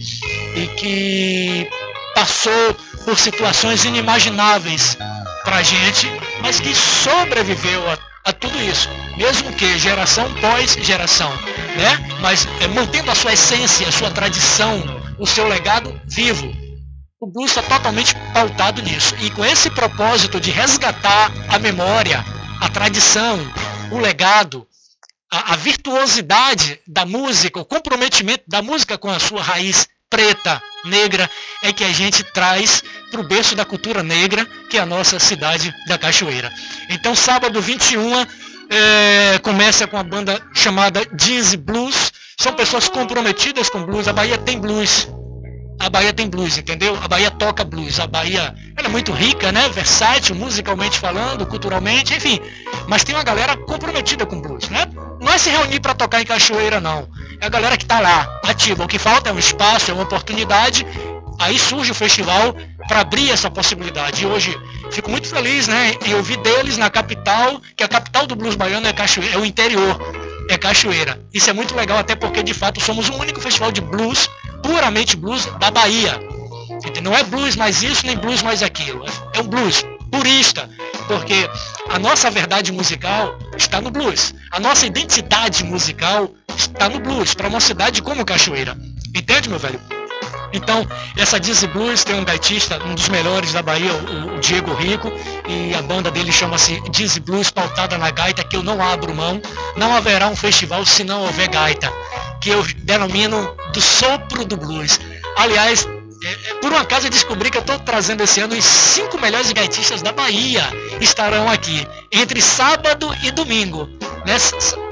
e 0.55 0.67
que 0.77 1.69
passou 2.15 2.75
por 3.05 3.17
situações 3.17 3.85
inimagináveis 3.85 4.97
pra 5.43 5.61
gente, 5.61 6.11
mas 6.41 6.59
que 6.59 6.73
sobreviveu 6.73 7.87
a, 7.89 7.97
a 8.25 8.33
tudo 8.33 8.59
isso, 8.61 8.89
mesmo 9.15 9.53
que 9.53 9.77
geração 9.77 10.31
pós 10.35 10.77
geração, 10.81 11.31
né? 11.77 12.17
Mas 12.19 12.47
é, 12.59 12.67
mantendo 12.67 13.11
a 13.11 13.15
sua 13.15 13.33
essência, 13.33 13.87
a 13.87 13.91
sua 13.91 14.09
tradição, 14.09 14.98
o 15.19 15.27
seu 15.27 15.47
legado 15.47 15.99
vivo. 16.05 16.51
O 17.19 17.27
blues 17.27 17.51
está 17.51 17.61
totalmente 17.61 18.15
pautado 18.33 18.81
nisso. 18.81 19.13
E 19.21 19.29
com 19.31 19.43
esse 19.43 19.69
propósito 19.69 20.39
de 20.39 20.51
resgatar 20.51 21.31
a 21.49 21.59
memória, 21.59 22.23
a 22.61 22.69
tradição, 22.69 23.37
o 23.91 23.97
legado, 23.97 24.65
a, 25.31 25.53
a 25.53 25.55
virtuosidade 25.57 26.79
da 26.87 27.05
música, 27.05 27.59
o 27.59 27.65
comprometimento 27.65 28.43
da 28.47 28.61
música 28.61 28.97
com 28.97 29.09
a 29.09 29.19
sua 29.19 29.43
raiz 29.43 29.87
preta, 30.09 30.61
negra, 30.85 31.29
é 31.61 31.71
que 31.71 31.83
a 31.83 31.91
gente 31.91 32.23
traz 32.23 32.81
para 33.11 33.19
o 33.19 33.27
berço 33.27 33.55
da 33.55 33.65
cultura 33.65 34.01
negra, 34.01 34.45
que 34.69 34.77
é 34.77 34.81
a 34.81 34.85
nossa 34.85 35.19
cidade 35.19 35.73
da 35.87 35.97
Cachoeira. 35.97 36.51
Então, 36.89 37.13
sábado 37.15 37.61
21, 37.61 38.25
é, 38.69 39.39
começa 39.39 39.85
com 39.87 39.97
a 39.97 40.03
banda 40.03 40.41
chamada 40.53 41.01
Jeans 41.15 41.53
Blues. 41.55 42.11
São 42.39 42.53
pessoas 42.53 42.87
comprometidas 42.87 43.69
com 43.69 43.83
blues. 43.83 44.07
A 44.07 44.13
Bahia 44.13 44.37
tem 44.37 44.57
blues. 44.57 45.09
A 45.77 45.89
Bahia 45.89 46.13
tem 46.13 46.29
blues, 46.29 46.57
entendeu? 46.57 46.97
A 47.03 47.05
Bahia 47.05 47.29
toca 47.29 47.65
blues. 47.65 47.99
A 47.99 48.07
Bahia 48.07 48.55
ela 48.77 48.87
é 48.87 48.89
muito 48.89 49.11
rica, 49.11 49.51
né? 49.51 49.67
Versátil, 49.67 50.35
musicalmente 50.35 50.97
falando, 50.97 51.45
culturalmente, 51.45 52.13
enfim. 52.13 52.39
Mas 52.87 53.03
tem 53.03 53.13
uma 53.13 53.25
galera 53.25 53.57
comprometida 53.57 54.25
com 54.25 54.39
blues, 54.39 54.69
né? 54.69 54.85
Não 55.19 55.33
é 55.33 55.37
se 55.37 55.49
reunir 55.49 55.81
para 55.81 55.93
tocar 55.93 56.21
em 56.21 56.25
Cachoeira, 56.25 56.79
não. 56.79 57.09
É 57.41 57.45
a 57.45 57.49
galera 57.49 57.75
que 57.75 57.83
está 57.83 57.99
lá, 57.99 58.39
ativa. 58.45 58.85
O 58.85 58.87
que 58.87 58.97
falta 58.97 59.29
é 59.29 59.33
um 59.33 59.39
espaço, 59.39 59.91
é 59.91 59.93
uma 59.93 60.03
oportunidade. 60.03 60.87
Aí 61.39 61.57
surge 61.57 61.91
o 61.91 61.95
festival 61.95 62.53
para 62.87 62.99
abrir 62.99 63.31
essa 63.31 63.49
possibilidade. 63.49 64.23
E 64.23 64.27
hoje 64.27 64.55
fico 64.91 65.09
muito 65.09 65.27
feliz, 65.27 65.67
né, 65.67 65.95
em 66.05 66.13
ouvir 66.13 66.37
deles 66.37 66.77
na 66.77 66.89
capital, 66.89 67.61
que 67.75 67.83
a 67.83 67.87
capital 67.87 68.27
do 68.27 68.35
blues 68.35 68.55
baiano 68.55 68.87
é 68.87 68.93
Cachoeira, 68.93 69.35
é 69.35 69.37
o 69.37 69.45
interior, 69.45 69.97
é 70.49 70.57
Cachoeira. 70.57 71.19
Isso 71.33 71.49
é 71.49 71.53
muito 71.53 71.73
legal, 71.75 71.97
até 71.97 72.15
porque 72.15 72.43
de 72.43 72.53
fato 72.53 72.81
somos 72.81 73.07
o 73.07 73.13
único 73.13 73.39
festival 73.39 73.71
de 73.71 73.79
blues, 73.79 74.29
puramente 74.61 75.15
blues 75.15 75.45
da 75.59 75.71
Bahia. 75.71 76.19
Não 77.01 77.15
é 77.15 77.23
blues 77.23 77.55
mais 77.55 77.81
isso, 77.81 78.05
nem 78.05 78.17
blues 78.17 78.41
mais 78.41 78.61
aquilo. 78.61 79.05
É 79.33 79.39
um 79.39 79.47
blues 79.47 79.83
purista, 80.11 80.69
porque 81.07 81.49
a 81.89 81.99
nossa 81.99 82.29
verdade 82.29 82.71
musical 82.71 83.37
está 83.57 83.79
no 83.79 83.91
blues. 83.91 84.33
A 84.51 84.59
nossa 84.59 84.85
identidade 84.85 85.63
musical 85.63 86.31
está 86.57 86.89
no 86.89 86.99
blues, 86.99 87.33
para 87.33 87.47
uma 87.47 87.59
cidade 87.59 88.01
como 88.01 88.25
Cachoeira. 88.25 88.75
Entende, 89.15 89.49
meu 89.49 89.59
velho? 89.59 89.79
Então, 90.51 90.85
essa 91.17 91.39
Dizzy 91.39 91.67
Blues 91.67 92.03
tem 92.03 92.15
um 92.15 92.23
gaitista, 92.23 92.81
um 92.83 92.95
dos 92.95 93.09
melhores 93.09 93.53
da 93.53 93.61
Bahia, 93.61 93.93
o, 93.93 94.39
Diego 94.39 94.73
Rico, 94.73 95.11
e 95.47 95.73
a 95.75 95.81
banda 95.81 96.09
dele 96.09 96.31
chama-se 96.31 96.81
Dizzy 96.89 97.19
Blues, 97.19 97.51
pautada 97.51 97.97
na 97.97 98.09
gaita, 98.09 98.43
que 98.43 98.55
eu 98.55 98.63
não 98.63 98.81
abro 98.81 99.13
mão. 99.13 99.41
Não 99.75 99.95
haverá 99.95 100.27
um 100.27 100.35
festival 100.35 100.85
se 100.85 101.03
não 101.03 101.23
houver 101.23 101.49
gaita, 101.49 101.91
que 102.41 102.49
eu 102.49 102.63
denomino 102.83 103.55
do 103.73 103.81
sopro 103.81 104.45
do 104.45 104.57
blues. 104.57 104.99
Aliás, 105.37 105.87
é, 106.23 106.31
é, 106.31 106.53
por 106.55 106.71
um 106.71 106.77
acaso 106.77 107.07
eu 107.07 107.11
descobri 107.11 107.49
que 107.49 107.57
eu 107.57 107.61
estou 107.61 107.79
trazendo 107.79 108.23
esse 108.23 108.41
ano 108.41 108.55
os 108.55 108.65
cinco 108.65 109.19
melhores 109.19 109.51
gaitistas 109.51 110.01
da 110.01 110.11
Bahia 110.11 110.63
estarão 110.99 111.49
aqui, 111.49 111.87
entre 112.11 112.41
sábado 112.41 113.15
e 113.23 113.31
domingo. 113.31 113.87
Né? 114.25 114.37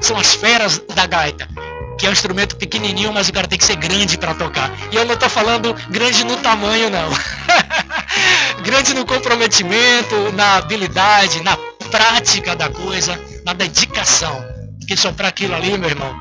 São 0.00 0.16
as 0.16 0.34
feras 0.34 0.78
da 0.94 1.06
gaita 1.06 1.48
que 1.98 2.06
é 2.06 2.08
um 2.08 2.12
instrumento 2.12 2.56
pequenininho, 2.56 3.12
mas 3.12 3.28
o 3.28 3.32
cara 3.32 3.48
tem 3.48 3.58
que 3.58 3.64
ser 3.64 3.76
grande 3.76 4.16
para 4.16 4.34
tocar. 4.34 4.72
E 4.92 4.96
eu 4.96 5.04
não 5.04 5.14
estou 5.14 5.28
falando 5.28 5.74
grande 5.90 6.24
no 6.24 6.36
tamanho, 6.36 6.88
não. 6.88 7.10
grande 8.62 8.94
no 8.94 9.04
comprometimento, 9.04 10.32
na 10.32 10.56
habilidade, 10.56 11.42
na 11.42 11.56
prática 11.90 12.54
da 12.54 12.68
coisa, 12.70 13.20
na 13.44 13.52
dedicação. 13.52 14.44
Porque 14.78 14.96
só 14.96 15.12
para 15.12 15.28
aquilo 15.28 15.54
ali, 15.54 15.76
meu 15.76 15.90
irmão, 15.90 16.14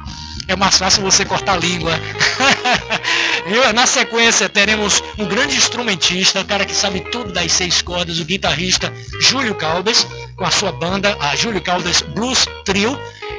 é 0.48 0.56
mais 0.56 0.78
fácil 0.78 1.04
você 1.04 1.26
cortar 1.26 1.54
a 1.54 1.58
língua. 1.58 1.92
Na 3.74 3.86
sequência 3.86 4.50
teremos 4.50 5.02
um 5.18 5.26
grande 5.26 5.56
instrumentista, 5.56 6.42
o 6.42 6.46
cara 6.46 6.66
que 6.66 6.76
sabe 6.76 7.00
tudo 7.00 7.32
das 7.32 7.52
seis 7.52 7.82
cordas, 7.82 8.20
o 8.20 8.26
guitarrista 8.26 8.92
Júlio 9.22 9.56
Caldas, 9.56 10.06
com 10.36 10.46
a 10.46 10.52
sua 10.52 10.72
banda, 10.72 11.16
a 11.20 11.36
Júlio 11.36 11.62
Caldas 11.62 12.02
Blues 12.02 12.46
Trio, 12.66 12.98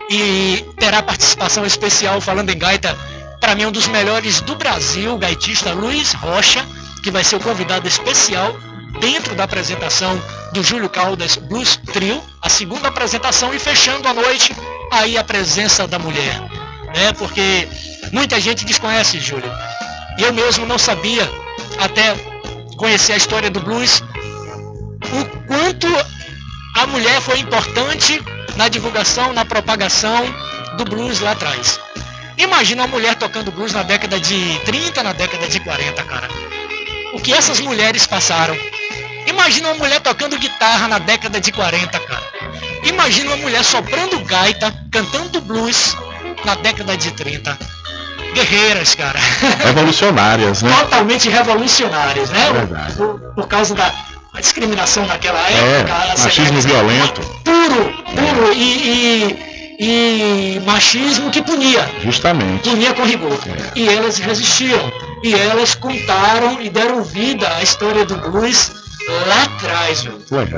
e 0.09 0.65
terá 0.79 1.03
participação 1.03 1.67
especial 1.67 2.21
falando 2.21 2.51
em 2.51 2.59
gaita, 2.59 2.97
para 3.41 3.55
mim 3.55 3.67
um 3.67 3.73
dos 3.73 3.87
melhores 3.89 4.41
do 4.41 4.57
Brasil, 4.57 5.15
o 5.15 5.19
gaitista 5.19 5.73
Luiz 5.73 6.13
Rocha, 6.15 6.65
que 7.03 7.11
vai 7.11 7.23
ser 7.23 7.37
o 7.37 7.41
convidado 7.41 7.87
especial 7.87 8.57
dentro 9.01 9.35
da 9.35 9.45
apresentação 9.45 10.21
do 10.53 10.63
Júlio 10.63 10.89
Caldas 10.89 11.37
Blues 11.37 11.79
Trio, 11.93 12.23
a 12.41 12.49
segunda 12.49 12.89
apresentação 12.89 13.55
e 13.55 13.59
fechando 13.59 14.09
a 14.09 14.15
noite 14.15 14.57
aí 14.91 15.19
a 15.19 15.25
presença 15.25 15.87
da 15.87 15.99
mulher, 15.99 16.41
né? 16.95 17.13
Porque 17.13 17.69
muita 18.13 18.41
gente 18.41 18.65
desconhece 18.65 19.21
Júlio. 19.21 19.51
Eu 20.19 20.33
mesmo 20.33 20.67
não 20.67 20.79
sabia 20.79 21.31
até 21.79 22.15
conhecer 22.77 23.13
a 23.13 23.17
história 23.17 23.51
do 23.51 23.61
blues 23.61 24.03
o 25.13 25.47
quanto 25.47 25.87
a 26.77 26.87
mulher 26.87 27.21
foi 27.21 27.39
importante 27.39 28.23
na 28.59 28.69
divulgação, 28.69 29.33
na 29.33 29.45
propagação 29.45 30.21
do 30.77 30.85
blues 30.85 31.21
lá 31.21 31.31
atrás. 31.31 31.79
Imagina 32.37 32.83
uma 32.83 32.89
mulher 32.89 33.15
tocando 33.15 33.53
blues 33.53 33.73
na 33.73 33.85
década 33.85 34.19
de 34.19 34.59
30, 34.67 35.01
na 35.05 35.13
década 35.13 35.47
de 35.47 35.61
40, 35.61 36.03
cara. 36.03 36.29
O 37.15 37.21
que 37.21 37.33
essas 37.33 37.61
mulheres 37.61 38.05
passaram. 38.05 38.59
Imagina 39.29 39.69
uma 39.69 39.79
mulher 39.79 40.01
tocando 40.01 40.37
guitarra 40.37 40.89
na 40.89 40.99
década 40.99 41.41
de 41.41 41.53
40, 41.53 42.01
cara. 42.01 42.23
Imagina 42.83 43.31
uma 43.31 43.37
mulher 43.37 43.63
soprando 43.63 44.19
gaita, 44.25 44.75
cantando 44.91 45.41
blues 45.41 45.97
na 46.45 46.57
década 46.57 46.97
de 46.97 47.13
30. 47.13 47.57
Guerreiras, 48.35 48.95
cara. 48.97 49.21
Revolucionárias, 49.65 50.63
né? 50.63 50.77
Totalmente 50.81 51.29
revolucionárias, 51.29 52.29
né? 52.31 52.49
É 52.49 52.53
verdade. 52.53 52.95
Por, 52.95 53.21
por 53.35 53.47
causa 53.47 53.75
da 53.75 53.93
discriminação 54.41 55.07
naquela 55.07 55.39
É, 55.51 55.81
época. 55.81 55.95
a 55.95 56.23
machismo 56.25 56.61
violento, 56.61 57.21
Puro, 57.45 57.93
puro 58.15 58.53
e, 58.53 59.37
e, 59.79 60.57
e 60.57 60.61
machismo 60.67 61.31
que 61.31 61.43
punia. 61.43 61.89
justamente. 62.03 62.69
Punia 62.69 62.93
com 62.95 63.05
rigor. 63.05 63.39
É. 63.47 63.79
E 63.79 63.89
elas 63.89 64.19
resistiram. 64.19 64.93
E 65.23 65.35
elas 65.35 65.75
contaram 65.75 66.61
e 66.61 66.71
deram 66.71 67.03
vida 67.03 67.49
à 67.57 67.63
história 67.63 68.05
do 68.05 68.17
blues 68.17 68.73
lá 69.27 69.43
atrás. 69.45 70.07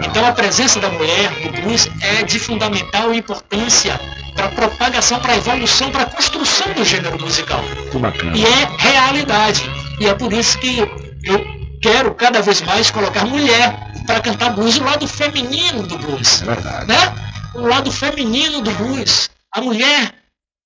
Então 0.06 0.26
a 0.26 0.32
presença 0.32 0.80
da 0.80 0.88
mulher 0.90 1.30
no 1.44 1.50
blues 1.62 1.88
é 2.00 2.22
de 2.22 2.38
fundamental 2.38 3.12
importância 3.14 3.98
para 4.34 4.46
a 4.46 4.48
propagação, 4.50 5.18
para 5.20 5.32
a 5.34 5.36
evolução, 5.36 5.90
para 5.90 6.02
a 6.02 6.06
construção 6.06 6.72
do 6.72 6.84
gênero 6.84 7.20
musical. 7.20 7.62
Que 7.90 7.98
bacana. 7.98 8.36
E 8.36 8.44
é 8.44 8.68
realidade. 8.78 9.62
E 9.98 10.06
é 10.08 10.14
por 10.14 10.32
isso 10.32 10.58
que 10.58 10.78
eu 11.24 11.59
quero 11.80 12.14
cada 12.14 12.42
vez 12.42 12.60
mais 12.62 12.90
colocar 12.90 13.24
mulher 13.24 13.74
para 14.06 14.20
cantar 14.20 14.50
blues, 14.50 14.76
o 14.76 14.84
lado 14.84 15.06
feminino 15.06 15.82
do 15.82 15.98
blues. 15.98 16.42
É 16.42 16.44
verdade. 16.44 16.86
Né? 16.86 17.14
O 17.54 17.60
lado 17.60 17.90
feminino 17.90 18.60
do 18.60 18.70
blues. 18.72 19.30
A 19.52 19.60
mulher 19.60 20.14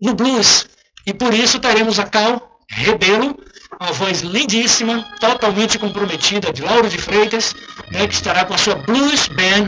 no 0.00 0.14
blues. 0.14 0.66
E 1.06 1.12
por 1.12 1.32
isso 1.32 1.58
teremos 1.58 1.98
a 1.98 2.04
Cal 2.04 2.58
Rebelo, 2.68 3.38
uma 3.80 3.92
voz 3.92 4.20
lindíssima, 4.20 5.04
totalmente 5.20 5.78
comprometida, 5.78 6.52
de 6.52 6.62
Lauro 6.62 6.88
de 6.88 6.98
Freitas, 6.98 7.54
né, 7.90 8.06
que 8.06 8.14
estará 8.14 8.44
com 8.44 8.54
a 8.54 8.58
sua 8.58 8.74
Blues 8.76 9.28
Band, 9.28 9.66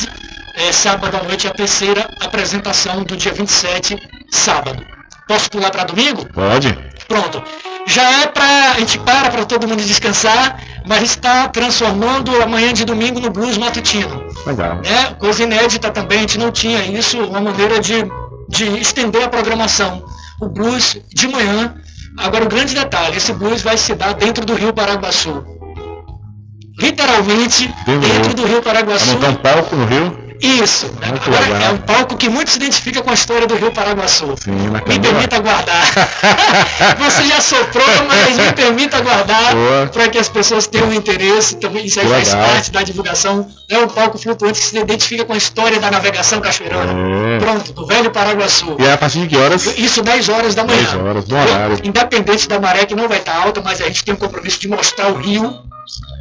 é, 0.57 0.73
sábado 0.73 1.17
à 1.17 1.23
noite, 1.23 1.47
a 1.47 1.51
terceira 1.51 2.09
apresentação 2.21 3.03
do 3.05 3.17
dia 3.17 3.33
27, 3.33 3.97
sábado. 4.31 4.85
Posso 5.29 5.51
pular 5.51 5.71
para 5.71 5.85
domingo? 5.85 6.25
Pode? 6.33 6.73
Pronto. 7.09 7.43
Já 7.87 8.23
é 8.23 8.27
pra. 8.29 8.73
A 8.73 8.81
gente 8.81 8.99
para 9.01 9.31
para 9.31 9.45
todo 9.45 9.69
mundo 9.69 9.83
descansar, 9.83 10.61
mas 10.87 11.03
está 11.03 11.49
transformando 11.49 12.31
a 12.43 12.47
manhã 12.47 12.73
de 12.73 12.85
domingo 12.85 13.21
no 13.21 13.31
blues 13.31 13.59
matutino. 13.59 14.25
Legal. 14.47 14.81
É, 14.85 15.15
coisa 15.15 15.43
inédita 15.43 15.91
também, 15.91 16.19
a 16.19 16.21
gente 16.23 16.39
não 16.39 16.51
tinha 16.51 16.85
isso, 16.87 17.19
uma 17.25 17.41
maneira 17.41 17.81
de, 17.81 18.05
de 18.49 18.65
estender 18.81 19.23
a 19.25 19.29
programação. 19.29 20.05
O 20.41 20.49
blues 20.49 20.97
de 21.15 21.29
manhã. 21.29 21.75
Agora 22.19 22.45
o 22.45 22.49
grande 22.49 22.75
detalhe, 22.75 23.17
esse 23.17 23.33
blues 23.33 23.61
vai 23.63 23.77
se 23.77 23.95
dar 23.95 24.15
dentro 24.15 24.45
do 24.47 24.55
Rio 24.55 24.73
Paraguaçu. 24.73 25.45
Literalmente 26.79 27.69
Dentro 27.87 28.01
do 28.01 28.07
dentro 28.09 28.23
Rio. 28.29 28.35
do 28.35 28.43
Rio 28.47 28.63
Vai 28.63 28.75
Paraguaçu. 28.75 29.13
montar 29.15 29.29
um 29.31 29.35
palco 29.37 29.77
no 29.77 29.87
Rio? 29.87 30.26
Isso. 30.41 30.87
Muito 30.87 31.31
Agora, 31.31 31.45
legal. 31.47 31.63
é 31.63 31.71
um 31.71 31.79
palco 31.79 32.17
que 32.17 32.29
muito 32.29 32.51
se 32.51 32.57
identifica 32.59 33.03
com 33.03 33.11
a 33.11 33.15
história 33.15 33.47
do 33.47 33.55
Rio 33.55 33.71
Paraguaçu. 33.71 34.35
Sim, 34.43 34.69
na 34.71 34.81
Me 34.87 34.99
permita 34.99 35.37
aguardar. 35.37 35.87
Você 36.99 37.25
já 37.25 37.41
soprou, 37.41 37.87
mas 38.09 38.37
me 38.37 38.53
permita 38.53 38.99
aguardar 38.99 39.55
para 39.93 40.09
que 40.09 40.19
as 40.19 40.29
pessoas 40.29 40.67
tenham 40.67 40.93
interesse. 40.93 41.57
Também 41.57 41.87
isso 41.87 42.01
aí 42.01 42.09
faz 42.09 42.35
parte 42.35 42.71
da 42.71 42.83
divulgação. 42.83 43.49
É 43.69 43.79
um 43.79 43.89
palco 43.89 44.19
flutuante 44.19 44.61
que 44.61 44.67
se 44.67 44.79
identifica 44.79 45.25
com 45.25 45.33
a 45.33 45.37
história 45.37 45.81
da 45.81 45.91
navegação 45.91 46.41
cachoeirana. 46.41 46.93
É. 46.93 47.39
Pronto, 47.39 47.73
do 47.73 47.87
velho 47.87 48.11
Paraguaçu. 48.11 48.77
E 48.79 48.85
é 48.85 48.93
a 48.93 48.99
partir 48.99 49.21
de 49.21 49.29
que 49.29 49.37
horas? 49.37 49.67
Isso 49.79 50.03
10 50.03 50.29
horas 50.29 50.55
da 50.55 50.65
manhã. 50.65 50.83
10 50.83 50.95
horas, 50.95 51.25
bom 51.25 51.41
horário. 51.41 51.79
Independente 51.83 52.49
da 52.49 52.61
maré 52.61 52.85
que 52.85 52.95
não 52.95 53.09
vai 53.09 53.19
estar 53.19 53.37
alta, 53.37 53.61
mas 53.61 53.81
a 53.81 53.87
gente 53.87 54.05
tem 54.05 54.15
um 54.15 54.17
compromisso 54.17 54.61
de 54.61 54.69
mostrar 54.69 55.09
o 55.09 55.17
rio, 55.17 55.59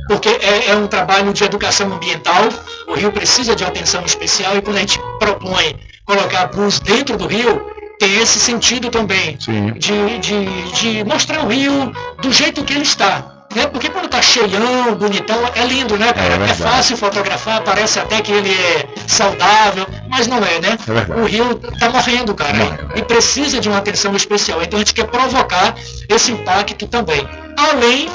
porque 0.08 0.30
é, 0.30 0.70
é 0.72 0.76
um 0.76 0.88
trabalho 0.88 1.34
de 1.34 1.44
educação 1.44 1.92
ambiental. 1.92 2.44
O 2.88 2.94
rio 2.94 3.12
precisa 3.12 3.56
de 3.56 3.64
atenção 3.64 4.04
especial 4.06 4.58
e 4.58 4.62
quando 4.62 4.78
a 4.78 4.80
gente 4.82 5.00
propõe 5.20 5.76
colocar 6.06 6.48
blues 6.48 6.80
dentro 6.80 7.18
do 7.18 7.28
rio, 7.28 7.66
tem 8.00 8.18
esse 8.18 8.40
sentido 8.40 8.90
também 8.90 9.38
de, 9.38 10.20
de, 10.20 10.72
de 10.74 11.04
mostrar 11.04 11.44
o 11.44 11.48
rio 11.48 11.92
do 12.22 12.32
jeito 12.32 12.64
que 12.64 12.74
ele 12.74 12.84
está. 12.84 13.32
Né? 13.56 13.68
Porque 13.68 13.90
quando 13.90 14.10
tá 14.10 14.22
cheião, 14.22 14.96
bonitão, 14.96 15.40
é 15.56 15.66
lindo, 15.66 15.98
né? 15.98 16.08
É 16.10 16.52
É, 16.52 16.54
fácil 16.56 16.98
fotografar, 16.98 17.62
parece 17.64 18.00
até 18.00 18.22
que 18.22 18.32
ele 18.32 18.52
é 18.52 18.86
saudável, 19.08 19.88
mas 20.10 20.28
não 20.28 20.38
é, 20.40 20.60
né? 20.60 20.78
É 20.88 21.22
o 21.22 21.24
rio 21.26 21.56
tá 21.80 21.90
morrendo, 21.90 22.36
cara, 22.36 22.90
e 22.96 23.02
precisa 23.02 23.60
de 23.62 23.70
uma 23.70 23.78
atenção 23.78 24.14
especial. 24.16 24.62
Então 24.62 24.78
a 24.78 24.82
gente 24.82 24.94
quer 24.94 25.08
provocar 25.08 25.74
esse 26.10 26.34
impacto 26.34 26.86
também. 26.88 27.26
Além 27.58 28.10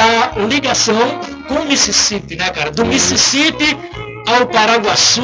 da 0.00 0.32
ligação 0.46 1.20
com 1.46 1.56
o 1.56 1.66
Mississippi, 1.66 2.34
né, 2.34 2.48
cara? 2.50 2.70
Do 2.70 2.86
Mississippi 2.86 3.76
ao 4.26 4.46
Paraguaçu, 4.46 5.22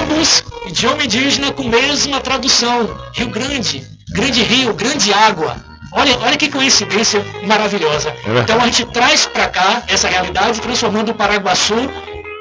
ambos 0.00 0.44
idioma 0.66 1.04
indígena 1.04 1.50
com 1.50 1.62
mesma 1.64 2.20
tradução. 2.20 2.94
Rio 3.14 3.28
Grande, 3.28 3.86
grande 4.10 4.42
rio, 4.42 4.74
grande 4.74 5.12
água. 5.14 5.56
Olha, 5.94 6.18
olha 6.20 6.36
que 6.36 6.50
coincidência 6.50 7.24
maravilhosa. 7.46 8.10
verdade. 8.10 8.40
Então 8.42 8.60
a 8.60 8.66
gente 8.66 8.84
traz 8.86 9.26
para 9.26 9.48
cá 9.48 9.82
essa 9.88 10.08
realidade, 10.08 10.60
transformando 10.60 11.10
o 11.10 11.14
Paraguaçu, 11.14 11.74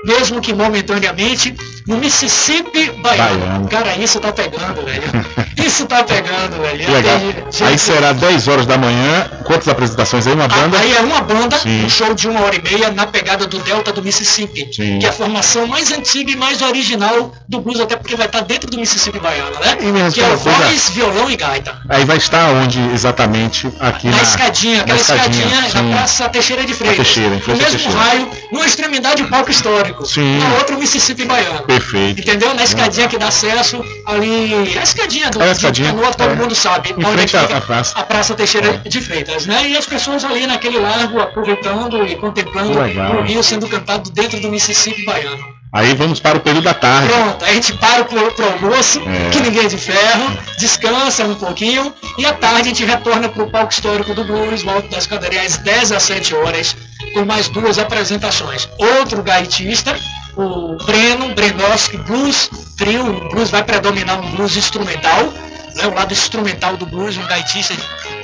mesmo 0.06 0.42
que 0.42 0.54
momentaneamente, 0.54 1.56
no 1.88 1.98
Mississippi 1.98 2.92
baiano. 3.02 3.40
Baiano. 3.40 3.68
Cara, 3.68 3.96
isso 3.98 4.20
tá 4.20 4.32
pegando, 4.32 4.84
velho. 4.86 5.02
Isso 5.62 5.86
tá 5.86 6.04
pegando, 6.04 6.60
velho. 6.62 6.92
Legal. 6.92 7.20
Gente- 7.20 7.64
Aí 7.64 7.78
será 7.78 8.14
10 8.14 8.48
horas 8.48 8.66
da 8.66 8.78
manhã. 8.78 9.30
Quantas 9.44 9.68
apresentações 9.68 10.26
aí? 10.26 10.34
Uma 10.34 10.48
banda? 10.48 10.78
Aí 10.80 10.96
é 10.96 11.02
uma 11.02 11.22
banda, 11.22 11.58
Sim. 11.58 11.86
um 11.86 11.90
show 11.90 12.14
de 12.16 12.28
uma 12.28 12.42
hora 12.42 12.56
e 12.56 12.62
meia 12.62 12.90
na 12.92 13.06
pegada 13.06 13.46
do 13.46 13.60
Delta 13.60 13.92
do 13.92 14.02
Mississippi, 14.02 14.68
Sim. 14.74 15.00
que 15.00 15.06
é 15.06 15.10
a 15.10 15.12
formação 15.12 15.68
mais 15.68 15.92
antiga 15.92 16.32
e 16.32 16.36
mais 16.36 16.62
original 16.62 17.34
do 17.48 17.60
blues, 17.62 17.80
até 17.80 17.96
porque 17.96 18.16
vai 18.16 18.26
estar 18.26 18.42
dentro 18.42 18.70
do 18.72 18.78
Mississippi 18.78 19.20
baiano, 19.20 19.52
né? 19.60 19.78
Que 20.12 20.22
é 20.22 20.36
voz, 20.36 20.90
violão 20.90 21.30
e 21.30 21.36
gaita. 21.36 21.78
Aí 21.90 22.06
vai 22.06 22.18
estar 22.18 22.50
onde 22.54 22.80
exatamente? 22.94 23.68
Aqui 23.80 24.08
na, 24.08 24.18
Na 24.18 24.24
escadinha, 24.24 24.82
aquela 24.82 25.00
escadinha, 25.00 25.70
sim. 25.70 25.82
na 25.90 25.98
Praça 25.98 26.30
Teixeira 26.30 26.64
de 26.66 26.74
Freitas. 26.74 27.06
Teixeira, 27.06 27.30
no 27.30 27.36
mesmo 27.58 27.70
Teixeira. 27.70 27.98
raio, 28.00 28.30
numa 28.52 28.66
extremidade 28.66 29.22
o 29.24 29.30
palco 29.30 29.52
histórico. 29.52 29.91
Sim. 30.06 30.38
Na 30.40 30.56
outra 30.56 30.76
o 30.76 30.80
Mississippi 30.80 31.26
baiano. 31.26 31.64
Perfeito. 31.64 32.22
Entendeu? 32.22 32.54
Na 32.54 32.64
escadinha 32.64 33.08
que 33.08 33.18
dá 33.18 33.28
acesso 33.28 33.84
ali. 34.06 34.78
A 34.78 34.84
escadinha 34.84 35.30
do 35.30 35.42
É 35.42 35.46
a 35.46 35.48
de 35.48 35.58
escadinha, 35.58 35.90
Canoa, 35.90 36.14
todo 36.14 36.32
é. 36.32 36.36
mundo 36.36 36.56
sabe. 36.56 36.96
Em 36.98 37.06
onde 37.06 37.28
fica 37.28 37.58
à 37.58 37.62
praça. 37.62 37.98
A 37.98 38.04
Praça 38.04 38.34
Teixeira 38.34 38.78
de 38.80 39.02
Freitas, 39.02 39.46
né? 39.46 39.70
E 39.70 39.78
as 39.78 39.86
pessoas 39.86 40.24
ali 40.24 40.48
naquele 40.48 40.80
largo 40.80 41.20
aproveitando 41.20 42.06
e 42.06 42.16
contemplando 42.16 42.80
o 42.80 43.22
rio 43.22 43.44
sendo 43.44 43.68
cantado 43.68 44.10
dentro 44.12 44.40
do 44.40 44.50
Mississippi 44.50 45.04
baiano. 45.06 45.51
Aí 45.74 45.94
vamos 45.96 46.20
para 46.20 46.38
o 46.38 46.42
período 46.42 46.66
da 46.66 46.74
tarde. 46.74 47.08
Pronto, 47.08 47.46
a 47.46 47.54
gente 47.54 47.72
para 47.74 48.04
pro, 48.04 48.32
pro 48.34 48.46
almoço, 48.46 49.02
É. 49.08 49.30
que 49.30 49.40
ninguém 49.40 49.66
é 49.66 49.68
de 49.70 49.78
ferro, 49.78 50.38
descansa 50.60 51.24
um 51.24 51.36
pouquinho, 51.36 51.94
e 52.18 52.26
à 52.26 52.34
tarde 52.34 52.60
a 52.62 52.64
gente 52.66 52.84
retorna 52.84 53.30
pro 53.30 53.50
palco 53.50 53.72
histórico 53.72 54.14
do 54.14 54.26
blues, 54.26 54.64
volta 54.64 54.90
das 54.90 55.08
cadeirinhas 55.08 55.54
às 55.54 55.58
10 55.60 55.92
às 55.94 56.04
7 56.04 56.36
horas, 56.36 56.76
com 57.14 57.24
mais 57.24 57.48
duas 57.48 57.80
apresentações. 57.80 58.68
Outro 58.78 59.24
gaitista, 59.24 59.98
o 60.36 60.76
Breno, 60.86 61.34
Brenoski 61.34 61.98
Blues 61.98 62.50
Trio, 62.78 63.06
o 63.06 63.30
blues 63.30 63.50
vai 63.50 63.64
predominar 63.64 64.20
um 64.20 64.32
blues 64.32 64.58
instrumental, 64.58 65.32
né, 65.76 65.88
o 65.88 65.94
lado 65.94 66.12
instrumental 66.12 66.76
do 66.76 66.86
blues, 66.86 67.16
um 67.16 67.26
gaitista 67.28 67.74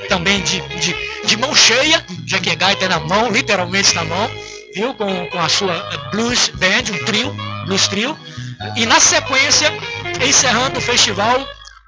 também 0.09 0.41
de, 0.41 0.59
de, 0.79 0.95
de 1.25 1.37
mão 1.37 1.55
cheia, 1.55 2.03
já 2.25 2.39
que 2.39 2.49
é 2.49 2.55
gaita 2.55 2.89
na 2.89 2.99
mão, 2.99 3.29
literalmente 3.31 3.93
na 3.95 4.03
mão, 4.03 4.29
viu? 4.73 4.93
Com, 4.93 5.27
com 5.27 5.39
a 5.39 5.49
sua 5.49 5.77
blues 6.11 6.49
band, 6.55 6.91
um 6.93 7.05
trio, 7.05 7.33
blues 7.65 7.87
trio. 7.87 8.17
E 8.75 8.85
na 8.85 8.99
sequência, 8.99 9.71
encerrando 10.21 10.79
o 10.79 10.81
festival, 10.81 11.47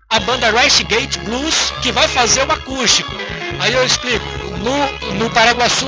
a 0.10 0.20
banda 0.20 0.52
Gate 0.52 1.18
Blues, 1.20 1.72
que 1.82 1.92
vai 1.92 2.08
fazer 2.08 2.48
o 2.48 2.52
acústico. 2.52 3.12
Aí 3.60 3.74
eu 3.74 3.86
explico, 3.86 4.26
no, 4.58 5.14
no 5.16 5.30
Paraguaçu, 5.32 5.88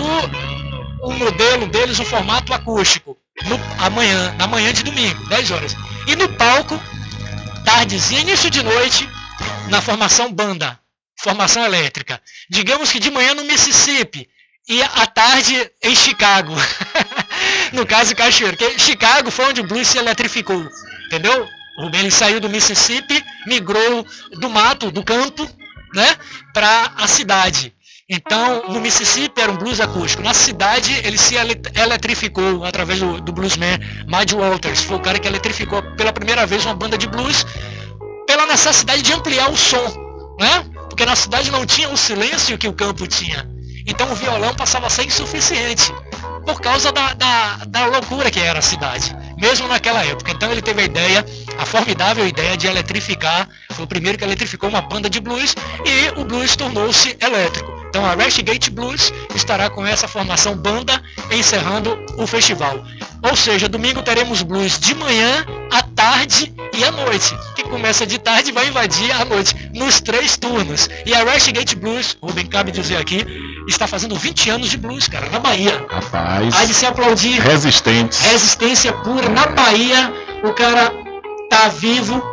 o 1.02 1.12
modelo 1.14 1.68
deles, 1.68 2.00
o 2.00 2.06
formato 2.06 2.54
acústico. 2.54 3.18
No, 3.46 3.60
amanhã, 3.80 4.36
na 4.38 4.46
manhã 4.46 4.72
de 4.74 4.84
domingo, 4.84 5.26
10 5.28 5.52
horas. 5.52 5.76
E 6.08 6.16
no 6.16 6.30
palco, 6.30 6.80
tardezinha, 7.66 8.22
início 8.22 8.50
de 8.50 8.62
noite, 8.62 9.09
na 9.70 9.82
formação 9.82 10.32
banda, 10.32 10.80
formação 11.20 11.63
elétrica. 11.63 12.22
Digamos 12.50 12.92
que 12.92 13.00
de 13.00 13.09
manhã 13.09 13.34
no 13.34 13.43
Mississippi 13.43 14.30
e 14.72 14.82
à 14.82 15.06
tarde 15.06 15.70
em 15.84 15.93
Chicago. 15.93 16.54
no 17.74 17.86
caso, 17.86 18.16
Cachoeiro. 18.16 18.56
Que 18.56 18.80
Chicago 18.80 19.30
foi 19.30 19.46
onde 19.46 19.60
o 19.60 19.66
blues 19.66 19.86
se 19.86 19.98
eletrificou, 19.98 20.66
entendeu? 21.08 21.46
Ele 21.93 22.10
saiu 22.10 22.39
do 22.39 22.50
Mississippi, 22.50 23.22
migrou 23.46 24.08
do 24.39 24.50
mato, 24.50 24.89
do 24.89 25.04
campo, 25.04 25.46
né, 25.93 26.16
para 26.54 26.93
a 26.96 27.06
cidade. 27.06 27.74
Então, 28.08 28.70
no 28.70 28.80
Mississippi 28.80 29.42
era 29.42 29.52
um 29.52 29.58
blues 29.58 29.82
acústico. 29.82 30.24
Na 30.24 30.34
cidade, 30.34 30.93
ele 31.04 31.18
se 31.18 31.36
ele- 31.36 31.62
eletrificou 31.76 32.64
através 32.64 33.00
do, 33.00 33.20
do 33.20 33.34
bluesman 33.34 33.78
Muddy 34.08 34.36
Walters. 34.36 34.84
Foi 34.84 34.98
o 34.98 35.02
cara 35.02 35.20
que 35.20 35.28
eletrificou 35.28 35.84
pela 35.98 36.14
primeira 36.14 36.46
vez 36.46 36.66
uma 36.66 36.76
banda 36.76 36.98
de 36.98 37.08
blues 37.08 37.46
pela 38.26 38.46
necessidade 38.46 39.02
de 39.02 39.12
ampliar 39.12 39.50
o 39.50 39.58
som, 39.58 39.86
né? 40.39 40.66
porque 40.89 41.06
na 41.06 41.16
cidade 41.16 41.52
não 41.52 41.66
tinha 41.66 41.89
o 41.89 41.98
silêncio 41.98 42.58
que 42.58 42.68
o 42.68 42.74
campo 42.74 43.06
tinha. 43.08 43.50
Então 43.86 44.12
o 44.12 44.16
violão 44.16 44.53
passava 44.53 44.87
a 44.87 44.89
ser 44.89 45.05
insuficiente 45.05 45.93
por 46.45 46.59
causa 46.59 46.91
da, 46.91 47.13
da, 47.13 47.58
da 47.67 47.86
loucura 47.86 48.32
que 48.32 48.39
era 48.39 48.59
a 48.59 48.62
cidade, 48.62 49.16
mesmo 49.37 49.67
naquela 49.67 50.03
época. 50.05 50.32
Então 50.32 50.51
ele 50.51 50.62
teve 50.62 50.82
a 50.82 50.86
ideia, 50.86 51.25
a 51.58 51.66
formidável 51.66 52.28
ideia 52.28 52.58
de 52.58 52.67
eletrificar, 52.67 53.47
foi 53.71 53.86
o 53.86 53.87
primeiro 53.87 54.17
que 54.17 54.24
eletrificou 54.24 54.70
uma 54.70 54.82
banda 54.82 55.09
de 55.09 55.20
blues 55.20 55.55
e 55.86 56.20
o 56.20 56.25
blues 56.25 56.55
tornou-se 56.55 57.17
elétrico. 57.21 57.82
Então 57.91 58.05
a 58.05 58.16
Gate 58.16 58.70
Blues 58.70 59.12
estará 59.36 59.70
com 59.70 59.86
essa 59.86 60.08
formação 60.08 60.55
banda 60.55 61.01
encerrando 61.29 61.97
o 62.17 62.25
festival. 62.25 62.82
Ou 63.24 63.36
seja, 63.36 63.70
domingo 63.70 64.02
teremos 64.02 64.42
blues 64.42 64.80
de 64.80 64.96
manhã, 64.96 65.46
à 65.72 65.84
tarde 65.84 66.52
e 66.74 66.84
à 66.84 66.92
noite. 66.92 67.36
Que 67.56 67.64
começa 67.64 68.06
de 68.06 68.18
tarde 68.18 68.50
e 68.50 68.54
vai 68.54 68.68
invadir 68.68 69.12
à 69.12 69.24
noite, 69.26 69.56
nos 69.74 70.02
três 70.02 70.38
turnos. 70.38 70.89
E 71.06 71.14
a 71.14 71.24
Gate 71.24 71.76
Blues, 71.76 72.18
o 72.20 72.28
Rubem 72.28 72.48
cabe 72.48 72.72
dizer 72.72 72.98
aqui, 72.98 73.24
está 73.68 73.86
fazendo 73.86 74.16
20 74.16 74.50
anos 74.50 74.70
de 74.70 74.78
blues, 74.78 75.08
cara, 75.08 75.30
na 75.30 75.39
Bahia. 75.39 75.86
Rapaz. 75.88 76.56
Há 76.56 76.66
de 76.66 76.74
se 76.74 76.86
aplaudir. 76.86 77.39
Resistentes. 77.42 78.20
Resistência 78.22 78.92
pura. 78.92 79.30
Na 79.30 79.46
Bahia, 79.48 80.12
o 80.43 80.54
cara 80.54 80.92
tá 81.50 81.68
vivo, 81.68 82.24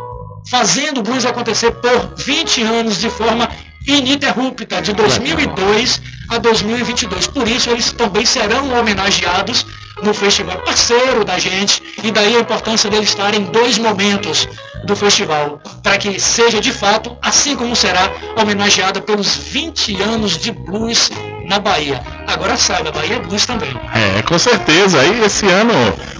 fazendo 0.50 1.00
o 1.00 1.02
blues 1.02 1.26
acontecer 1.26 1.70
por 1.72 2.14
20 2.16 2.62
anos 2.62 2.98
de 2.98 3.10
forma 3.10 3.48
ininterrupta, 3.86 4.80
de 4.80 4.92
2002 4.94 6.00
a 6.30 6.38
2022. 6.38 7.26
Por 7.26 7.46
isso, 7.46 7.68
eles 7.68 7.92
também 7.92 8.24
serão 8.24 8.72
homenageados 8.78 9.66
no 10.02 10.14
festival 10.14 10.58
parceiro 10.58 11.24
da 11.24 11.38
gente, 11.38 11.82
e 12.02 12.10
daí 12.10 12.36
a 12.36 12.40
importância 12.40 12.88
deles 12.88 13.08
estarem 13.08 13.40
em 13.40 13.44
dois 13.44 13.78
momentos 13.78 14.48
do 14.84 14.94
festival, 14.94 15.60
para 15.82 15.98
que 15.98 16.20
seja 16.20 16.60
de 16.60 16.72
fato, 16.72 17.16
assim 17.20 17.56
como 17.56 17.74
será 17.74 18.10
homenageada 18.40 19.00
pelos 19.00 19.36
20 19.36 20.00
anos 20.02 20.38
de 20.38 20.52
blues 20.52 21.10
na 21.44 21.58
Bahia. 21.58 22.00
Agora 22.26 22.56
saiba, 22.56 22.92
Bahia 22.92 23.16
é 23.16 23.18
blues 23.18 23.44
também. 23.46 23.74
É, 23.94 24.22
com 24.22 24.38
certeza. 24.38 25.00
Aí 25.00 25.24
esse 25.24 25.46
ano, 25.46 25.72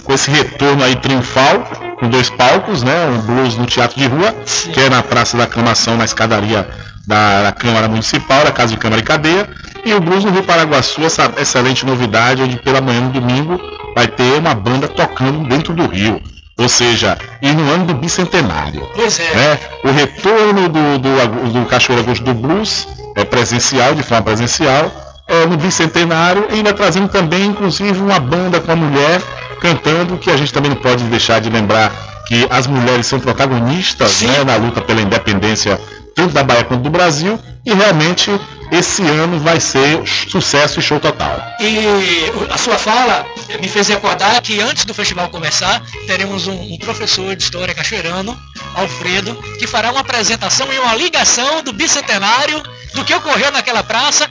com 0.03 0.13
esse 0.13 0.29
retorno 0.29 0.83
aí 0.83 0.95
triunfal, 0.95 1.63
com 1.99 2.09
dois 2.09 2.29
palcos, 2.29 2.83
né? 2.83 3.05
Um 3.07 3.21
blues 3.21 3.55
no 3.55 3.65
Teatro 3.65 3.99
de 3.99 4.07
Rua, 4.07 4.35
Sim. 4.45 4.71
que 4.71 4.79
é 4.79 4.89
na 4.89 5.03
Praça 5.03 5.37
da 5.37 5.43
Aclamação, 5.43 5.97
na 5.97 6.05
escadaria 6.05 6.67
da, 7.09 7.41
da, 7.41 7.51
Câmara 7.51 7.87
Municipal, 7.87 8.43
da 8.43 8.51
Casa 8.51 8.73
de 8.73 8.77
Câmara 8.77 9.01
e 9.01 9.03
Cadeia, 9.03 9.49
e 9.83 9.93
o 9.95 9.99
Blues 9.99 10.23
no 10.23 10.29
Rio 10.29 10.43
Paraguaçu, 10.43 11.01
essa 11.01 11.33
excelente 11.37 11.83
novidade, 11.83 12.43
onde 12.43 12.57
pela 12.57 12.79
manhã 12.79 13.01
no 13.01 13.09
domingo 13.09 13.59
vai 13.95 14.07
ter 14.07 14.37
uma 14.37 14.53
banda 14.53 14.87
tocando 14.87 15.47
dentro 15.49 15.73
do 15.73 15.87
Rio. 15.87 16.21
Ou 16.55 16.69
seja, 16.69 17.17
e 17.41 17.51
no 17.51 17.71
ano 17.71 17.85
do 17.85 17.93
bicentenário. 17.95 18.87
Pois 18.93 19.19
é. 19.19 19.33
Né? 19.33 19.59
O 19.83 19.91
retorno 19.91 20.69
do, 20.69 20.99
do, 20.99 21.53
do 21.53 21.65
Cachoeira 21.65 22.03
Agosto 22.03 22.23
do 22.23 22.33
Blues 22.33 22.87
é 23.15 23.25
presencial, 23.25 23.95
de 23.95 24.03
forma 24.03 24.25
presencial, 24.25 24.91
é, 25.27 25.47
no 25.47 25.57
bicentenário, 25.57 26.45
e 26.51 26.55
ainda 26.55 26.73
trazendo 26.73 27.07
também, 27.07 27.45
inclusive, 27.45 27.99
uma 27.99 28.19
banda 28.19 28.59
com 28.59 28.71
a 28.71 28.75
mulher 28.75 29.19
cantando, 29.59 30.17
que 30.17 30.29
a 30.29 30.37
gente 30.37 30.53
também 30.53 30.69
não 30.69 30.77
pode 30.77 31.03
deixar 31.05 31.41
de 31.41 31.49
lembrar 31.49 31.91
que 32.27 32.45
as 32.51 32.67
mulheres 32.67 33.07
são 33.07 33.19
protagonistas 33.19 34.21
né, 34.21 34.43
na 34.43 34.55
luta 34.55 34.79
pela 34.81 35.01
independência 35.01 35.79
tanto 36.15 36.33
da 36.33 36.43
Bahia 36.43 36.63
quanto 36.63 36.83
do 36.83 36.89
Brasil, 36.89 37.39
e 37.65 37.73
realmente 37.73 38.29
esse 38.71 39.01
ano 39.01 39.39
vai 39.39 39.59
ser 39.59 40.01
sucesso 40.29 40.79
e 40.79 40.83
show 40.83 40.99
total. 40.99 41.41
E 41.59 42.51
a 42.51 42.57
sua 42.57 42.77
fala 42.77 43.25
me 43.59 43.67
fez 43.67 43.87
recordar 43.87 44.41
que 44.41 44.59
antes 44.59 44.85
do 44.85 44.93
festival 44.93 45.29
começar, 45.29 45.81
teremos 46.05 46.47
um, 46.47 46.53
um 46.53 46.77
professor 46.77 47.35
de 47.35 47.43
história 47.43 47.73
cachoeirano, 47.73 48.37
Alfredo, 48.75 49.35
que 49.57 49.65
fará 49.65 49.91
uma 49.91 50.01
apresentação 50.01 50.71
e 50.71 50.79
uma 50.79 50.95
ligação 50.95 51.63
do 51.63 51.73
bicentenário 51.73 52.61
do 52.93 53.03
que 53.03 53.13
ocorreu 53.13 53.51
naquela 53.51 53.83
praça 53.83 54.29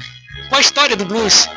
com 0.49 0.57
a 0.57 0.61
história 0.61 0.97
do 0.97 1.05
blues. 1.05 1.49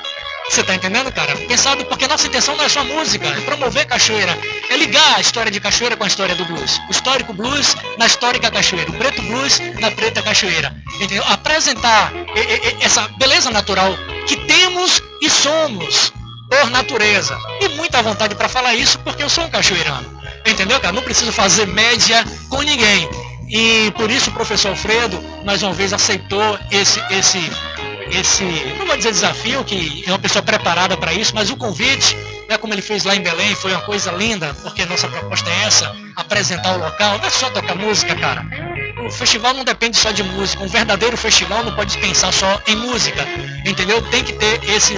Você 0.52 0.64
tá 0.64 0.76
entendendo, 0.76 1.10
cara? 1.14 1.34
Pensado 1.48 1.86
porque 1.86 2.06
nossa 2.10 2.28
intenção 2.28 2.58
não 2.58 2.66
é 2.66 2.68
só 2.68 2.84
música, 2.84 3.26
é 3.26 3.40
promover 3.40 3.86
cachoeira, 3.86 4.38
é 4.70 4.76
ligar 4.76 5.16
a 5.16 5.22
história 5.22 5.50
de 5.50 5.62
cachoeira 5.62 5.96
com 5.96 6.04
a 6.04 6.08
história 6.08 6.36
do 6.36 6.44
blues. 6.44 6.78
O 6.90 6.92
histórico 6.92 7.32
blues 7.32 7.74
na 7.98 8.06
histórica 8.06 8.52
cachoeira, 8.52 8.92
o 8.92 8.94
preto 8.96 9.22
blues 9.22 9.62
na 9.80 9.90
preta 9.92 10.22
cachoeira. 10.22 10.76
Entendeu? 10.96 11.24
Apresentar 11.30 12.12
essa 12.82 13.08
beleza 13.18 13.50
natural 13.50 13.96
que 14.28 14.36
temos 14.36 15.02
e 15.22 15.30
somos 15.30 16.12
por 16.50 16.70
natureza. 16.70 17.40
E 17.62 17.70
muita 17.70 18.02
vontade 18.02 18.36
para 18.36 18.50
falar 18.50 18.76
isso 18.76 19.00
porque 19.00 19.24
eu 19.24 19.30
sou 19.30 19.46
um 19.46 19.50
cachoeirano. 19.50 20.22
Entendeu, 20.46 20.82
cara? 20.82 20.92
Não 20.92 21.02
preciso 21.02 21.32
fazer 21.32 21.66
média 21.66 22.26
com 22.50 22.62
ninguém. 22.62 23.10
E 23.48 23.90
por 23.92 24.12
isso 24.12 24.30
o 24.30 24.34
professor 24.34 24.70
Alfredo, 24.70 25.22
mais 25.46 25.64
uma 25.64 25.74
vez, 25.74 25.94
aceitou 25.94 26.60
esse, 26.72 27.02
esse 27.10 27.40
esse, 28.12 28.44
não 28.78 28.86
vou 28.86 28.98
dizer 28.98 29.12
desafio, 29.12 29.64
que 29.64 30.04
é 30.06 30.12
uma 30.12 30.20
pessoa 30.20 30.44
preparada 30.44 30.98
para 30.98 31.14
isso, 31.14 31.34
mas 31.34 31.50
o 31.50 31.56
convite, 31.56 32.16
né, 32.50 32.58
como 32.58 32.74
ele 32.74 32.82
fez 32.82 33.04
lá 33.04 33.16
em 33.16 33.22
Belém, 33.22 33.56
foi 33.56 33.72
uma 33.72 33.82
coisa 33.82 34.12
linda, 34.12 34.54
porque 34.62 34.86
nossa 34.86 35.08
proposta 35.08 35.50
é 35.50 35.64
essa, 35.64 35.96
apresentar 36.16 36.76
o 36.76 36.80
local, 36.80 37.18
não 37.18 37.26
é 37.26 37.30
só 37.30 37.50
tocar 37.50 37.76
música, 37.76 38.16
cara. 38.16 38.46
O 39.06 39.10
festival 39.10 39.54
não 39.54 39.64
depende 39.64 39.98
só 39.98 40.12
de 40.12 40.24
música, 40.24 40.64
um 40.64 40.68
verdadeiro 40.68 41.18
festival 41.18 41.64
não 41.64 41.74
pode 41.74 41.98
pensar 41.98 42.32
só 42.32 42.62
em 42.68 42.76
música, 42.76 43.26
entendeu? 43.66 44.02
Tem 44.10 44.24
que 44.24 44.34
ter 44.34 44.64
esse, 44.70 44.96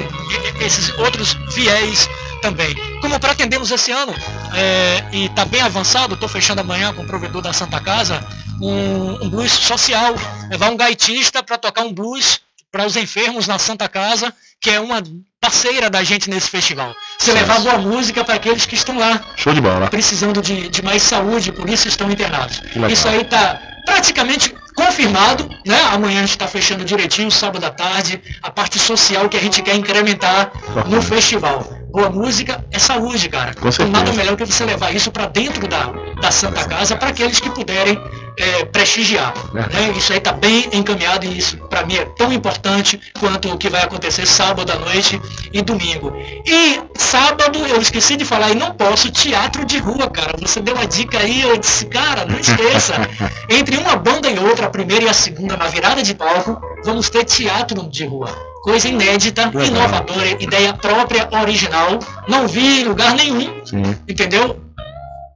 esses 0.60 0.90
outros 0.99 1.34
viés 1.53 2.10
também. 2.41 2.76
Como 2.99 3.19
pretendemos 3.19 3.72
esse 3.72 3.91
ano, 3.91 4.14
é, 4.53 5.03
e 5.14 5.26
está 5.26 5.45
bem 5.45 5.61
avançado, 5.61 6.15
estou 6.15 6.27
fechando 6.27 6.61
amanhã 6.61 6.94
com 6.94 7.03
o 7.03 7.07
provedor 7.07 7.41
da 7.41 7.53
Santa 7.53 7.80
Casa, 7.80 8.26
um, 8.61 9.23
um 9.23 9.30
blues 9.30 9.52
social, 9.52 10.14
levar 10.49 10.69
um 10.69 10.77
gaitista 10.77 11.41
para 11.41 11.57
tocar 11.57 11.84
um 11.84 11.94
blues 11.94 12.41
para 12.74 12.88
os 12.88 12.98
enfermos 12.98 13.45
na 13.45 13.60
Santa 13.60 13.88
Casa, 13.88 14.34
que 14.60 14.68
é 14.72 14.80
uma 14.80 15.00
parceira 15.40 15.91
da 15.91 16.04
gente 16.04 16.28
nesse 16.28 16.50
festival. 16.50 16.91
Você 17.20 17.32
levar 17.32 17.60
boa 17.60 17.78
música 17.78 18.24
para 18.24 18.34
aqueles 18.34 18.66
que 18.66 18.74
estão 18.74 18.98
lá. 18.98 19.24
Show 19.36 19.54
de 19.54 19.62
bola. 19.62 19.88
Precisando 19.91 20.41
de, 20.41 20.70
de 20.70 20.82
mais 20.82 21.04
saúde, 21.04 21.52
por 21.52 21.70
isso 21.70 21.88
estão 21.88 22.10
internados. 22.10 22.64
Isso 22.90 23.08
aí 23.08 23.22
está 23.22 23.62
praticamente 23.86 24.56
confirmado, 24.76 25.48
né? 25.64 25.80
Amanhã 25.91 26.18
a 26.18 26.22
gente 26.22 26.32
está 26.32 26.48
fechando 26.48 26.84
direitinho, 26.84 27.30
sábado 27.30 27.64
à 27.64 27.70
tarde, 27.70 28.20
a 28.41 28.50
parte 28.50 28.80
social 28.80 29.30
que 29.30 29.38
a 29.38 29.40
gente 29.40 29.62
quer 29.62 29.76
incrementar 29.76 30.52
no 30.88 31.00
festival. 31.00 31.64
Boa 31.91 32.10
música 32.10 32.66
é 32.72 32.80
saúde, 32.80 33.30
cara. 33.30 33.54
Com 33.54 33.72
certeza. 33.72 33.95
Nada 33.95 34.12
melhor 34.14 34.36
que 34.36 34.45
você 34.45 34.66
levar 34.66 34.95
isso 34.95 35.12
para 35.12 35.28
dentro 35.28 35.68
da, 35.68 35.91
da 36.20 36.32
Santa 36.32 36.68
Casa 36.68 36.95
para 36.95 37.10
aqueles 37.10 37.40
que 37.40 37.52
puderem 37.52 38.02
é, 38.38 38.66
prestigiar. 38.66 39.34
É. 39.54 39.74
Né? 39.74 39.94
Isso 39.98 40.12
aí 40.12 40.18
está 40.18 40.32
bem 40.32 40.70
encaminhado 40.72 41.26
e 41.26 41.38
isso 41.38 41.58
para 41.70 41.86
mim 41.86 41.96
é 41.96 42.06
tão 42.06 42.32
importante 42.32 43.00
quanto 43.20 43.52
o 43.52 43.58
que 43.58 43.70
vai 43.70 43.84
acontecer 43.84 44.26
sábado 44.26 44.72
à 44.72 44.76
noite 44.76 45.22
e 45.52 45.62
domingo. 45.62 46.14
E 46.46 46.82
sábado 46.98 47.60
eu 47.68 47.82
esqueci 47.82 48.16
de 48.16 48.26
falar 48.26 48.52
e 48.52 48.56
não 48.56 48.72
posso, 48.72 49.12
teatro 49.12 49.66
de 49.66 49.78
rua, 49.78 50.10
cara. 50.10 50.34
Você 50.40 50.60
deu 50.60 50.76
uma 50.76 50.86
dica 50.86 51.20
aí, 51.20 51.42
eu 51.42 51.58
disse, 51.58 51.86
cara, 51.86 52.26
não 52.26 52.40
esqueça. 52.40 52.94
Entre 53.50 53.78
uma 53.78 53.96
banda 53.96 54.30
e 54.30 54.40
outra, 54.40 54.68
a 54.68 54.70
primeira 54.70 55.06
e 55.06 55.10
a 55.10 55.14
segunda, 55.14 55.58
na 55.58 55.68
virada 55.68 56.02
de 56.02 56.14
palco, 56.16 56.60
vamos 56.84 57.10
ter 57.10 57.24
teatro 57.26 57.88
de 57.90 58.06
rua 58.06 58.54
coisa 58.64 58.88
inédita, 58.88 59.48
Legal. 59.48 59.66
inovadora, 59.66 60.42
ideia 60.42 60.74
própria, 60.74 61.28
original. 61.42 62.00
Não 62.30 62.48
vi 62.48 62.82
em 62.82 62.86
lugar 62.86 63.14
nenhum, 63.14 63.62
Sim. 63.66 63.84
entendeu? 64.08 64.58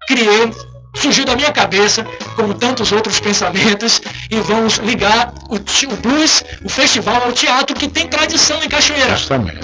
Criei, 0.07 0.49
surgiu 0.97 1.25
da 1.25 1.35
minha 1.35 1.51
cabeça, 1.51 2.05
como 2.35 2.53
tantos 2.53 2.91
outros 2.91 3.19
pensamentos, 3.19 4.01
e 4.29 4.35
vamos 4.39 4.77
ligar 4.77 5.33
o, 5.49 5.55
o 5.55 5.95
blues, 5.97 6.43
o 6.63 6.69
festival 6.69 7.23
ao 7.23 7.31
teatro 7.31 7.75
que 7.75 7.87
tem 7.87 8.07
tradição 8.07 8.61
em 8.63 8.69
Cachoeira. 8.69 9.15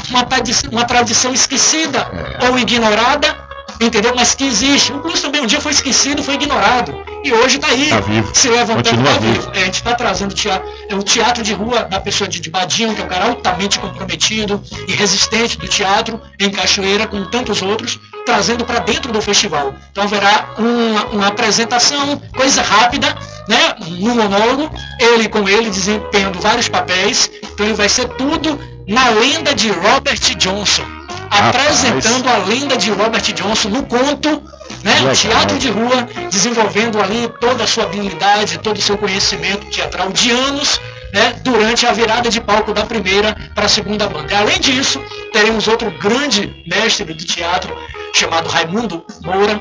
Uma, 0.09 0.23
tradição, 0.25 0.69
uma 0.71 0.85
tradição 0.85 1.33
esquecida 1.33 2.07
é. 2.41 2.49
ou 2.49 2.57
ignorada, 2.57 3.42
entendeu? 3.79 4.13
Mas 4.15 4.35
que 4.35 4.45
existe. 4.45 4.91
O 4.93 4.99
blues 4.99 5.21
também 5.21 5.41
um 5.41 5.45
dia 5.45 5.61
foi 5.61 5.71
esquecido, 5.71 6.23
foi 6.23 6.35
ignorado. 6.35 7.03
E 7.23 7.31
hoje 7.31 7.55
está 7.55 7.67
aí, 7.67 7.89
tá 7.89 7.99
vivo. 8.01 8.29
se 8.33 8.49
levantando, 8.49 8.99
está 8.99 9.19
vivo. 9.19 9.33
vivo. 9.33 9.51
É, 9.53 9.61
a 9.61 9.65
gente 9.65 9.75
está 9.75 9.95
trazendo 9.95 10.33
teatro, 10.33 10.69
é, 10.89 10.95
o 10.95 11.03
teatro 11.03 11.43
de 11.43 11.53
rua 11.53 11.83
da 11.83 11.99
pessoa 11.99 12.27
de, 12.27 12.39
de 12.39 12.49
Badinho, 12.49 12.93
que 12.93 13.01
é 13.01 13.05
um 13.05 13.07
cara 13.07 13.25
altamente 13.25 13.79
comprometido 13.79 14.61
e 14.87 14.91
resistente 14.93 15.57
do 15.57 15.67
teatro 15.67 16.21
em 16.39 16.49
Cachoeira, 16.49 17.07
com 17.07 17.23
tantos 17.25 17.61
outros, 17.61 17.99
trazendo 18.25 18.65
para 18.65 18.79
dentro 18.79 19.11
do 19.11 19.21
festival. 19.21 19.73
Então 19.91 20.03
haverá 20.03 20.49
uma, 20.57 21.05
uma, 21.05 21.27
apresentação, 21.27 22.21
coisa 22.35 22.61
rápida, 22.61 23.15
né? 23.47 23.75
No 23.99 24.15
monólogo, 24.15 24.69
ele 24.99 25.29
com 25.29 25.47
ele 25.47 25.69
desempenhando 25.69 26.39
vários 26.39 26.67
papéis. 26.67 27.31
Então 27.41 27.65
ele 27.65 27.75
vai 27.75 27.87
ser 27.87 28.07
tudo 28.09 28.59
na 28.87 29.09
lenda 29.09 29.55
de 29.55 29.69
Robert 29.69 30.19
Johnson. 30.37 31.02
Apresentando 31.39 32.27
a 32.29 32.37
lenda 32.37 32.77
de 32.77 32.91
Robert 32.91 33.33
Johnson 33.33 33.69
no 33.69 33.83
conto 33.83 34.41
né? 34.83 34.95
Legal. 34.95 35.15
Teatro 35.15 35.57
de 35.57 35.69
rua, 35.69 36.07
desenvolvendo 36.29 37.01
ali 37.01 37.29
toda 37.39 37.63
a 37.63 37.67
sua 37.67 37.85
habilidade, 37.85 38.59
todo 38.59 38.77
o 38.77 38.81
seu 38.81 38.97
conhecimento 38.97 39.65
teatral 39.67 40.11
de 40.11 40.31
anos, 40.31 40.79
né? 41.13 41.35
Durante 41.41 41.85
a 41.85 41.93
virada 41.93 42.29
de 42.29 42.41
palco 42.41 42.73
da 42.73 42.85
primeira 42.85 43.35
para 43.55 43.65
a 43.65 43.69
segunda 43.69 44.07
banda. 44.07 44.37
Além 44.37 44.59
disso, 44.59 45.01
teremos 45.31 45.67
outro 45.67 45.89
grande 45.91 46.63
mestre 46.67 47.13
do 47.13 47.25
teatro 47.25 47.75
chamado 48.13 48.49
Raimundo 48.49 49.05
Moura. 49.23 49.59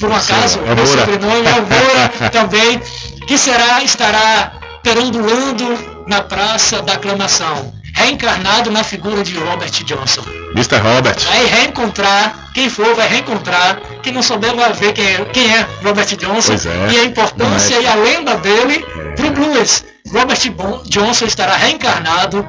Por 0.00 0.10
um 0.10 0.14
acaso, 0.14 0.58
é 0.60 0.74
meu 0.74 0.86
sobrenome 0.86 1.46
é 1.46 1.60
Moura 1.60 2.30
também, 2.32 2.80
que 3.26 3.36
será, 3.36 3.82
estará 3.82 4.52
perambulando 4.82 6.04
na 6.06 6.22
praça 6.22 6.82
da 6.82 6.94
aclamação, 6.94 7.72
reencarnado 7.94 8.70
na 8.70 8.82
figura 8.84 9.22
de 9.22 9.34
Robert 9.38 9.70
Johnson. 9.84 10.22
Mr. 10.54 10.76
Robert. 10.78 11.18
Vai 11.26 11.46
reencontrar, 11.46 12.50
quem 12.52 12.68
for 12.68 12.94
vai 12.94 13.08
reencontrar, 13.08 13.80
quem 14.02 14.12
não 14.12 14.22
souber 14.22 14.54
vai 14.54 14.72
ver 14.72 14.92
quem 14.92 15.04
é, 15.06 15.24
quem 15.26 15.52
é 15.52 15.66
Robert 15.82 16.06
Johnson 16.16 16.52
é. 16.54 16.92
e 16.92 16.98
a 17.00 17.04
importância 17.04 17.76
Não 17.76 17.82
é. 17.82 17.84
e 17.84 17.86
a 17.86 17.94
lenda 17.94 18.36
dele 18.36 18.84
pro 19.16 19.30
blues. 19.30 19.84
Robert 20.12 20.50
Bon- 20.52 20.82
Johnson 20.84 21.24
estará 21.24 21.56
reencarnado 21.56 22.46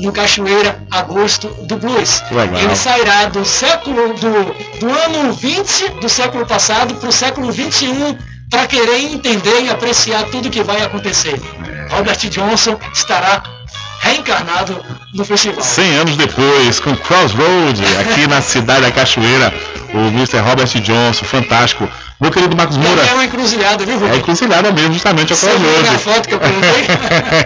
no 0.00 0.12
Cachoeira 0.12 0.82
Agosto 0.90 1.48
do 1.66 1.76
Blues. 1.76 2.22
Legal. 2.30 2.60
Ele 2.60 2.76
sairá 2.76 3.24
do 3.26 3.44
século 3.44 4.12
do, 4.14 4.54
do 4.78 4.90
ano 4.90 5.32
20 5.32 5.88
do 6.00 6.08
século 6.08 6.44
passado 6.44 6.94
para 6.96 7.08
o 7.08 7.12
século 7.12 7.50
21 7.50 8.16
para 8.50 8.66
querer 8.66 9.00
entender 9.00 9.62
e 9.62 9.70
apreciar 9.70 10.24
tudo 10.24 10.50
que 10.50 10.62
vai 10.62 10.82
acontecer. 10.82 11.40
É. 11.90 11.94
Robert 11.96 12.18
Johnson 12.28 12.78
estará 12.92 13.42
reencarnado 14.00 14.76
no 15.14 15.24
festival. 15.24 15.62
100 15.62 15.96
anos 15.96 16.16
depois, 16.16 16.80
com 16.80 16.94
Crossroad, 16.96 17.80
aqui 18.00 18.26
na 18.26 18.40
cidade 18.40 18.82
da 18.82 18.90
Cachoeira, 18.90 19.52
o 19.94 19.98
Mr. 20.08 20.38
Robert 20.38 20.68
Johnson, 20.80 21.24
fantástico. 21.24 21.88
Meu 22.20 22.32
querido 22.32 22.56
Marcos 22.56 22.76
Moura. 22.76 23.00
É 23.06 23.14
uma 23.14 23.24
encruzilhada, 23.24 23.84
viu, 23.84 23.94
É 23.94 23.98
Rubem? 23.98 24.18
encruzilhada 24.18 24.72
mesmo, 24.72 24.92
justamente, 24.92 25.32
é 25.32 25.36
viu 25.36 25.48
Crossroad. 25.48 25.88
a 25.88 25.98
foto 25.98 26.28
que 26.28 26.34
eu 26.34 26.40
coloquei? 26.40 26.86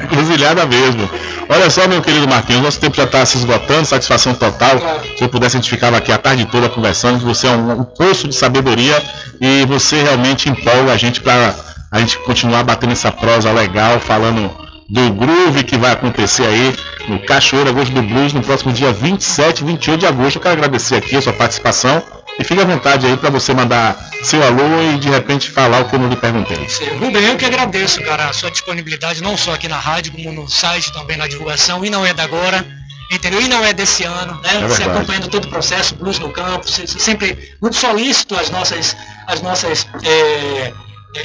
encruzilhada 0.05 0.67
mesmo. 0.67 1.11
Olha 1.49 1.69
só, 1.69 1.87
meu 1.87 2.01
querido 2.01 2.27
Marquinhos, 2.27 2.63
nosso 2.63 2.81
tempo 2.81 2.97
já 2.97 3.05
está 3.05 3.25
se 3.27 3.37
esgotando, 3.37 3.85
satisfação 3.85 4.35
total. 4.35 4.79
Se 5.17 5.23
eu 5.23 5.29
pudesse, 5.29 5.57
a 5.57 5.61
gente 5.61 5.69
ficava 5.69 5.99
aqui 5.99 6.11
a 6.11 6.17
tarde 6.17 6.47
toda 6.47 6.71
conversando. 6.71 7.19
Você 7.19 7.47
é 7.47 7.51
um, 7.51 7.81
um 7.81 7.85
poço 7.85 8.27
de 8.27 8.35
sabedoria 8.35 9.01
e 9.41 9.67
você 9.67 10.03
realmente 10.03 10.49
empolga 10.49 10.93
a 10.93 10.97
gente 10.97 11.21
para 11.21 11.55
a 11.91 12.01
gente 12.01 12.17
continuar 12.21 12.63
batendo 12.63 12.93
essa 12.93 13.13
prosa 13.13 13.53
legal, 13.53 14.01
falando 14.01 14.51
do 14.93 15.11
groove 15.15 15.65
que 15.65 15.79
vai 15.79 15.93
acontecer 15.93 16.45
aí 16.45 16.77
no 17.09 17.19
Cachoeira 17.21 17.71
Agosto 17.71 17.95
do 17.95 18.03
Blues 18.03 18.35
no 18.35 18.43
próximo 18.43 18.75
dia 18.75 18.93
27 18.93 19.61
e 19.61 19.65
28 19.65 20.01
de 20.01 20.07
agosto. 20.07 20.37
Eu 20.37 20.43
quero 20.43 20.53
agradecer 20.53 20.97
aqui 20.97 21.17
a 21.17 21.23
sua 21.23 21.33
participação 21.33 22.03
e 22.39 22.45
fique 22.45 22.61
à 22.61 22.65
vontade 22.65 23.07
aí 23.07 23.17
para 23.17 23.31
você 23.31 23.55
mandar 23.55 23.97
seu 24.23 24.43
alô 24.43 24.83
e 24.95 24.99
de 24.99 25.09
repente 25.09 25.51
falar 25.51 25.81
o 25.81 25.89
que 25.89 25.95
eu 25.95 25.99
não 25.99 26.11
lhe 26.11 26.17
perguntei. 26.17 26.59
Rubem, 27.01 27.25
eu 27.25 27.39
que 27.39 27.47
agradeço, 27.47 28.03
cara, 28.03 28.29
a 28.29 28.33
sua 28.35 28.51
disponibilidade, 28.51 29.23
não 29.23 29.35
só 29.35 29.55
aqui 29.55 29.67
na 29.67 29.79
rádio, 29.79 30.13
como 30.13 30.31
no 30.31 30.47
site, 30.47 30.93
também 30.93 31.17
na 31.17 31.27
divulgação, 31.27 31.83
e 31.83 31.89
não 31.89 32.05
é 32.05 32.13
da 32.13 32.25
agora, 32.25 32.63
entendeu? 33.11 33.41
E 33.41 33.49
não 33.49 33.65
é 33.65 33.73
desse 33.73 34.05
ano, 34.05 34.39
né? 34.43 34.63
É 34.63 34.69
você 34.69 34.83
acompanhando 34.83 35.29
todo 35.29 35.47
o 35.47 35.49
processo, 35.49 35.95
Blues 35.95 36.19
no 36.19 36.29
Campo, 36.29 36.69
você, 36.69 36.87
você 36.87 36.99
sempre 36.99 37.57
muito 37.63 37.77
solícito 37.77 38.35
às 38.35 38.51
nossas, 38.51 38.95
às 39.27 39.41
nossas 39.41 39.87
é, 40.05 40.73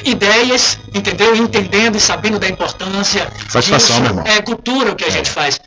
ideias, 0.04 0.78
entendeu? 0.94 1.34
Entendendo 1.34 1.96
e 1.96 2.00
sabendo 2.00 2.38
da 2.38 2.48
importância 2.48 3.30
Satisfação, 3.48 4.00
disso. 4.00 4.00
meu 4.00 4.10
irmão. 4.10 4.24
É 4.26 4.42
cultura 4.42 4.92
o 4.92 4.96
que 4.96 5.04
a 5.04 5.10
gente 5.10 5.30
faz. 5.30 5.60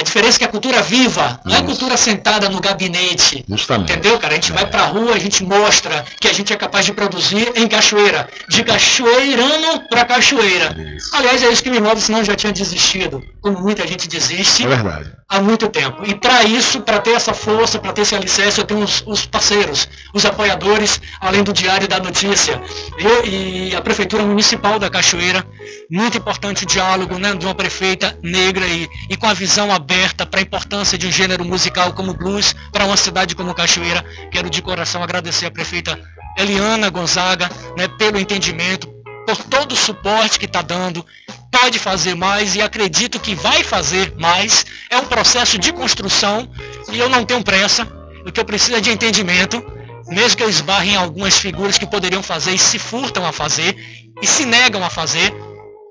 A 0.00 0.02
diferença 0.02 0.38
é 0.38 0.38
que 0.38 0.44
a 0.44 0.48
cultura 0.48 0.80
viva, 0.80 1.38
não 1.44 1.54
é 1.54 1.62
cultura 1.62 1.94
sentada 1.94 2.48
no 2.48 2.58
gabinete. 2.58 3.44
Justamente. 3.46 3.92
Entendeu, 3.92 4.18
cara? 4.18 4.32
A 4.32 4.36
gente 4.36 4.50
vai 4.50 4.64
pra 4.64 4.84
rua, 4.86 5.12
a 5.14 5.18
gente 5.18 5.44
mostra 5.44 6.06
que 6.18 6.26
a 6.26 6.32
gente 6.32 6.50
é 6.54 6.56
capaz 6.56 6.86
de 6.86 6.94
produzir 6.94 7.52
em 7.54 7.68
cachoeira. 7.68 8.26
De 8.48 8.64
cachoeirano 8.64 9.86
pra 9.90 10.06
cachoeira. 10.06 10.74
Aliás, 11.12 11.42
é 11.42 11.50
isso 11.50 11.62
que 11.62 11.68
me 11.68 11.80
move, 11.80 12.00
senão 12.00 12.20
eu 12.20 12.24
já 12.24 12.34
tinha 12.34 12.50
desistido. 12.50 13.22
Como 13.42 13.60
muita 13.60 13.86
gente 13.86 14.08
desiste 14.08 14.64
É 14.64 14.68
verdade. 14.68 15.12
há 15.28 15.38
muito 15.38 15.68
tempo. 15.68 16.02
E 16.06 16.14
para 16.14 16.44
isso, 16.44 16.80
para 16.80 16.98
ter 16.98 17.10
essa 17.10 17.34
força, 17.34 17.78
para 17.78 17.92
ter 17.92 18.00
esse 18.00 18.14
alicerce, 18.14 18.58
eu 18.58 18.64
tenho 18.64 18.80
os, 18.80 19.04
os 19.06 19.26
parceiros, 19.26 19.86
os 20.14 20.24
apoiadores, 20.24 20.98
além 21.20 21.42
do 21.42 21.52
Diário 21.52 21.86
da 21.86 22.00
Notícia. 22.00 22.58
Eu, 22.98 23.26
e 23.26 23.76
a 23.76 23.82
Prefeitura 23.82 24.22
Municipal 24.22 24.78
da 24.78 24.88
Cachoeira, 24.88 25.44
muito 25.90 26.16
importante 26.16 26.64
o 26.64 26.66
diálogo 26.66 27.18
né, 27.18 27.34
de 27.34 27.44
uma 27.44 27.54
prefeita 27.54 28.16
negra 28.22 28.66
e, 28.66 28.88
e 29.10 29.16
com 29.16 29.26
a 29.26 29.34
visão 29.34 29.70
aberta 29.70 29.89
para 30.30 30.40
a 30.40 30.42
importância 30.42 30.96
de 30.96 31.06
um 31.06 31.12
gênero 31.12 31.44
musical 31.44 31.92
como 31.92 32.14
blues 32.14 32.54
para 32.72 32.84
uma 32.84 32.96
cidade 32.96 33.34
como 33.34 33.54
Cachoeira. 33.54 34.04
Quero 34.30 34.48
de 34.48 34.62
coração 34.62 35.02
agradecer 35.02 35.46
a 35.46 35.50
prefeita 35.50 36.00
Eliana 36.38 36.88
Gonzaga 36.90 37.50
né, 37.76 37.88
pelo 37.88 38.18
entendimento, 38.18 38.86
por 39.26 39.36
todo 39.36 39.72
o 39.72 39.76
suporte 39.76 40.38
que 40.38 40.46
está 40.46 40.62
dando, 40.62 41.04
pode 41.50 41.78
fazer 41.78 42.14
mais 42.14 42.54
e 42.54 42.62
acredito 42.62 43.18
que 43.18 43.34
vai 43.34 43.64
fazer 43.64 44.14
mais. 44.16 44.64
É 44.88 44.96
um 44.96 45.04
processo 45.04 45.58
de 45.58 45.72
construção 45.72 46.48
e 46.92 46.98
eu 46.98 47.08
não 47.08 47.24
tenho 47.24 47.42
pressa. 47.42 47.86
O 48.24 48.30
que 48.30 48.38
eu 48.38 48.44
preciso 48.44 48.76
é 48.76 48.80
de 48.80 48.90
entendimento, 48.90 49.62
mesmo 50.08 50.36
que 50.36 50.42
eu 50.42 50.50
esbarre 50.50 50.90
em 50.90 50.96
algumas 50.96 51.38
figuras 51.38 51.78
que 51.78 51.86
poderiam 51.86 52.22
fazer 52.22 52.52
e 52.52 52.58
se 52.58 52.78
furtam 52.78 53.26
a 53.26 53.32
fazer 53.32 53.76
e 54.22 54.26
se 54.26 54.44
negam 54.44 54.84
a 54.84 54.90
fazer, 54.90 55.34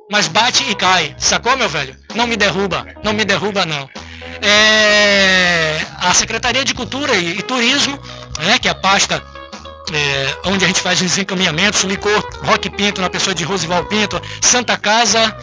mas 0.09 0.27
bate 0.27 0.63
e 0.69 0.75
cai. 0.75 1.15
Sacou, 1.17 1.55
meu 1.55 1.69
velho? 1.69 1.95
Não 2.15 2.25
me 2.25 2.35
derruba, 2.35 2.85
não 3.03 3.13
me 3.13 3.23
derruba 3.23 3.65
não. 3.65 3.89
É, 4.41 5.79
a 5.97 6.13
Secretaria 6.13 6.65
de 6.65 6.73
Cultura 6.73 7.15
e, 7.15 7.39
e 7.39 7.41
Turismo, 7.41 7.99
né, 8.39 8.57
que 8.57 8.67
é 8.67 8.71
a 8.71 8.75
pasta 8.75 9.21
é, 9.93 10.37
onde 10.45 10.63
a 10.63 10.67
gente 10.67 10.81
faz 10.81 11.01
os 11.01 11.17
encaminhamentos, 11.17 11.83
Licor 11.83 12.27
Rock 12.43 12.69
Pinto, 12.69 13.01
na 13.01 13.09
pessoa 13.09 13.33
de 13.33 13.43
Rosival 13.43 13.85
Pinto, 13.85 14.21
Santa 14.41 14.77
Casa 14.77 15.35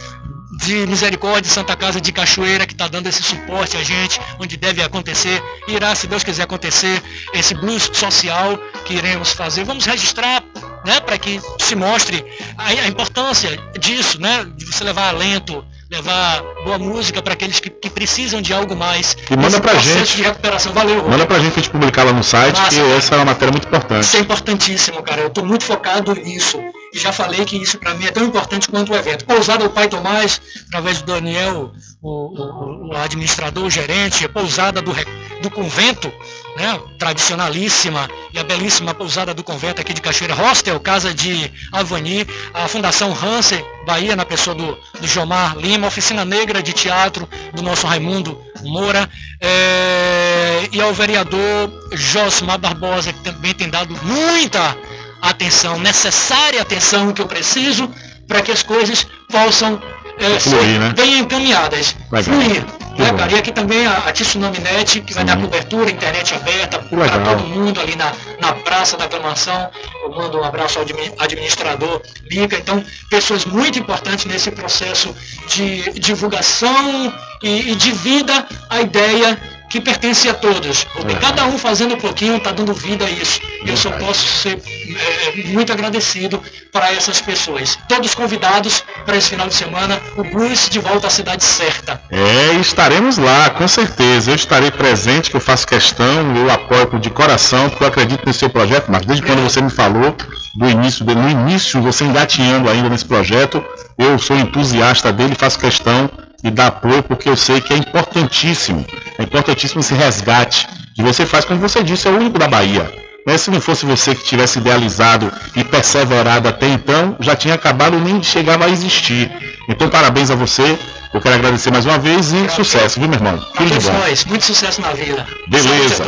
de 0.59 0.87
Misericórdia, 0.87 1.51
Santa 1.51 1.77
Casa 1.77 2.01
de 2.01 2.13
Cachoeira, 2.13 2.67
que 2.67 2.73
está 2.73 2.89
dando 2.89 3.09
esse 3.09 3.23
suporte 3.23 3.77
a 3.77 3.83
gente, 3.83 4.21
onde 4.39 4.57
deve 4.57 4.83
acontecer, 4.83 5.43
irá, 5.69 5.95
se 5.95 6.07
Deus 6.07 6.25
quiser 6.25 6.45
acontecer, 6.45 7.03
esse 7.35 7.55
blues 7.55 7.91
social 7.93 8.59
que 8.85 8.95
iremos 8.95 9.33
fazer. 9.33 9.65
Vamos 9.65 9.85
registrar, 9.85 10.43
né, 10.87 11.01
para 11.01 11.19
que 11.19 11.41
se 11.59 11.75
mostre 11.75 12.25
a, 12.57 12.69
a 12.69 12.87
importância 12.89 13.51
disso, 13.79 14.21
né, 14.21 14.47
de 14.57 14.65
você 14.65 14.83
levar 14.85 15.09
alento, 15.09 15.63
levar 15.91 16.43
boa 16.65 16.79
música 16.79 17.21
para 17.23 17.35
aqueles 17.35 17.61
que, 17.61 17.69
que 17.71 17.91
precisam 17.91 18.41
de 18.41 18.53
algo 18.55 18.75
mais. 18.75 19.17
E 19.31 19.37
manda 19.37 19.61
processo 19.61 19.89
gente. 19.99 20.17
de 20.17 20.23
recuperação. 20.23 20.73
Valeu. 20.73 21.07
Manda 21.09 21.27
pra 21.27 21.39
gente 21.39 21.53
pra 21.53 21.63
gente 21.63 21.71
publicar 21.71 22.05
lá 22.05 22.13
no 22.13 22.25
site, 22.25 22.57
Massa, 22.57 22.71
que 22.71 22.77
cara. 22.77 22.89
essa 22.95 23.15
é 23.15 23.19
uma 23.19 23.25
matéria 23.27 23.53
muito 23.53 23.67
importante. 23.69 24.03
Isso 24.05 24.17
é 24.17 24.21
importantíssimo, 24.21 25.03
cara. 25.03 25.21
Eu 25.23 25.29
estou 25.29 25.45
muito 25.45 25.65
focado 25.65 26.15
nisso. 26.15 26.59
E 26.95 26.99
já 26.99 27.13
falei 27.13 27.45
que 27.45 27.57
isso 27.57 27.79
para 27.79 27.95
mim 27.95 28.07
é 28.07 28.11
tão 28.11 28.25
importante 28.25 28.69
quanto 28.69 28.93
o 28.93 28.97
evento. 28.97 29.25
Pousada 29.27 29.65
do 29.65 29.71
Pai 29.71 29.87
Tomás, 29.89 30.41
através 30.69 31.03
do 31.03 31.13
Daniel, 31.13 31.73
o, 32.03 32.09
o- 32.11 32.89
o 32.93 32.97
administrador, 32.97 33.65
o 33.65 33.71
gerente, 33.71 34.25
a 34.25 34.29
pousada 34.29 34.81
do, 34.81 34.91
re- 34.93 35.07
do 35.47 35.51
convento, 35.51 36.13
né, 36.57 36.81
tradicionalíssima, 36.99 38.11
e 38.33 38.39
a 38.39 38.43
belíssima 38.43 38.93
pousada 38.93 39.33
do 39.33 39.45
convento 39.45 39.81
aqui 39.81 39.95
de 39.95 40.01
Cachoeira 40.01 40.35
Hostel, 40.35 40.81
Casa 40.81 41.15
de 41.15 41.51
Avani, 41.71 42.27
a 42.53 42.67
Fundação 42.67 43.13
Hansen, 43.13 43.65
Bahia, 43.87 44.17
na 44.17 44.25
pessoa 44.25 44.57
do, 44.57 44.77
do 45.01 45.07
Jomar 45.07 45.57
Lima, 45.57 45.87
Oficina 45.87 46.25
Negra 46.25 46.61
de 46.61 46.73
Teatro 46.73 47.29
do 47.55 47.63
nosso 47.63 47.87
Raimundo 47.87 48.37
Moura, 48.65 49.09
é, 49.41 50.69
e 50.73 50.81
ao 50.81 50.93
vereador 50.93 51.71
Josmar 51.93 52.59
Barbosa, 52.59 53.13
que 53.13 53.21
também 53.21 53.55
tem 53.55 53.71
dado 53.71 53.97
muita 54.03 54.77
atenção, 55.23 55.79
necessária 55.79 56.61
atenção 56.61 57.13
que 57.13 57.23
eu 57.23 57.27
preciso 57.27 57.89
para 58.27 58.43
que 58.43 58.51
as 58.51 58.65
coisas 58.65 59.07
possam 59.31 59.81
é, 60.19 60.41
Fluir, 60.41 60.61
ser 60.61 60.81
né? 60.81 60.93
bem 60.97 61.21
encaminhadas. 61.21 61.95
Legal. 62.11 62.35
Fluir. 62.35 62.65
Né, 62.99 63.13
cara? 63.13 63.33
E 63.33 63.35
aqui 63.37 63.53
também 63.53 63.87
a, 63.87 63.99
a 63.99 64.13
Tsunami 64.13 64.59
Net, 64.59 65.01
que 65.03 65.13
vai 65.13 65.25
dar 65.25 65.37
cobertura, 65.39 65.91
internet 65.91 66.35
aberta 66.35 66.79
para 66.79 67.19
todo 67.25 67.45
mundo 67.45 67.81
ali 67.81 67.95
na, 67.97 68.13
na 68.41 68.53
Praça 68.55 68.97
da 68.97 69.05
Aclamação. 69.05 69.71
Eu 70.03 70.11
mando 70.11 70.39
um 70.39 70.45
abraço 70.45 70.79
ao 70.79 70.85
admi- 70.85 71.13
administrador 71.19 72.01
Mica. 72.31 72.57
Então, 72.57 72.83
pessoas 73.11 73.45
muito 73.45 73.79
importantes 73.79 74.25
nesse 74.25 74.51
processo 74.51 75.15
de 75.49 75.99
divulgação 76.01 77.13
e, 77.43 77.73
e 77.73 77.75
de 77.75 77.93
vida 77.93 78.47
à 78.71 78.81
ideia 78.81 79.39
que 79.69 79.81
pertence 79.81 80.29
a 80.29 80.35
todos. 80.35 80.87
Rubem. 80.95 81.17
É. 81.17 81.19
Cada 81.19 81.45
um 81.47 81.59
fazendo 81.59 81.95
um 81.95 81.99
pouquinho 81.99 82.37
está 82.37 82.53
dando 82.53 82.73
vida 82.73 83.05
a 83.05 83.11
isso. 83.11 83.41
Eu 83.65 83.77
só 83.77 83.91
posso 83.93 84.27
ser 84.27 84.59
é, 84.59 85.43
muito 85.49 85.73
agradecido 85.73 86.43
para 86.73 86.93
essas 86.93 87.21
pessoas. 87.21 87.79
Todos 87.89 88.15
convidados 88.15 88.85
para 89.05 89.17
esse 89.17 89.31
final 89.31 89.49
de 89.49 89.55
semana, 89.55 90.01
o 90.17 90.25
Blues 90.25 90.69
de 90.69 90.79
volta 90.79 91.07
à 91.07 91.11
cidade 91.11 91.45
certa. 91.45 92.01
É, 92.11 92.55
estaremos 92.61 93.19
lá, 93.19 93.51
com 93.51 93.67
certeza. 93.67 94.31
Eu 94.31 94.37
estarei 94.37 94.71
presente, 94.71 95.31
que 95.31 95.37
eu 95.37 95.41
faço 95.41 95.67
questão, 95.67 96.37
eu 96.37 96.51
apoio 96.51 96.99
de 97.01 97.11
coração, 97.11 97.69
porque 97.69 97.85
eu 97.85 97.89
acredito 97.89 98.25
nesse 98.27 98.41
seu 98.41 98.51
projeto, 98.51 98.87
mas 98.89 99.05
desde 99.05 99.25
quando 99.25 99.43
você 99.43 99.61
me 99.61 99.71
falou 99.71 100.15
do 100.55 100.69
início, 100.69 101.05
dele, 101.05 101.21
no 101.21 101.29
início, 101.29 101.81
você 101.83 102.05
engatinhando 102.05 102.69
ainda 102.71 102.89
nesse 102.89 103.05
projeto, 103.05 103.65
eu 103.99 104.19
sou 104.19 104.37
entusiasta 104.37 105.13
dele, 105.13 105.35
faço 105.35 105.59
questão 105.59 106.09
de 106.47 106.51
dar 106.53 106.69
apoio, 106.69 107.03
porque 107.03 107.29
eu 107.29 107.37
sei 107.37 107.61
que 107.61 107.73
é 107.73 107.77
importantíssimo, 107.77 108.87
é 109.19 109.23
importantíssimo 109.23 109.81
esse 109.81 109.95
resgate 109.95 110.69
que 110.95 111.03
você 111.03 111.27
faz, 111.27 111.45
como 111.45 111.61
você 111.61 111.83
disse, 111.83 112.07
é 112.07 112.11
o 112.11 112.17
único 112.17 112.39
da 112.39 112.49
Bahia. 112.49 112.91
Né? 113.27 113.37
Se 113.37 113.51
não 113.51 113.61
fosse 113.61 113.85
você 113.85 114.15
que 114.15 114.25
tivesse 114.25 114.59
idealizado 114.61 115.31
e 115.57 115.65
perseverado 115.65 116.49
até 116.49 116.69
então, 116.69 117.17
já 117.19 117.35
tinha 117.35 117.55
acabado 117.55 117.99
nem 117.99 118.23
chegava 118.23 118.67
a 118.67 118.71
existir. 118.71 119.31
Então, 119.69 119.89
parabéns 119.89 120.31
a 120.31 120.37
você. 120.37 120.79
Eu 121.13 121.21
quero 121.21 121.37
agradecer 121.37 121.71
mais 121.71 121.87
uma 121.87 121.99
vez 121.99 122.33
e 122.33 122.49
sucesso, 122.49 123.01
viu, 123.01 123.09
meu 123.09 123.19
irmão? 123.19 123.39
Tudo 123.57 123.71
de 123.71 123.87
bom. 123.87 123.93
muito 124.29 124.45
sucesso 124.45 124.81
na 124.81 124.93
vida. 124.93 125.27
Beleza. 125.49 126.05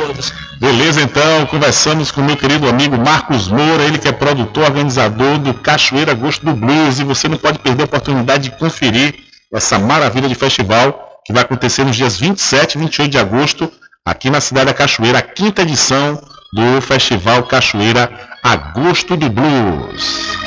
Beleza, 0.60 1.00
então, 1.00 1.46
conversamos 1.46 2.10
com 2.10 2.20
meu 2.20 2.36
querido 2.36 2.68
amigo 2.68 2.96
Marcos 2.98 3.48
Moura, 3.48 3.84
ele 3.84 3.98
que 3.98 4.08
é 4.08 4.12
produtor, 4.12 4.64
organizador 4.64 5.38
do 5.38 5.54
Cachoeira 5.54 6.14
Gosto 6.14 6.44
do 6.44 6.52
Blues, 6.52 6.98
e 6.98 7.04
você 7.04 7.26
não 7.26 7.38
pode 7.38 7.58
perder 7.58 7.82
a 7.82 7.86
oportunidade 7.86 8.44
de 8.44 8.50
conferir 8.56 9.27
essa 9.52 9.78
maravilha 9.78 10.28
de 10.28 10.34
festival 10.34 11.20
que 11.24 11.32
vai 11.32 11.42
acontecer 11.42 11.84
nos 11.84 11.96
dias 11.96 12.18
27 12.18 12.74
e 12.74 12.78
28 12.78 13.10
de 13.10 13.18
agosto, 13.18 13.70
aqui 14.04 14.30
na 14.30 14.40
cidade 14.40 14.66
da 14.66 14.74
Cachoeira, 14.74 15.18
a 15.18 15.22
quinta 15.22 15.62
edição 15.62 16.20
do 16.52 16.80
Festival 16.80 17.42
Cachoeira 17.44 18.10
Agosto 18.42 19.16
do 19.16 19.28
Blues. 19.28 20.38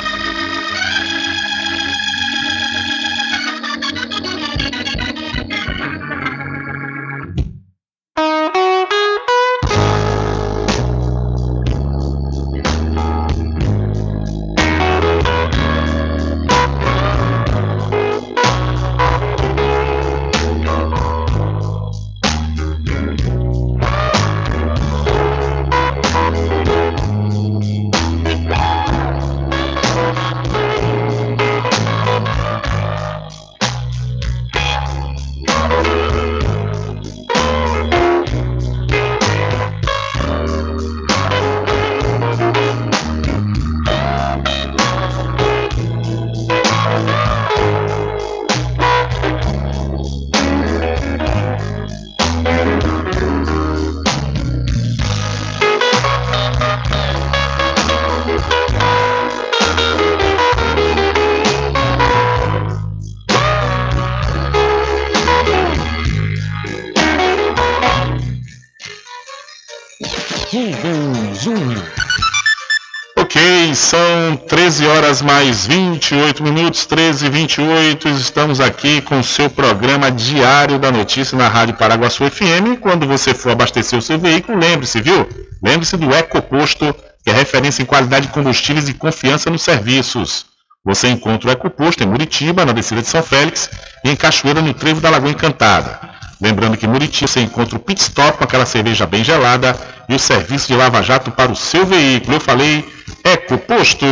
Mais 75.42 75.66
28 75.66 76.40
minutos, 76.40 76.86
13 76.86 77.26
e 77.26 77.28
28. 77.28 78.08
Estamos 78.10 78.60
aqui 78.60 79.00
com 79.00 79.18
o 79.18 79.24
seu 79.24 79.50
programa 79.50 80.08
diário 80.08 80.78
da 80.78 80.92
notícia 80.92 81.36
na 81.36 81.48
Rádio 81.48 81.74
Paraguaçu 81.74 82.30
FM. 82.30 82.78
Quando 82.80 83.08
você 83.08 83.34
for 83.34 83.50
abastecer 83.50 83.98
o 83.98 84.02
seu 84.02 84.20
veículo, 84.20 84.56
lembre-se, 84.56 85.00
viu? 85.00 85.28
Lembre-se 85.60 85.96
do 85.96 86.14
Ecoposto, 86.14 86.94
que 87.24 87.30
é 87.30 87.32
referência 87.32 87.82
em 87.82 87.84
qualidade 87.84 88.28
de 88.28 88.32
combustíveis 88.32 88.88
e 88.88 88.94
confiança 88.94 89.50
nos 89.50 89.62
serviços. 89.62 90.46
Você 90.84 91.08
encontra 91.08 91.48
o 91.48 91.52
Ecoposto 91.52 92.04
em 92.04 92.06
Muritiba, 92.06 92.64
na 92.64 92.70
descida 92.70 93.02
de 93.02 93.08
São 93.08 93.20
Félix, 93.20 93.68
e 94.04 94.10
em 94.10 94.14
Cachoeira, 94.14 94.62
no 94.62 94.72
Trevo 94.72 95.00
da 95.00 95.10
Lagoa 95.10 95.32
Encantada. 95.32 95.98
Lembrando 96.40 96.76
que 96.76 96.86
em 96.86 96.88
Muritiba 96.88 97.26
você 97.26 97.40
encontra 97.40 97.76
o 97.76 97.80
pit 97.80 98.00
stop 98.00 98.38
com 98.38 98.44
aquela 98.44 98.64
cerveja 98.64 99.06
bem 99.06 99.24
gelada 99.24 99.76
e 100.12 100.16
o 100.16 100.18
serviço 100.18 100.68
de 100.68 100.76
lava-jato 100.76 101.30
para 101.30 101.50
o 101.50 101.56
seu 101.56 101.86
veículo. 101.86 102.36
Eu 102.36 102.40
falei 102.40 102.84
Ecoposto. 103.24 104.04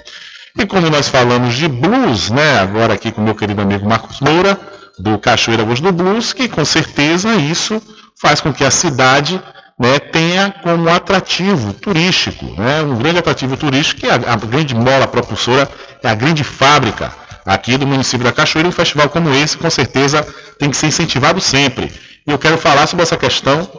E 0.58 0.66
como 0.68 0.90
nós 0.90 1.08
falamos 1.08 1.54
de 1.56 1.68
blues, 1.68 2.32
né, 2.32 2.60
agora 2.60 2.96
aqui 2.96 3.12
com 3.12 3.22
meu 3.22 3.36
querido 3.36 3.62
amigo 3.62 3.88
Marcos 3.88 4.20
Moura, 4.20 4.60
do 4.98 5.20
Cachoeira 5.20 5.64
Voz 5.64 5.80
do 5.80 5.92
Blues, 5.92 6.34
que 6.34 6.48
com 6.48 6.66
certeza 6.66 7.36
isso 7.36 7.80
faz 8.20 8.42
com 8.42 8.52
que 8.54 8.64
a 8.64 8.72
cidade 8.72 9.40
né, 9.80 10.00
tenha 10.00 10.52
como 10.64 10.90
atrativo 10.90 11.74
turístico, 11.74 12.46
né, 12.60 12.82
um 12.84 12.96
grande 12.96 13.20
atrativo 13.20 13.58
turístico, 13.58 14.02
que 14.02 14.08
é 14.08 14.12
a, 14.12 14.34
a 14.34 14.36
grande 14.36 14.76
mola 14.76 15.08
propulsora, 15.08 15.70
é 16.04 16.10
a 16.10 16.14
grande 16.14 16.44
fábrica 16.44 17.14
aqui 17.46 17.78
do 17.78 17.88
município 17.88 18.24
da 18.24 18.32
Cachoeira. 18.32 18.68
Um 18.68 18.72
festival 18.72 19.10
como 19.10 19.34
esse, 19.34 19.58
com 19.58 19.70
certeza, 19.70 20.26
tem 20.60 20.70
que 20.70 20.78
ser 20.78 20.88
incentivado 20.88 21.40
sempre. 21.40 21.92
E 22.28 22.32
eu 22.32 22.38
quero 22.38 22.58
falar 22.58 22.86
sobre 22.88 23.04
essa 23.04 23.18
questão. 23.18 23.70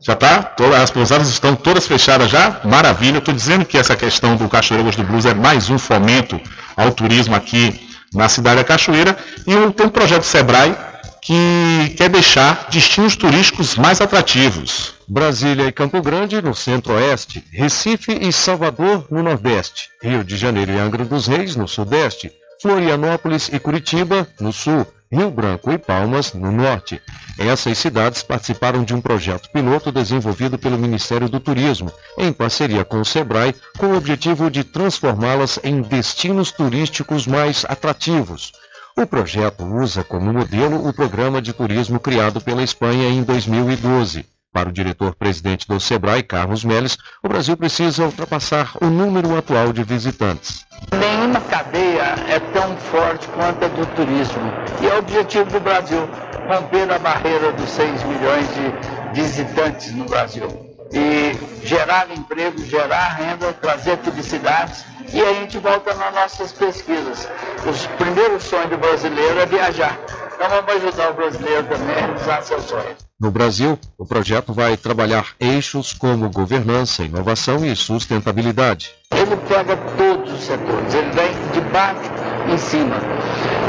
Já 0.00 0.14
tá? 0.14 0.54
As 0.82 0.90
pousadas 0.90 1.28
estão 1.28 1.54
todas 1.54 1.86
fechadas 1.86 2.30
já? 2.30 2.60
Maravilha. 2.64 3.18
Estou 3.18 3.32
dizendo 3.32 3.64
que 3.64 3.78
essa 3.78 3.94
questão 3.94 4.36
do 4.36 4.48
Cachoeira 4.48 4.82
Gosto 4.82 5.02
do 5.02 5.06
Blues 5.06 5.24
é 5.24 5.34
mais 5.34 5.70
um 5.70 5.78
fomento 5.78 6.40
ao 6.76 6.90
turismo 6.90 7.34
aqui 7.34 7.88
na 8.12 8.28
cidade 8.28 8.56
da 8.56 8.64
Cachoeira. 8.64 9.16
E 9.46 9.72
tem 9.72 9.86
um 9.86 9.90
projeto 9.90 10.24
Sebrae 10.24 10.74
que 11.22 11.94
quer 11.96 12.10
deixar 12.10 12.66
destinos 12.70 13.16
turísticos 13.16 13.76
mais 13.76 14.00
atrativos. 14.00 14.93
Brasília 15.06 15.66
e 15.66 15.72
Campo 15.72 16.00
Grande 16.00 16.40
no 16.40 16.54
centro-oeste, 16.54 17.44
Recife 17.52 18.12
e 18.12 18.32
Salvador 18.32 19.06
no 19.10 19.22
nordeste, 19.22 19.90
Rio 20.02 20.24
de 20.24 20.36
Janeiro 20.36 20.72
e 20.72 20.78
Angra 20.78 21.04
dos 21.04 21.26
Reis 21.26 21.54
no 21.54 21.68
sudeste, 21.68 22.32
Florianópolis 22.62 23.50
e 23.52 23.58
Curitiba 23.58 24.26
no 24.40 24.50
sul, 24.50 24.86
Rio 25.12 25.30
Branco 25.30 25.70
e 25.70 25.76
Palmas 25.76 26.32
no 26.32 26.50
norte. 26.50 27.02
Essas 27.38 27.76
cidades 27.76 28.22
participaram 28.22 28.82
de 28.82 28.94
um 28.94 29.00
projeto 29.00 29.50
piloto 29.52 29.92
desenvolvido 29.92 30.58
pelo 30.58 30.78
Ministério 30.78 31.28
do 31.28 31.38
Turismo, 31.38 31.92
em 32.16 32.32
parceria 32.32 32.84
com 32.84 33.00
o 33.00 33.04
SEBRAE, 33.04 33.54
com 33.76 33.88
o 33.88 33.96
objetivo 33.96 34.50
de 34.50 34.64
transformá-las 34.64 35.60
em 35.62 35.82
destinos 35.82 36.50
turísticos 36.50 37.26
mais 37.26 37.66
atrativos. 37.68 38.52
O 38.96 39.06
projeto 39.06 39.64
usa 39.64 40.02
como 40.02 40.32
modelo 40.32 40.88
o 40.88 40.94
programa 40.94 41.42
de 41.42 41.52
turismo 41.52 42.00
criado 42.00 42.40
pela 42.40 42.62
Espanha 42.62 43.08
em 43.08 43.22
2012. 43.22 44.33
Para 44.54 44.68
o 44.68 44.72
diretor-presidente 44.72 45.66
do 45.66 45.80
SEBRAE, 45.80 46.22
Carlos 46.22 46.64
Melles, 46.64 46.96
o 47.20 47.28
Brasil 47.28 47.56
precisa 47.56 48.04
ultrapassar 48.04 48.70
o 48.80 48.86
número 48.86 49.36
atual 49.36 49.72
de 49.72 49.82
visitantes. 49.82 50.64
Nenhuma 50.92 51.40
cadeia 51.40 52.14
é 52.28 52.38
tão 52.52 52.76
forte 52.76 53.26
quanto 53.34 53.64
a 53.64 53.68
do 53.68 53.84
turismo. 53.96 54.52
E 54.80 54.86
é 54.86 54.94
o 54.94 54.98
objetivo 55.00 55.50
do 55.50 55.58
Brasil 55.58 56.08
romper 56.46 56.88
a 56.88 57.00
barreira 57.00 57.50
dos 57.50 57.68
6 57.68 58.04
milhões 58.04 58.46
de 58.54 59.20
visitantes 59.20 59.92
no 59.92 60.04
Brasil. 60.04 60.46
E 60.92 61.36
gerar 61.66 62.06
emprego, 62.16 62.64
gerar 62.64 63.08
renda, 63.14 63.52
trazer 63.54 63.96
felicidades 63.98 64.84
e 65.12 65.20
a 65.20 65.34
gente 65.34 65.58
volta 65.58 65.92
nas 65.94 66.14
nossas 66.14 66.52
pesquisas. 66.52 67.28
Os 67.68 67.86
primeiros 67.98 68.44
sonhos 68.44 68.70
do 68.70 68.78
brasileiro 68.78 69.40
é 69.40 69.46
viajar. 69.46 69.98
Então 70.34 70.48
vamos 70.48 70.84
ajudar 70.84 71.10
o 71.10 71.14
brasileiro 71.14 71.64
também 71.64 71.94
a 71.94 71.98
realizar 71.98 72.42
seus 72.42 72.64
sonhos. 72.64 72.96
No 73.20 73.30
Brasil, 73.30 73.78
o 73.96 74.04
projeto 74.04 74.52
vai 74.52 74.76
trabalhar 74.76 75.34
eixos 75.38 75.92
como 75.92 76.28
governança, 76.28 77.04
inovação 77.04 77.64
e 77.64 77.74
sustentabilidade. 77.74 78.90
Ele 79.12 79.36
pega 79.48 79.76
todos 79.96 80.32
os 80.32 80.44
setores, 80.44 80.92
ele 80.92 81.10
vem 81.10 81.32
de 81.52 81.60
baixo 81.70 82.10
em 82.52 82.58
cima. 82.58 82.96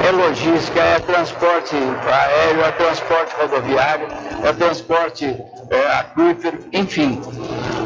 É 0.05 0.11
logística, 0.11 0.79
é 0.79 0.99
transporte 0.99 1.75
aéreo, 1.75 2.61
é 2.61 2.71
transporte 2.71 3.35
rodoviário, 3.39 4.07
é 4.43 4.53
transporte 4.53 5.25
é, 5.69 5.87
aquífero, 5.99 6.59
enfim. 6.73 7.21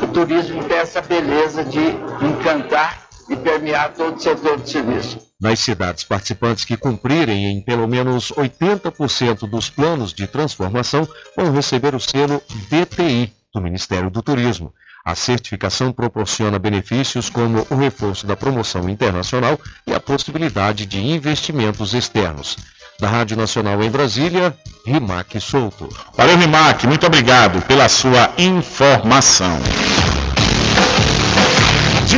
O 0.01 0.07
turismo 0.07 0.63
tem 0.63 0.77
essa 0.77 1.01
beleza 1.01 1.63
de 1.65 1.79
encantar 2.25 3.08
e 3.29 3.35
permear 3.35 3.93
todo 3.93 4.15
o 4.15 4.19
setor 4.19 4.59
de 4.59 4.69
serviço. 4.69 5.19
Nas 5.39 5.59
cidades 5.59 6.03
participantes 6.03 6.65
que 6.65 6.75
cumprirem 6.75 7.45
em 7.45 7.61
pelo 7.61 7.87
menos 7.87 8.31
80% 8.31 9.49
dos 9.49 9.69
planos 9.69 10.13
de 10.13 10.27
transformação 10.27 11.07
vão 11.35 11.51
receber 11.51 11.95
o 11.95 11.99
selo 11.99 12.41
DTI 12.69 13.31
do 13.53 13.61
Ministério 13.61 14.09
do 14.09 14.21
Turismo. 14.21 14.73
A 15.05 15.15
certificação 15.15 15.91
proporciona 15.91 16.59
benefícios 16.59 17.29
como 17.29 17.65
o 17.69 17.75
reforço 17.75 18.27
da 18.27 18.35
promoção 18.35 18.89
internacional 18.89 19.59
e 19.87 19.93
a 19.93 19.99
possibilidade 19.99 20.85
de 20.85 20.99
investimentos 20.99 21.93
externos. 21.93 22.57
Da 22.99 23.07
Rádio 23.07 23.37
Nacional 23.37 23.81
em 23.81 23.89
Brasília, 23.89 24.55
Rimac 24.85 25.39
Souto. 25.39 25.87
Valeu, 26.17 26.37
Rimac. 26.37 26.85
Muito 26.85 27.07
obrigado 27.07 27.61
pela 27.65 27.87
sua 27.87 28.29
informação. 28.37 29.57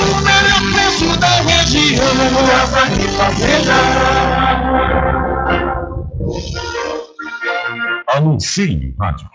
o 0.00 0.20
melhor 0.22 0.62
preço 0.72 1.16
da 1.18 1.40
região. 1.40 2.04
Anuncie 8.08 8.94
rádio. 8.98 9.28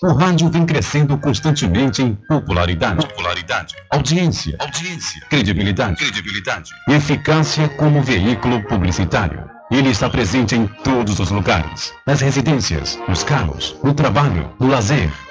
O 0.00 0.12
rádio 0.12 0.48
vem 0.48 0.64
crescendo 0.64 1.18
constantemente 1.18 2.02
em 2.02 2.14
popularidade, 2.28 3.04
popularidade, 3.04 3.74
audiência, 3.90 4.56
audiência, 4.60 5.20
credibilidade, 5.28 5.96
credibilidade 5.96 6.70
eficácia 6.88 7.68
como 7.70 8.00
veículo 8.02 8.62
publicitário. 8.68 9.42
Ele 9.70 9.90
está 9.90 10.08
presente 10.08 10.54
em 10.54 10.66
todos 10.84 11.18
os 11.18 11.30
lugares, 11.30 11.92
nas 12.06 12.20
residências, 12.20 12.98
nos 13.08 13.24
carros, 13.24 13.76
no 13.82 13.92
trabalho, 13.92 14.50
no 14.60 14.68
lazer. 14.68 15.10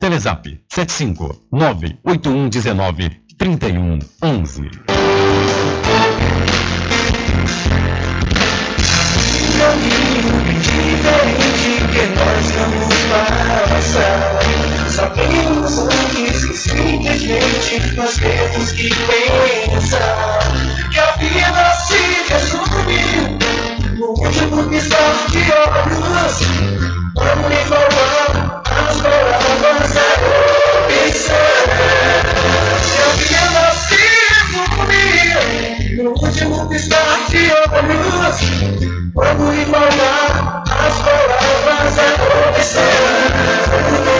Telezap 0.00 0.46
75 0.68 1.42
98119 1.52 3.20
3111. 3.36 4.70
diferente 10.80 11.84
que 11.92 12.04
nós 12.16 12.46
vamos 12.56 12.94
passar. 13.70 14.40
Sabemos 14.88 15.78
antes 15.78 16.44
que 16.46 16.56
simplesmente 16.56 17.94
nós 17.94 18.16
temos 18.16 18.72
que 18.72 18.88
pensar 18.88 20.38
que 20.90 20.98
a 20.98 21.12
vida 21.16 21.74
se 21.86 22.10
no 24.00 24.08
último 24.12 24.64
piscar 24.70 25.14
de 25.30 25.42
olhos. 25.52 26.34
Vamos 27.14 27.52
igualar 27.52 28.62
as 28.64 28.96
palavras 29.02 29.92
da 29.92 30.06
opção. 30.80 31.36
Que 32.86 32.98
a 32.98 33.08
vida 33.20 33.64
se 33.76 34.00
resume 34.56 36.02
no 36.02 36.10
último 36.12 36.56
piscar 36.70 37.18
de 37.28 37.42
olhos. 37.52 38.38
Vamos 39.14 39.54
igualar 39.58 40.64
as 40.64 40.96
palavras 41.02 41.94
da 41.96 42.06
opção. 42.48 44.19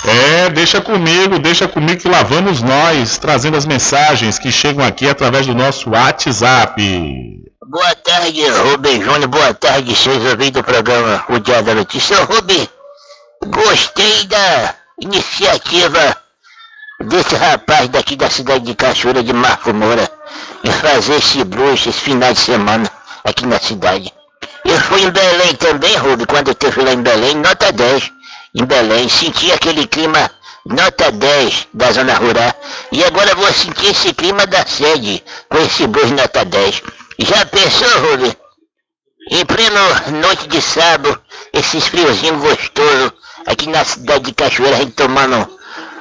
É, 0.08 0.50
deixa 0.50 0.80
comigo, 0.82 1.40
deixa 1.40 1.68
comigo 1.68 2.00
que 2.00 2.08
lá 2.08 2.22
vamos 2.24 2.62
nós, 2.62 3.18
trazendo 3.18 3.58
as 3.58 3.66
mensagens 3.66 4.38
que 4.38 4.52
chegam 4.52 4.86
aqui 4.86 5.10
através 5.10 5.48
do 5.48 5.56
nosso 5.56 5.90
WhatsApp. 5.90 6.80
Boa 7.68 7.96
tarde, 7.96 8.48
Rubem 8.48 9.02
Júnior. 9.02 9.28
Boa 9.28 9.52
tarde, 9.54 9.96
seus 9.96 10.24
ouvintes 10.24 10.54
do 10.54 10.64
programa 10.64 11.24
O 11.30 11.40
Dia 11.40 11.64
da 11.64 11.74
Notícia. 11.74 12.24
Rubem, 12.24 12.70
gostei 13.46 14.26
da 14.26 14.76
iniciativa 15.00 16.18
desse 17.02 17.36
rapaz 17.36 17.90
daqui 17.90 18.16
da 18.16 18.30
cidade 18.30 18.66
de 18.66 18.76
Cachoeira 18.76 19.24
de 19.24 19.34
Marco 19.34 19.74
Moura 19.74 20.10
em 20.64 20.72
fazer 20.72 21.16
esse 21.16 21.44
bruxo 21.44 21.90
esse 21.90 22.00
final 22.00 22.34
de 22.34 22.40
semana 22.40 22.90
aqui 23.24 23.46
na 23.46 23.60
cidade. 23.60 24.12
Eu 24.64 24.80
fui 24.82 25.04
em 25.04 25.12
Belém 25.12 25.56
também, 25.56 25.96
Rubem, 25.98 26.26
quando 26.26 26.48
eu 26.48 26.54
esteve 26.54 26.82
lá 26.82 26.94
em 26.94 27.02
Belém, 27.02 27.36
nota 27.36 27.72
10 27.72 28.12
em 28.56 28.66
Belém. 28.66 29.08
Senti 29.10 29.52
aquele 29.52 29.86
clima 29.86 30.32
nota 30.66 31.12
10 31.12 31.68
da 31.74 31.92
zona 31.92 32.16
rural. 32.16 32.52
E 32.92 33.04
agora 33.04 33.36
vou 33.36 33.52
sentir 33.54 33.88
esse 33.88 34.14
clima 34.14 34.48
da 34.48 34.66
sede 34.66 35.24
com 35.50 35.58
esse 35.60 35.86
bruxo 35.86 36.14
nota 36.16 36.44
10. 36.44 36.82
Já 37.20 37.46
pensou, 37.46 38.12
Rubem? 38.12 38.36
Em 39.28 39.44
pleno 39.44 39.80
noite 40.22 40.48
de 40.48 40.62
sábado, 40.62 41.20
esses 41.52 41.88
friozinhos 41.88 42.40
gostosos, 42.42 43.12
aqui 43.48 43.68
na 43.68 43.84
cidade 43.84 44.26
de 44.26 44.34
Cachoeira, 44.34 44.76
a 44.76 44.80
gente 44.80 44.92
tomando 44.92 45.50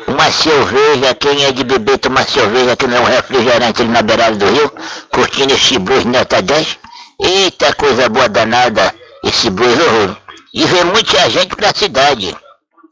uma 0.07 0.31
cerveja, 0.31 1.15
quem 1.15 1.43
é 1.47 1.51
de 1.51 1.65
beber 1.65 1.97
tomar 1.97 2.29
cerveja, 2.29 2.77
que 2.77 2.87
não 2.87 2.99
é 2.99 3.01
um 3.01 3.05
refrigerante 3.05 3.81
ali 3.81 3.91
na 3.91 4.03
beirada 4.03 4.37
do 4.37 4.45
rio, 4.45 4.71
curtindo 5.11 5.55
esse 5.55 5.79
blues 5.79 6.05
nota 6.05 6.43
10. 6.43 6.77
Eita 7.19 7.73
coisa 7.73 8.11
boa 8.11 8.29
danada, 8.29 8.95
esse 9.23 9.49
blues, 9.49 9.75
Rubem. 9.75 10.17
E 10.53 10.65
vem 10.67 10.85
muita 10.85 11.31
gente 11.31 11.57
pra 11.57 11.73
cidade, 11.75 12.37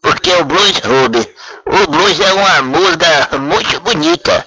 porque 0.01 0.33
o 0.33 0.47
blues, 0.47 0.79
Rubem, 0.79 1.29
o 1.67 1.91
blues 1.91 2.21
é 2.21 2.33
uma 2.33 2.63
música 2.63 3.39
muito 3.39 3.81
bonita. 3.81 4.47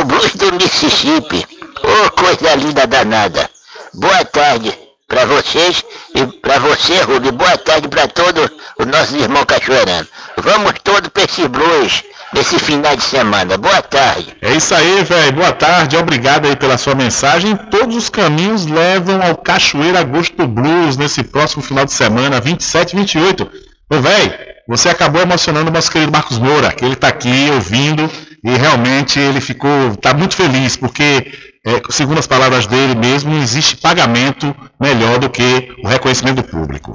O 0.00 0.04
blues 0.04 0.34
do 0.34 0.50
Mississippi, 0.54 1.46
ô 1.82 2.10
coisa 2.12 2.54
linda 2.54 2.86
danada. 2.86 3.50
Boa 3.92 4.24
tarde 4.24 4.83
para 5.08 5.24
vocês 5.26 5.84
e 6.14 6.26
para 6.40 6.58
você, 6.58 7.00
Rubem. 7.02 7.32
Boa 7.32 7.56
tarde 7.58 7.88
para 7.88 8.08
todos 8.08 8.50
os 8.78 8.86
nossos 8.86 9.14
irmãos 9.14 9.44
cachoeiranos. 9.44 10.08
Vamos 10.38 10.74
todos 10.82 11.08
para 11.08 11.24
esse 11.24 11.46
blues 11.48 12.02
nesse 12.32 12.58
final 12.58 12.96
de 12.96 13.02
semana. 13.02 13.56
Boa 13.56 13.80
tarde. 13.82 14.36
É 14.42 14.52
isso 14.52 14.74
aí, 14.74 15.04
velho. 15.04 15.32
Boa 15.32 15.52
tarde, 15.52 15.96
obrigado 15.96 16.46
aí 16.46 16.56
pela 16.56 16.76
sua 16.76 16.94
mensagem. 16.94 17.56
Todos 17.70 17.96
os 17.96 18.08
caminhos 18.08 18.66
levam 18.66 19.22
ao 19.22 19.36
Cachoeira 19.36 20.00
Agosto 20.00 20.46
Blues 20.46 20.96
nesse 20.96 21.22
próximo 21.22 21.62
final 21.62 21.84
de 21.84 21.92
semana, 21.92 22.40
27 22.40 22.92
e 22.92 22.96
28. 22.96 23.50
Ô, 23.90 24.00
velho, 24.00 24.32
você 24.66 24.88
acabou 24.88 25.20
emocionando 25.20 25.70
o 25.70 25.72
nosso 25.72 25.90
querido 25.90 26.10
Marcos 26.10 26.38
Moura, 26.38 26.72
que 26.72 26.84
ele 26.84 26.96
tá 26.96 27.08
aqui 27.08 27.50
ouvindo 27.52 28.10
e 28.42 28.50
realmente 28.56 29.18
ele 29.18 29.40
ficou, 29.40 29.96
tá 29.96 30.12
muito 30.12 30.34
feliz, 30.34 30.76
porque, 30.76 31.32
é, 31.64 31.80
segundo 31.88 32.18
as 32.18 32.26
palavras 32.26 32.66
dele 32.66 32.94
mesmo, 32.94 33.32
não 33.32 33.40
existe 33.40 33.76
pagamento 33.76 34.54
melhor 34.78 35.18
do 35.18 35.30
que 35.30 35.74
o 35.82 35.88
reconhecimento 35.88 36.42
do 36.42 36.44
público. 36.44 36.94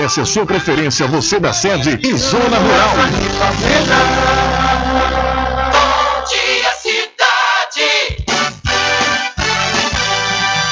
a 0.03 0.25
sua 0.25 0.47
preferência, 0.47 1.05
você 1.05 1.39
da 1.39 1.53
sede 1.53 1.99
e 2.01 2.17
Zona 2.17 2.57
Rural. 2.57 2.89
Bom 5.71 6.23
dia, 6.27 6.71
cidade. 6.81 8.25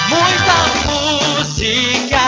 Muita 0.10 0.56
música, 1.38 2.20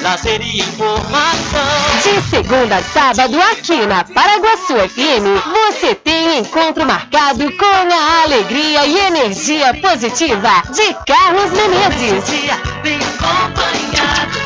lazer 0.00 0.40
e 0.40 0.60
informação. 0.60 1.60
De 2.02 2.22
segunda 2.30 2.76
a 2.76 2.82
sábado, 2.82 3.38
aqui 3.38 3.86
na 3.86 4.02
Paraguaçu 4.02 4.78
FM, 4.88 5.26
você 5.52 5.94
tem 5.94 6.38
encontro 6.38 6.86
marcado 6.86 7.52
com 7.52 7.64
a 7.66 8.22
alegria 8.24 8.86
e 8.86 8.98
energia 8.98 9.74
positiva 9.74 10.62
de 10.72 10.94
Carlos 11.06 11.50
Menezes. 11.50 12.24
Bem 12.82 12.96
acompanhado. 12.96 14.45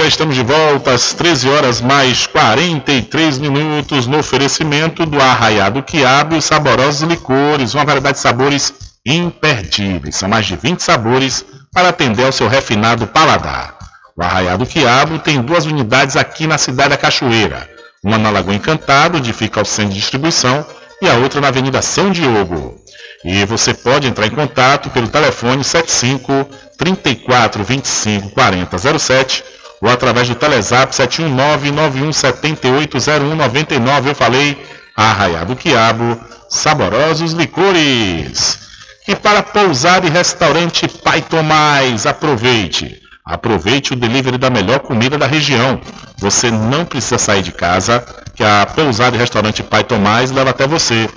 Já 0.00 0.06
estamos 0.06 0.34
de 0.34 0.42
volta 0.42 0.92
às 0.92 1.12
13 1.12 1.46
horas 1.50 1.80
mais 1.82 2.26
43 2.26 3.36
minutos 3.36 4.06
no 4.06 4.18
oferecimento 4.18 5.04
do 5.04 5.20
Arraiado 5.20 5.82
Quiabo 5.82 6.36
e 6.36 6.40
Saborosos 6.40 7.02
Licores, 7.06 7.74
uma 7.74 7.84
variedade 7.84 8.16
de 8.16 8.22
sabores 8.22 8.72
imperdíveis. 9.04 10.16
São 10.16 10.26
mais 10.26 10.46
de 10.46 10.56
20 10.56 10.80
sabores 10.80 11.44
para 11.70 11.90
atender 11.90 12.24
ao 12.24 12.32
seu 12.32 12.48
refinado 12.48 13.06
paladar. 13.08 13.76
O 14.16 14.22
Arraiado 14.22 14.64
Quiabo 14.64 15.18
tem 15.18 15.42
duas 15.42 15.66
unidades 15.66 16.16
aqui 16.16 16.46
na 16.46 16.56
cidade 16.56 16.90
da 16.90 16.96
Cachoeira. 16.96 17.68
Uma 18.02 18.16
na 18.16 18.30
Lagoa 18.30 18.54
Encantado, 18.54 19.18
onde 19.18 19.34
fica 19.34 19.60
o 19.60 19.66
centro 19.66 19.92
de 19.92 20.00
distribuição, 20.00 20.64
e 21.02 21.10
a 21.10 21.16
outra 21.16 21.42
na 21.42 21.48
Avenida 21.48 21.82
São 21.82 22.10
Diogo. 22.10 22.80
E 23.22 23.44
você 23.44 23.74
pode 23.74 24.08
entrar 24.08 24.26
em 24.26 24.30
contato 24.30 24.88
pelo 24.88 25.08
telefone 25.08 25.62
75 25.62 26.48
34 26.78 27.62
25 27.62 28.30
40 28.30 28.98
07 28.98 29.59
ou 29.80 29.88
através 29.88 30.28
do 30.28 30.34
Telezap 30.34 30.94
719 30.94 31.70
91 31.70 32.12
78 32.12 32.98
0199. 32.98 34.10
Eu 34.10 34.14
falei 34.14 34.62
Arraiado 34.96 35.56
Quiabo, 35.56 36.20
saborosos 36.48 37.32
licores. 37.32 38.58
E 39.08 39.16
para 39.16 39.42
pousar 39.42 40.04
e 40.04 40.10
restaurante 40.10 40.86
Pai 40.86 41.22
Tomás, 41.22 42.06
aproveite. 42.06 43.00
Aproveite 43.24 43.92
o 43.92 43.96
delivery 43.96 44.36
da 44.36 44.50
melhor 44.50 44.80
comida 44.80 45.16
da 45.16 45.26
região. 45.26 45.80
Você 46.18 46.50
não 46.50 46.84
precisa 46.84 47.16
sair 47.16 47.42
de 47.42 47.52
casa, 47.52 48.04
que 48.34 48.44
a 48.44 48.66
pousada 48.66 49.16
e 49.16 49.18
restaurante 49.18 49.62
Pai 49.62 49.84
Tomás 49.84 50.30
leva 50.30 50.50
até 50.50 50.66
você. 50.66 51.08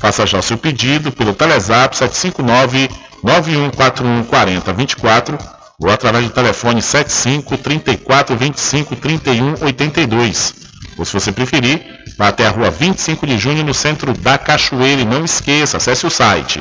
Faça 0.00 0.26
já 0.26 0.42
seu 0.42 0.58
pedido 0.58 1.12
pelo 1.12 1.34
Telezap 1.34 1.96
759 1.96 2.88
9141 3.22 4.24
4024 4.24 5.57
ou 5.80 5.90
através 5.90 6.24
do 6.24 6.30
telefone 6.30 6.82
75 6.82 7.56
34 7.58 8.36
25 8.36 8.96
31 8.96 9.64
82. 9.64 10.54
Ou 10.98 11.04
se 11.04 11.12
você 11.12 11.30
preferir, 11.30 11.80
vá 12.16 12.28
até 12.28 12.46
a 12.46 12.50
rua 12.50 12.70
25 12.70 13.26
de 13.26 13.38
junho 13.38 13.62
no 13.62 13.72
centro 13.72 14.12
da 14.12 14.36
Cachoeira 14.36 15.02
e 15.02 15.04
não 15.04 15.24
esqueça, 15.24 15.76
acesse 15.76 16.06
o 16.06 16.10
site 16.10 16.60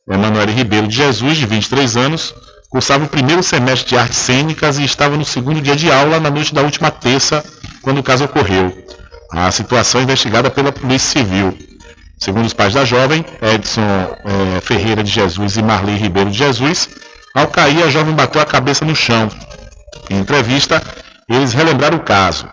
Emanuel 0.07 0.47
Ribeiro 0.47 0.87
de 0.87 0.95
Jesus, 0.95 1.37
de 1.37 1.45
23 1.45 1.97
anos, 1.97 2.35
cursava 2.73 3.05
o 3.05 3.07
primeiro 3.07 3.43
semestre 3.43 3.89
de 3.89 3.95
artes 3.95 4.17
cênicas 4.17 4.79
e 4.79 4.83
estava 4.83 5.15
no 5.15 5.23
segundo 5.23 5.61
dia 5.61 5.75
de 5.75 5.91
aula 5.91 6.19
na 6.19 6.31
noite 6.31 6.55
da 6.55 6.63
última 6.63 6.89
terça, 6.89 7.45
quando 7.83 7.99
o 7.99 8.03
caso 8.03 8.25
ocorreu. 8.25 8.75
A 9.31 9.51
situação 9.51 10.01
é 10.01 10.05
investigada 10.05 10.49
pela 10.49 10.71
Polícia 10.71 11.21
Civil. 11.21 11.55
Segundo 12.17 12.47
os 12.47 12.53
pais 12.53 12.73
da 12.73 12.83
jovem, 12.83 13.23
Edson 13.43 13.81
eh, 13.81 14.59
Ferreira 14.61 15.03
de 15.03 15.11
Jesus 15.11 15.55
e 15.55 15.61
Marli 15.61 15.95
Ribeiro 15.95 16.31
de 16.31 16.37
Jesus, 16.39 16.89
ao 17.35 17.45
cair, 17.45 17.83
a 17.83 17.91
jovem 17.91 18.15
bateu 18.15 18.41
a 18.41 18.45
cabeça 18.45 18.83
no 18.83 18.95
chão. 18.95 19.29
Em 20.09 20.17
entrevista, 20.17 20.81
eles 21.29 21.53
relembraram 21.53 21.97
o 21.97 22.03
caso. 22.03 22.49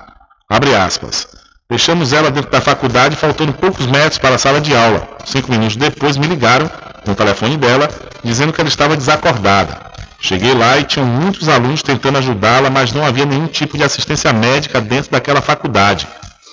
Abre 0.51 0.75
aspas. 0.75 1.29
Deixamos 1.71 2.13
ela 2.13 2.31
dentro 2.31 2.51
da 2.51 2.61
faculdade, 2.61 3.17
faltando 3.17 3.55
poucos 3.55 3.87
metros 3.87 4.19
para 4.19 4.35
a 4.35 4.39
sala 4.39 4.61
de 4.61 4.77
aula. 4.77 5.09
Cinco 5.25 5.51
minutos 5.51 5.77
depois 5.77 6.19
me 6.19 6.27
ligaram 6.27 6.71
no 7.07 7.15
telefone 7.15 7.57
dela, 7.57 7.89
dizendo 8.23 8.53
que 8.53 8.61
ela 8.61 8.69
estava 8.69 8.95
desacordada. 8.95 9.90
Cheguei 10.21 10.55
lá 10.55 10.79
e 10.79 10.85
tinham 10.85 11.07
muitos 11.07 11.49
alunos 11.49 11.83
tentando 11.83 12.19
ajudá-la, 12.19 12.69
mas 12.69 12.93
não 12.93 13.05
havia 13.05 13.25
nenhum 13.25 13.47
tipo 13.47 13.79
de 13.79 13.85
assistência 13.85 14.33
médica 14.33 14.81
dentro 14.81 15.11
daquela 15.11 15.41
faculdade. 15.41 16.07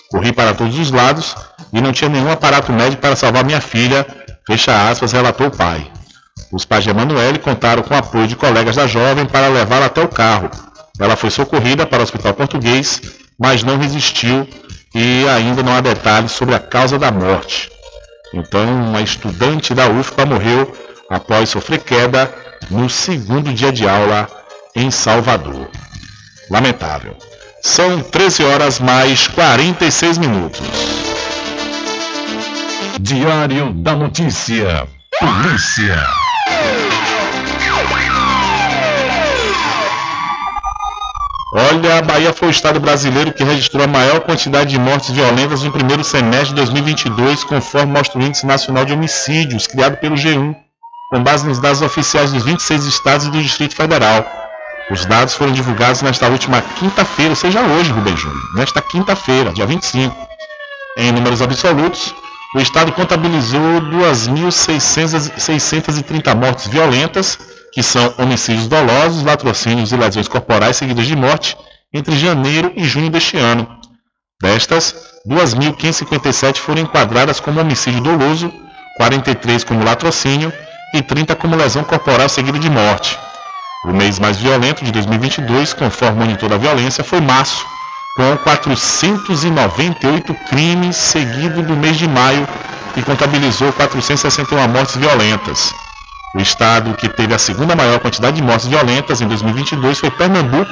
Corri 0.10 0.32
para 0.32 0.54
todos 0.54 0.80
os 0.80 0.90
lados 0.90 1.36
e 1.74 1.82
não 1.82 1.92
tinha 1.92 2.10
nenhum 2.10 2.32
aparato 2.32 2.72
médico 2.72 3.02
para 3.02 3.16
salvar 3.16 3.44
minha 3.44 3.60
filha, 3.60 4.08
fecha 4.48 4.90
aspas, 4.90 5.12
relatou 5.12 5.48
o 5.48 5.52
pai. 5.52 5.92
Os 6.52 6.64
pais 6.64 6.86
de 6.86 6.90
Emanuele 6.90 7.40
contaram 7.40 7.84
com 7.84 7.94
o 7.94 7.98
apoio 7.98 8.26
de 8.26 8.36
colegas 8.36 8.78
da 8.78 8.88
jovem 8.88 9.26
para 9.26 9.50
levá-la 9.50 9.88
até 9.88 10.02
o 10.02 10.08
carro. 10.08 10.50
Ela 10.98 11.18
foi 11.18 11.30
socorrida 11.30 11.86
para 11.86 12.00
o 12.00 12.04
hospital 12.04 12.34
português, 12.34 13.02
mas 13.38 13.64
não 13.64 13.78
resistiu 13.78 14.48
e 14.96 15.28
ainda 15.28 15.62
não 15.62 15.76
há 15.76 15.82
detalhes 15.82 16.32
sobre 16.32 16.56
a 16.56 16.60
causa 16.60 16.98
da 16.98 17.12
morte. 17.12 17.70
Então, 18.34 18.66
uma 18.66 19.02
estudante 19.02 19.74
da 19.74 19.88
UFPA 19.90 20.26
morreu 20.26 20.74
após 21.10 21.50
sofrer 21.50 21.80
queda 21.80 22.34
no 22.70 22.90
segundo 22.90 23.54
dia 23.54 23.72
de 23.72 23.88
aula 23.88 24.28
em 24.76 24.92
Salvador. 24.92 25.70
Lamentável. 26.50 27.16
São 27.62 28.02
13 28.02 28.44
horas 28.44 28.80
mais 28.80 29.28
46 29.28 30.18
minutos. 30.18 30.62
Diário 33.00 33.74
da 33.74 33.96
Notícia. 33.96 34.88
Polícia. 35.20 36.08
Olha, 41.54 41.98
a 41.98 42.02
Bahia 42.02 42.34
foi 42.34 42.50
o 42.50 42.52
estado 42.52 42.80
brasileiro 42.80 43.34
que 43.34 43.44
registrou 43.44 43.84
a 43.84 43.88
maior 43.88 44.20
quantidade 44.20 44.70
de 44.70 44.80
mortes 44.80 45.10
violentas 45.10 45.64
no 45.64 45.72
primeiro 45.72 46.04
semestre 46.04 46.50
de 46.50 46.56
2022, 46.56 47.44
conforme 47.46 47.94
mostra 47.94 48.20
o 48.20 48.22
Índice 48.22 48.46
Nacional 48.46 48.86
de 48.86 48.94
Homicídios, 48.94 49.66
criado 49.66 49.98
pelo 49.98 50.16
G1, 50.16 50.56
com 51.10 51.24
base 51.24 51.48
nos 51.48 51.60
dados 51.60 51.82
oficiais 51.82 52.32
dos 52.32 52.44
26 52.44 52.86
estados 52.86 53.26
e 53.28 53.32
do 53.32 53.42
Distrito 53.42 53.76
Federal. 53.76 54.26
Os 54.92 55.06
dados 55.06 55.36
foram 55.36 55.54
divulgados 55.54 56.02
nesta 56.02 56.28
última 56.28 56.62
quinta-feira, 56.62 57.32
ou 57.32 57.36
seja, 57.36 57.62
hoje, 57.62 57.92
Rubem 57.92 58.16
Júnior, 58.16 58.42
nesta 58.56 58.82
quinta-feira, 58.82 59.52
dia 59.52 59.66
25. 59.66 60.16
Em 60.98 61.12
números 61.12 61.42
absolutos, 61.42 62.16
o 62.56 62.60
estado 62.60 62.94
contabilizou 62.94 63.82
2.630 63.82 66.36
mortes 66.36 66.68
violentas, 66.68 67.38
que 67.74 67.84
são 67.84 68.14
homicídios 68.18 68.68
dolosos, 68.68 69.24
latrocínios 69.24 69.92
e 69.92 69.98
lesões 69.98 70.28
corporais 70.28 70.78
seguidas 70.78 71.06
de 71.06 71.16
morte, 71.16 71.56
entre 71.94 72.18
janeiro 72.18 72.72
e 72.76 72.84
junho 72.86 73.10
deste 73.10 73.38
ano. 73.38 73.68
Destas, 74.42 74.96
2.557 75.28 76.58
foram 76.58 76.82
enquadradas 76.82 77.40
como 77.40 77.60
homicídio 77.60 78.02
doloso, 78.02 78.52
43 78.98 79.64
como 79.64 79.84
latrocínio 79.84 80.52
e 80.94 81.02
30 81.02 81.36
como 81.36 81.56
lesão 81.56 81.84
corporal 81.84 82.30
seguida 82.30 82.58
de 82.60 82.70
morte. 82.70 83.20
O 83.86 83.92
mês 83.92 84.20
mais 84.20 84.38
violento 84.38 84.84
de 84.84 84.92
2022, 84.92 85.74
conforme 85.74 86.18
o 86.18 86.26
monitor 86.26 86.50
da 86.50 86.58
violência, 86.58 87.04
foi 87.04 87.22
março, 87.22 87.66
com 88.16 88.38
498 88.38 90.34
crimes, 90.50 90.96
seguido 90.98 91.62
do 91.62 91.76
mês 91.76 91.98
de 91.98 92.08
maio, 92.08 92.48
que 92.94 93.02
contabilizou 93.04 93.72
461 93.74 94.68
mortes 94.68 94.96
violentas. 94.96 95.74
O 96.36 96.40
estado 96.40 96.94
que 96.96 97.08
teve 97.08 97.34
a 97.34 97.40
segunda 97.40 97.76
maior 97.76 98.00
quantidade 98.00 98.38
de 98.38 98.44
mortes 98.44 98.68
violentas 98.68 99.22
em 99.22 99.28
2022 99.28 100.00
foi 100.00 100.12
Pernambuco, 100.12 100.72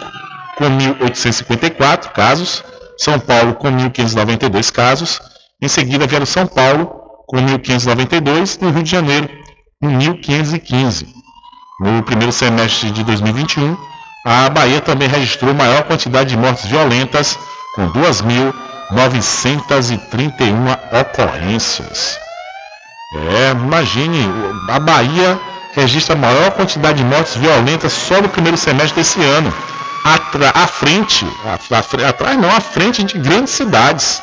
com 0.57 0.65
1.854 0.65 2.11
casos, 2.11 2.63
São 2.97 3.19
Paulo 3.19 3.53
com 3.55 3.69
1.592 3.69 4.71
casos, 4.71 5.21
em 5.61 5.67
seguida 5.67 6.07
vieram 6.07 6.25
São 6.25 6.47
Paulo 6.47 6.87
com 7.27 7.37
1.592 7.37 8.57
e 8.61 8.71
Rio 8.71 8.83
de 8.83 8.89
Janeiro 8.89 9.44
com 9.81 9.97
1.515. 9.97 11.07
No 11.79 12.03
primeiro 12.03 12.31
semestre 12.31 12.91
de 12.91 13.03
2021, 13.03 13.75
a 14.25 14.47
Bahia 14.49 14.79
também 14.81 15.07
registrou 15.07 15.53
maior 15.53 15.83
quantidade 15.83 16.29
de 16.29 16.37
mortes 16.37 16.65
violentas, 16.65 17.37
com 17.75 17.91
2.931 17.91 20.79
ocorrências. 21.01 22.17
É, 23.13 23.51
imagine, 23.51 24.27
a 24.69 24.79
Bahia 24.79 25.39
registra 25.73 26.15
a 26.15 26.17
maior 26.17 26.51
quantidade 26.51 26.99
de 26.99 27.03
mortes 27.03 27.35
violentas 27.35 27.91
só 27.93 28.21
no 28.21 28.29
primeiro 28.29 28.57
semestre 28.57 28.95
desse 28.95 29.21
ano. 29.21 29.53
Atra, 30.05 30.51
à 30.55 30.65
frente, 30.67 31.25
atrás 32.07 32.37
não, 32.37 32.49
à 32.49 32.61
frente 32.61 33.03
de 33.03 33.17
grandes 33.17 33.53
cidades. 33.53 34.21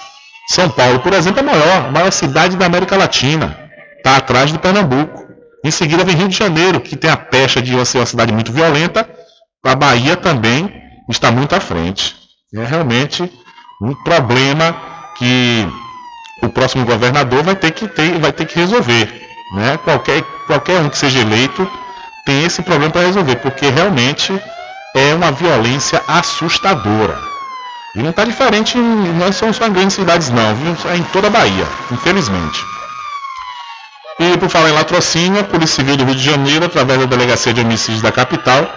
São 0.49 0.71
Paulo, 0.71 1.01
por 1.01 1.13
exemplo, 1.13 1.41
é 1.41 1.43
a 1.43 1.47
maior, 1.47 1.87
a 1.87 1.91
maior 1.91 2.11
cidade 2.11 2.57
da 2.57 2.65
América 2.67 2.97
Latina. 2.97 3.59
Está 3.99 4.17
atrás 4.17 4.51
de 4.51 4.59
Pernambuco. 4.59 5.22
Em 5.65 5.71
seguida 5.71 6.05
vem 6.05 6.17
Rio 6.17 6.29
de 6.29 6.37
Janeiro, 6.37 6.81
que 6.81 6.97
tem 6.97 7.11
a 7.11 7.17
pecha 7.17 7.63
de 7.63 7.73
ser 7.87 7.99
uma 7.99 8.07
cidade 8.07 8.33
muito 8.33 8.53
violenta. 8.53 9.09
A 9.65 9.75
Bahia 9.77 10.17
também 10.17 10.73
está 11.09 11.31
muito 11.31 11.55
à 11.55 11.61
frente. 11.61 12.17
É 12.55 12.65
realmente 12.65 13.31
um 13.81 13.95
problema 14.03 14.77
que 15.17 15.67
o 16.43 16.49
próximo 16.49 16.85
governador 16.85 17.45
vai 17.45 17.55
ter 17.55 17.71
que, 17.71 17.87
ter, 17.87 18.19
vai 18.19 18.33
ter 18.33 18.47
que 18.47 18.59
resolver. 18.59 19.09
Né? 19.55 19.79
Qualquer, 19.85 20.23
qualquer 20.47 20.81
um 20.81 20.89
que 20.89 20.99
seja 20.99 21.21
eleito 21.21 21.71
tem 22.27 22.45
esse 22.45 22.63
problema 22.63 22.91
para 22.91 23.07
resolver, 23.07 23.37
porque 23.37 23.69
realmente 23.69 24.33
é 24.95 25.15
uma 25.15 25.31
violência 25.31 26.03
assustadora. 26.09 27.19
E 27.95 28.03
não 28.03 28.11
está 28.11 28.25
diferente, 28.25 28.79
não 28.79 29.31
são 29.33 29.53
só 29.53 29.67
em 29.67 29.73
grandes 29.73 29.95
cidades 29.95 30.31
não, 30.31 30.55
viu? 30.57 30.91
é 30.91 30.97
em 30.97 31.03
toda 31.05 31.27
a 31.29 31.31
Bahia, 31.31 31.67
infelizmente. 31.91 32.65
E 34.21 34.37
por 34.39 34.49
falar 34.49 34.71
em 34.71 34.73
latrocínio, 34.73 35.41
a 35.41 35.45
Polícia 35.45 35.77
Civil 35.77 35.97
do 35.97 36.05
Rio 36.05 36.15
de 36.15 36.25
Janeiro, 36.25 36.67
através 36.67 37.01
da 37.01 37.07
Delegacia 37.07 37.53
de 37.53 37.61
Homicídios 37.61 38.03
da 38.03 38.13
capital, 38.13 38.69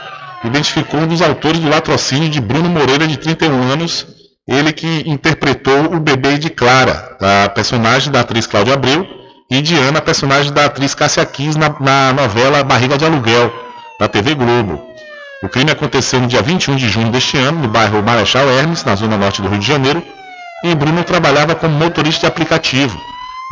identificou 0.44 1.00
um 1.00 1.08
dos 1.08 1.22
autores 1.22 1.60
do 1.60 1.70
latrocínio 1.70 2.30
de 2.30 2.40
Bruno 2.40 2.70
Moreira, 2.70 3.08
de 3.08 3.18
31 3.18 3.72
anos, 3.72 4.08
ele 4.48 4.72
que 4.72 5.04
interpretou 5.06 5.94
o 5.94 6.00
bebê 6.00 6.38
de 6.38 6.50
Clara, 6.50 7.18
a 7.20 7.50
personagem 7.50 8.12
da 8.12 8.22
atriz 8.22 8.46
Cláudia 8.48 8.76
Abreu, 8.76 9.06
e 9.50 9.62
Diana, 9.62 10.00
a 10.00 10.02
personagem 10.02 10.52
da 10.52 10.66
atriz 10.66 10.96
Cássia 10.96 11.26
Kiss 11.26 11.58
na, 11.58 11.76
na 11.80 12.14
novela 12.14 12.64
Barriga 12.64 12.98
de 12.98 13.06
Aluguel, 13.06 13.52
da 14.00 14.08
TV 14.08 14.34
Globo. 14.34 14.84
O 15.44 15.50
crime 15.50 15.72
aconteceu 15.72 16.20
no 16.20 16.28
dia 16.28 16.42
21 16.42 16.76
de 16.76 16.90
junho 16.90 17.12
deste 17.12 17.38
ano, 17.38 17.60
no 17.60 17.68
bairro 17.68 18.02
Marechal 18.02 18.50
Hermes, 18.50 18.84
na 18.84 18.96
zona 18.96 19.18
norte 19.18 19.42
do 19.42 19.48
Rio 19.48 19.60
de 19.60 19.68
Janeiro, 19.68 20.02
e 20.64 20.74
Bruno 20.74 21.04
trabalhava 21.04 21.54
como 21.54 21.76
motorista 21.76 22.22
de 22.22 22.26
aplicativo. 22.28 23.00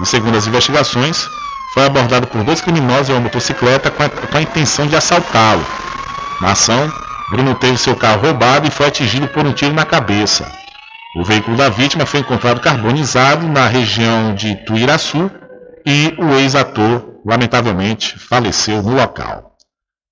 E 0.01 0.05
segundo 0.05 0.35
as 0.35 0.47
investigações, 0.47 1.27
foi 1.73 1.85
abordado 1.85 2.27
por 2.27 2.43
dois 2.43 2.61
criminosos 2.61 3.09
em 3.09 3.13
uma 3.13 3.21
motocicleta 3.21 3.89
com 3.89 4.03
a, 4.03 4.09
com 4.09 4.37
a 4.37 4.41
intenção 4.41 4.85
de 4.85 4.95
assaltá-lo. 4.95 5.65
Na 6.39 6.51
ação, 6.51 6.91
Bruno 7.31 7.55
teve 7.55 7.77
seu 7.77 7.95
carro 7.95 8.21
roubado 8.21 8.67
e 8.67 8.71
foi 8.71 8.87
atingido 8.87 9.27
por 9.27 9.45
um 9.45 9.53
tiro 9.53 9.73
na 9.73 9.85
cabeça. 9.85 10.51
O 11.15 11.23
veículo 11.23 11.57
da 11.57 11.69
vítima 11.69 12.05
foi 12.05 12.19
encontrado 12.19 12.59
carbonizado 12.59 13.47
na 13.47 13.67
região 13.67 14.35
de 14.35 14.55
Tuiraçu 14.65 15.31
e 15.85 16.13
o 16.17 16.33
ex-ator, 16.35 17.19
lamentavelmente, 17.25 18.17
faleceu 18.17 18.81
no 18.81 18.95
local. 18.95 19.53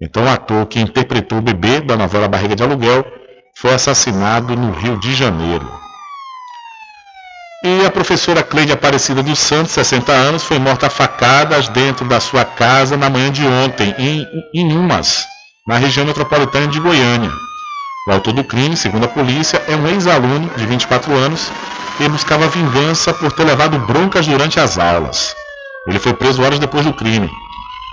Então, 0.02 0.26
o 0.26 0.30
ator 0.30 0.66
que 0.66 0.80
interpretou 0.80 1.38
o 1.38 1.42
bebê 1.42 1.80
da 1.80 1.96
novela 1.96 2.28
Barriga 2.28 2.56
de 2.56 2.64
Aluguel 2.64 3.06
foi 3.56 3.74
assassinado 3.74 4.56
no 4.56 4.72
Rio 4.72 4.98
de 4.98 5.14
Janeiro. 5.14 5.72
E 7.64 7.86
a 7.86 7.92
professora 7.92 8.42
Cleide 8.42 8.72
Aparecida 8.72 9.22
dos 9.22 9.38
Santos, 9.38 9.74
60 9.74 10.12
anos, 10.12 10.44
foi 10.44 10.58
morta 10.58 10.88
a 10.88 10.90
facadas 10.90 11.68
dentro 11.68 12.08
da 12.08 12.20
sua 12.20 12.44
casa 12.44 12.98
na 12.98 13.08
manhã 13.08 13.32
de 13.32 13.46
ontem, 13.46 13.94
em, 14.00 14.28
em 14.52 14.76
Umas, 14.76 15.28
na 15.68 15.78
região 15.78 16.04
metropolitana 16.04 16.66
de 16.66 16.80
Goiânia. 16.80 17.32
O 18.08 18.12
autor 18.12 18.34
do 18.34 18.44
crime, 18.44 18.76
segundo 18.76 19.06
a 19.06 19.10
polícia, 19.10 19.62
é 19.68 19.76
um 19.76 19.88
ex-aluno 19.88 20.50
de 20.58 20.66
24 20.66 21.16
anos 21.16 21.52
que 21.98 22.10
buscava 22.10 22.48
vingança 22.48 23.14
por 23.14 23.32
ter 23.32 23.44
levado 23.44 23.78
broncas 23.78 24.26
durante 24.26 24.60
as 24.60 24.80
aulas. 24.80 25.36
Ele 25.86 26.00
foi 26.00 26.14
preso 26.14 26.42
horas 26.42 26.58
depois 26.58 26.84
do 26.84 26.94
crime. 26.94 27.30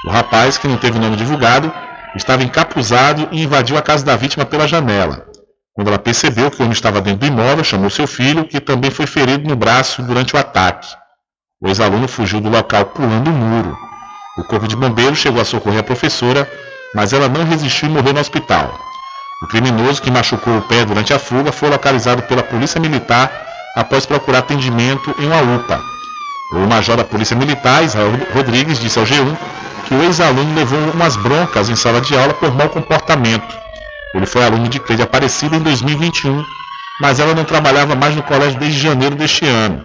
O 0.07 0.11
rapaz, 0.11 0.57
que 0.57 0.67
não 0.67 0.79
teve 0.79 0.97
o 0.97 1.01
nome 1.01 1.17
divulgado, 1.17 1.71
estava 2.17 2.43
encapuzado 2.43 3.29
e 3.31 3.43
invadiu 3.43 3.77
a 3.77 3.83
casa 3.83 4.03
da 4.03 4.17
vítima 4.17 4.47
pela 4.47 4.67
janela. 4.67 5.28
Quando 5.79 5.89
ela 5.91 5.99
percebeu 6.01 6.51
que 6.51 6.59
o 6.59 6.63
homem 6.65 6.73
estava 6.73 7.01
dentro 7.01 7.21
do 7.21 7.27
imóvel, 7.27 7.63
chamou 7.63 7.89
seu 7.89 8.05
filho, 8.05 8.45
que 8.45 8.59
também 8.59 8.91
foi 8.91 9.07
ferido 9.07 9.49
no 9.49 9.55
braço 9.55 10.03
durante 10.03 10.35
o 10.35 10.37
ataque. 10.37 10.89
O 11.63 11.69
ex-aluno 11.69 12.09
fugiu 12.09 12.41
do 12.41 12.49
local 12.49 12.87
pulando 12.87 13.29
o 13.29 13.33
muro. 13.33 13.79
O 14.37 14.43
corpo 14.43 14.67
de 14.67 14.75
bombeiros 14.75 15.21
chegou 15.21 15.41
a 15.41 15.45
socorrer 15.45 15.79
a 15.79 15.85
professora, 15.85 16.51
mas 16.97 17.13
ela 17.13 17.29
não 17.29 17.45
resistiu 17.45 17.89
e 17.89 17.93
morreu 17.93 18.13
no 18.13 18.19
hospital. 18.19 18.77
O 19.45 19.47
criminoso 19.47 20.03
que 20.03 20.11
machucou 20.11 20.59
o 20.59 20.63
pé 20.63 20.85
durante 20.85 21.15
a 21.15 21.19
fuga 21.21 21.53
foi 21.53 21.71
localizado 21.71 22.23
pela 22.23 22.43
Polícia 22.43 22.81
Militar 22.81 23.31
após 23.77 24.05
procurar 24.05 24.41
atendimento 24.41 25.15
em 25.17 25.27
uma 25.27 25.43
UPA. 25.59 25.81
O 26.55 26.67
major 26.67 26.97
da 26.97 27.05
Polícia 27.05 27.37
Militar, 27.37 27.85
Israel 27.85 28.11
Rodrigues, 28.35 28.81
disse 28.81 28.99
ao 28.99 29.05
G1 29.05 29.33
que 29.87 29.95
o 29.95 30.03
ex-aluno 30.03 30.57
levou 30.57 30.81
umas 30.93 31.15
broncas 31.15 31.71
em 31.71 31.77
sala 31.77 32.01
de 32.01 32.19
aula 32.19 32.35
por 32.35 32.53
mau 32.53 32.69
comportamento 32.69 33.68
ele 34.15 34.27
foi 34.27 34.45
aluno 34.45 34.69
de 34.69 34.81
Cleide 34.81 35.03
Aparecida 35.03 35.57
em 35.57 35.61
2021, 35.61 36.45
mas 37.01 37.21
ela 37.21 37.35
não 37.35 37.45
trabalhava 37.45 37.95
mais 37.95 38.17
no 38.17 38.23
colégio 38.23 38.59
desde 38.59 38.79
janeiro 38.79 39.15
deste 39.15 39.47
ano. 39.47 39.85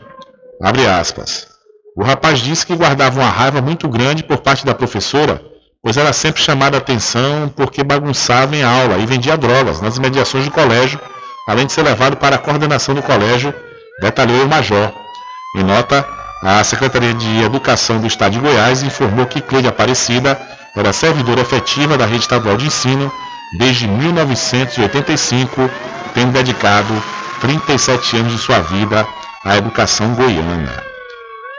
Abre 0.62 0.88
aspas. 0.88 1.48
O 1.96 2.04
rapaz 2.04 2.40
disse 2.40 2.66
que 2.66 2.76
guardava 2.76 3.20
uma 3.20 3.30
raiva 3.30 3.62
muito 3.62 3.88
grande 3.88 4.24
por 4.24 4.38
parte 4.38 4.66
da 4.66 4.74
professora, 4.74 5.42
pois 5.82 5.98
era 5.98 6.12
sempre 6.14 6.42
chamada 6.42 6.78
a 6.78 6.80
atenção 6.80 7.52
porque 7.56 7.84
bagunçava 7.84 8.56
em 8.56 8.64
aula 8.64 8.98
e 8.98 9.06
vendia 9.06 9.38
drogas 9.38 9.82
nas 9.82 9.98
imediações 9.98 10.46
do 10.46 10.52
colégio, 10.52 11.00
além 11.48 11.66
de 11.66 11.74
ser 11.74 11.84
levado 11.84 12.18
para 12.18 12.38
a 12.38 12.40
coordenação 12.40 12.96
do 12.96 13.02
colégio, 13.04 13.54
detalhou 14.02 14.46
o 14.46 14.48
major. 14.48 14.92
Em 15.56 15.64
nota, 15.64 16.04
a 16.42 16.64
Secretaria 16.64 17.14
de 17.14 17.44
Educação 17.44 18.00
do 18.00 18.08
Estado 18.08 18.34
de 18.34 18.40
Goiás 18.40 18.82
informou 18.82 19.26
que 19.26 19.42
Cleide 19.42 19.68
Aparecida 19.68 20.40
era 20.76 20.92
servidora 20.92 21.42
efetiva 21.42 21.98
da 21.98 22.06
rede 22.06 22.22
estadual 22.22 22.58
de 22.58 22.66
ensino 22.66 23.12
desde 23.58 23.88
1985, 23.88 25.70
tendo 26.14 26.32
dedicado 26.32 26.94
37 27.42 28.18
anos 28.18 28.32
de 28.34 28.38
sua 28.40 28.60
vida 28.60 29.08
à 29.44 29.58
educação 29.58 30.14
goiana. 30.16 30.84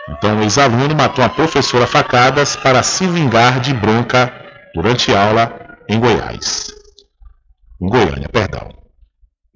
Então, 0.09 0.39
o 0.39 0.43
ex-aluno 0.43 0.95
matou 0.95 1.25
a 1.25 1.29
professora 1.29 1.87
facadas 1.87 2.57
para 2.57 2.83
se 2.83 3.07
vingar 3.07 3.61
de 3.61 3.73
bronca 3.73 4.33
durante 4.75 5.15
aula 5.15 5.53
em 5.89 5.99
Goiás. 5.99 6.73
Em 7.81 7.89
Goiânia, 7.89 8.29
perdão. 8.31 8.69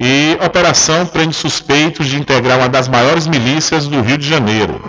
E 0.00 0.38
operação 0.40 1.06
prende 1.06 1.34
suspeitos 1.34 2.06
de 2.06 2.16
integrar 2.16 2.58
uma 2.58 2.68
das 2.68 2.88
maiores 2.88 3.26
milícias 3.26 3.86
do 3.86 4.00
Rio 4.00 4.16
de 4.16 4.28
Janeiro. 4.28 4.80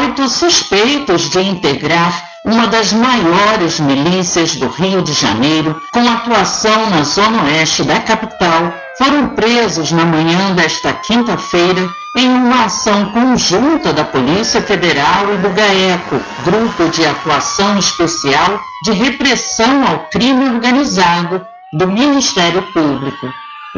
Oito 0.00 0.28
suspeitos 0.28 1.28
de 1.30 1.40
integrar 1.40 2.22
uma 2.48 2.66
das 2.66 2.94
maiores 2.94 3.78
milícias 3.78 4.56
do 4.56 4.68
Rio 4.68 5.02
de 5.02 5.12
Janeiro, 5.12 5.80
com 5.92 6.00
atuação 6.08 6.88
na 6.88 7.02
zona 7.02 7.44
oeste 7.44 7.84
da 7.84 8.00
capital, 8.00 8.72
foram 8.96 9.28
presos 9.28 9.92
na 9.92 10.06
manhã 10.06 10.54
desta 10.54 10.94
quinta-feira 10.94 11.86
em 12.16 12.26
uma 12.26 12.64
ação 12.64 13.12
conjunta 13.12 13.92
da 13.92 14.02
Polícia 14.02 14.62
Federal 14.62 15.34
e 15.34 15.36
do 15.36 15.50
GAECO, 15.50 16.20
Grupo 16.44 16.88
de 16.88 17.04
Atuação 17.04 17.78
Especial 17.78 18.58
de 18.82 18.92
Repressão 18.92 19.86
ao 19.86 20.08
Crime 20.08 20.48
Organizado 20.48 21.46
do 21.74 21.86
Ministério 21.86 22.62
Público. 22.72 23.28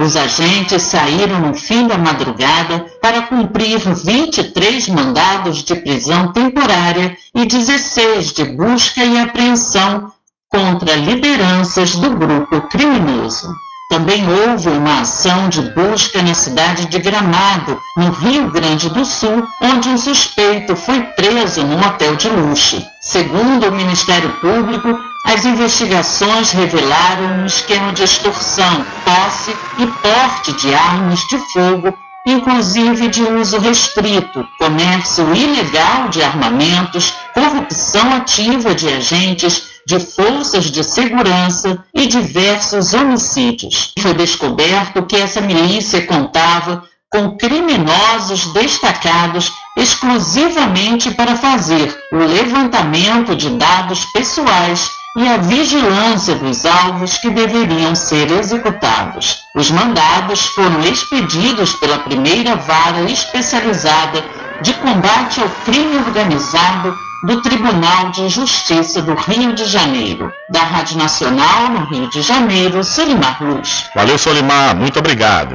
Os 0.00 0.16
agentes 0.16 0.82
saíram 0.84 1.40
no 1.40 1.54
fim 1.54 1.86
da 1.86 1.98
madrugada 1.98 2.86
para 3.02 3.20
cumprir 3.20 3.78
23 3.78 4.88
mandados 4.88 5.62
de 5.62 5.74
prisão 5.74 6.32
temporária 6.32 7.14
e 7.34 7.44
16 7.44 8.32
de 8.32 8.44
busca 8.44 9.04
e 9.04 9.18
apreensão 9.18 10.10
contra 10.48 10.96
lideranças 10.96 11.96
do 11.96 12.16
grupo 12.16 12.62
criminoso. 12.62 13.54
Também 13.90 14.24
houve 14.26 14.70
uma 14.70 15.02
ação 15.02 15.50
de 15.50 15.60
busca 15.72 16.22
na 16.22 16.32
cidade 16.32 16.86
de 16.86 16.98
Gramado, 16.98 17.78
no 17.94 18.10
Rio 18.10 18.50
Grande 18.50 18.88
do 18.88 19.04
Sul, 19.04 19.46
onde 19.60 19.90
um 19.90 19.98
suspeito 19.98 20.76
foi 20.76 21.02
preso 21.02 21.62
num 21.62 21.78
hotel 21.78 22.16
de 22.16 22.28
luxo. 22.30 22.82
Segundo 23.02 23.68
o 23.68 23.72
Ministério 23.72 24.30
Público, 24.40 25.09
as 25.24 25.44
investigações 25.44 26.50
revelaram 26.52 27.42
um 27.42 27.46
esquema 27.46 27.92
de 27.92 28.02
extorsão, 28.02 28.84
posse 29.04 29.56
e 29.78 29.86
porte 29.86 30.52
de 30.54 30.74
armas 30.74 31.20
de 31.28 31.38
fogo 31.52 31.96
inclusive 32.26 33.08
de 33.08 33.22
uso 33.22 33.58
restrito, 33.58 34.46
comércio 34.58 35.34
ilegal 35.34 36.08
de 36.08 36.22
armamentos, 36.22 37.14
corrupção 37.32 38.14
ativa 38.14 38.74
de 38.74 38.88
agentes 38.88 39.70
de 39.86 39.98
forças 39.98 40.70
de 40.70 40.84
segurança 40.84 41.82
e 41.94 42.06
diversos 42.06 42.92
homicídios. 42.92 43.92
Foi 43.98 44.14
descoberto 44.14 45.04
que 45.06 45.16
essa 45.16 45.40
milícia 45.40 46.06
contava 46.06 46.84
com 47.10 47.36
criminosos 47.36 48.52
destacados 48.52 49.52
exclusivamente 49.76 51.10
para 51.12 51.34
fazer 51.34 51.98
o 52.12 52.18
levantamento 52.18 53.34
de 53.34 53.50
dados 53.50 54.04
pessoais 54.12 54.99
e 55.16 55.26
a 55.26 55.38
vigilância 55.38 56.36
dos 56.36 56.64
alvos 56.64 57.18
que 57.18 57.30
deveriam 57.30 57.94
ser 57.94 58.30
executados. 58.30 59.44
Os 59.54 59.70
mandados 59.70 60.46
foram 60.46 60.80
expedidos 60.80 61.74
pela 61.74 61.98
primeira 61.98 62.54
vara 62.56 63.02
especializada 63.10 64.24
de 64.62 64.72
combate 64.74 65.40
ao 65.40 65.48
crime 65.64 65.96
organizado 65.96 66.96
do 67.24 67.42
Tribunal 67.42 68.10
de 68.12 68.28
Justiça 68.28 69.02
do 69.02 69.14
Rio 69.14 69.52
de 69.54 69.64
Janeiro. 69.64 70.32
Da 70.48 70.62
Rádio 70.62 70.96
Nacional, 70.96 71.68
no 71.70 71.84
Rio 71.86 72.08
de 72.08 72.22
Janeiro, 72.22 72.82
Solimar 72.84 73.42
Luz. 73.42 73.90
Valeu, 73.94 74.16
Solimar. 74.16 74.74
Muito 74.76 74.98
obrigado. 74.98 75.54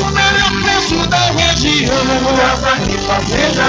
o 0.00 0.12
melhor 0.12 0.52
preço 0.62 1.06
da 1.08 1.30
região. 1.32 1.94
Casa 2.36 2.72
e 2.90 2.98
Fazenda. 2.98 3.68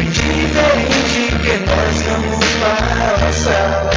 diferente 0.21 1.21
que 1.41 1.55
nós 1.65 2.01
vamos 2.03 2.45
passar. 2.61 3.89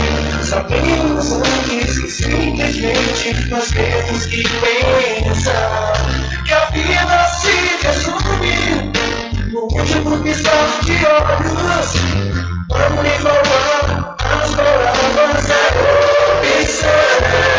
Sabemos 0.42 1.32
antes 1.32 1.98
que 1.98 2.10
simplesmente 2.10 3.50
nós 3.50 3.70
temos 3.70 4.26
que 4.26 4.42
pensar 4.42 5.92
que 6.44 6.52
a 6.52 6.64
vida 6.66 7.28
se 7.40 7.86
resume 7.86 8.92
no 9.52 9.60
último 9.60 10.18
piscar 10.22 10.80
de 10.84 10.96
olhos. 11.06 11.88
Vamos 12.68 13.04
igualar 13.18 14.16
as 14.18 14.50
palavras 14.54 15.46
da 15.46 15.62
opção. 16.60 17.53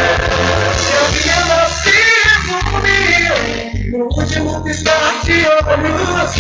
No 3.98 4.06
último 4.06 4.64
piscar 4.64 5.14
de 5.24 5.46
olhos. 5.48 6.32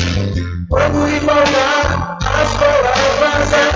Vamos 0.69 1.11
igualar 1.13 2.17
as 2.21 2.53
palavras 2.53 3.49
da 3.51 3.75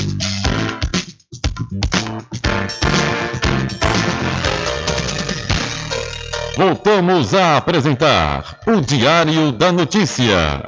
Voltamos 6.63 7.33
a 7.33 7.57
apresentar 7.57 8.59
o 8.67 8.81
Diário 8.81 9.51
da 9.51 9.71
Notícia. 9.71 10.61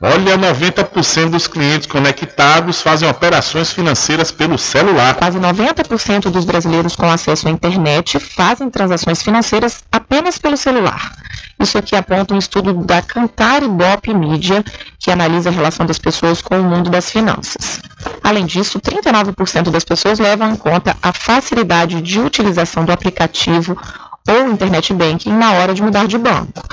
Olha, 0.05 0.37
90% 0.37 1.29
dos 1.29 1.47
clientes 1.47 1.87
conectados 1.87 2.81
fazem 2.81 3.09
operações 3.09 3.71
financeiras 3.71 4.31
pelo 4.31 4.57
celular. 4.57 5.15
Quase 5.15 5.39
90% 5.39 6.29
dos 6.29 6.43
brasileiros 6.43 6.93
com 6.93 7.09
acesso 7.09 7.47
à 7.47 7.51
internet 7.51 8.19
fazem 8.19 8.69
transações 8.69 9.23
financeiras 9.23 9.81
apenas 9.89 10.37
pelo 10.37 10.57
celular. 10.57 11.13
Isso 11.57 11.77
aqui 11.77 11.95
aponta 11.95 12.33
um 12.33 12.37
estudo 12.37 12.73
da 12.83 13.01
Cantar 13.01 13.63
Ibope 13.63 14.13
Mídia, 14.13 14.61
que 14.99 15.09
analisa 15.09 15.49
a 15.49 15.53
relação 15.53 15.85
das 15.85 15.99
pessoas 15.99 16.41
com 16.41 16.59
o 16.59 16.63
mundo 16.63 16.89
das 16.89 17.09
finanças. 17.09 17.79
Além 18.21 18.45
disso, 18.45 18.81
39% 18.81 19.69
das 19.71 19.85
pessoas 19.85 20.19
levam 20.19 20.51
em 20.51 20.57
conta 20.57 20.97
a 21.01 21.13
facilidade 21.13 22.01
de 22.01 22.19
utilização 22.19 22.83
do 22.83 22.91
aplicativo 22.91 23.77
ou 24.27 24.51
internet 24.51 24.93
banking 24.93 25.33
na 25.33 25.53
hora 25.53 25.73
de 25.73 25.81
mudar 25.81 26.07
de 26.07 26.17
banco. 26.17 26.63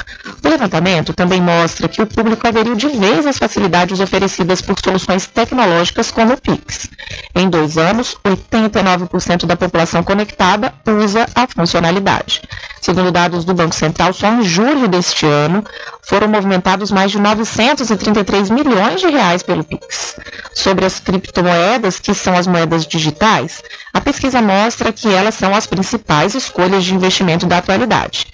O 0.44 0.48
levantamento 0.48 1.12
também 1.12 1.40
mostra 1.40 1.88
que 1.88 2.00
o 2.00 2.06
público 2.06 2.46
aderiu 2.46 2.74
de 2.74 2.88
vez 2.88 3.26
às 3.26 3.38
facilidades 3.38 3.98
oferecidas 4.00 4.62
por 4.62 4.78
soluções 4.78 5.26
tecnológicas 5.26 6.10
como 6.10 6.34
o 6.34 6.40
Pix. 6.40 6.88
Em 7.34 7.48
dois 7.50 7.76
anos, 7.76 8.16
89% 8.24 9.46
da 9.46 9.56
população 9.56 10.02
conectada 10.02 10.72
usa 10.86 11.26
a 11.34 11.46
funcionalidade. 11.46 12.42
Segundo 12.80 13.12
dados 13.12 13.44
do 13.44 13.52
Banco 13.52 13.74
Central, 13.74 14.12
só 14.14 14.28
em 14.28 14.42
julho 14.42 14.88
deste 14.88 15.26
ano 15.26 15.62
foram 16.02 16.28
movimentados 16.28 16.90
mais 16.90 17.10
de 17.10 17.18
933 17.18 18.48
milhões 18.48 19.00
de 19.00 19.08
reais 19.08 19.42
pelo 19.42 19.62
Pix. 19.62 20.16
Sobre 20.54 20.86
as 20.86 20.98
criptomoedas, 20.98 22.00
que 22.00 22.14
são 22.14 22.34
as 22.36 22.46
moedas 22.46 22.86
digitais, 22.86 23.62
a 23.92 24.00
pesquisa 24.00 24.40
mostra 24.40 24.92
que 24.92 25.12
elas 25.12 25.34
são 25.34 25.54
as 25.54 25.66
principais 25.66 26.34
escolhas 26.34 26.84
de 26.84 26.94
investimento 26.94 27.46
da 27.46 27.58
atualidade. 27.58 28.26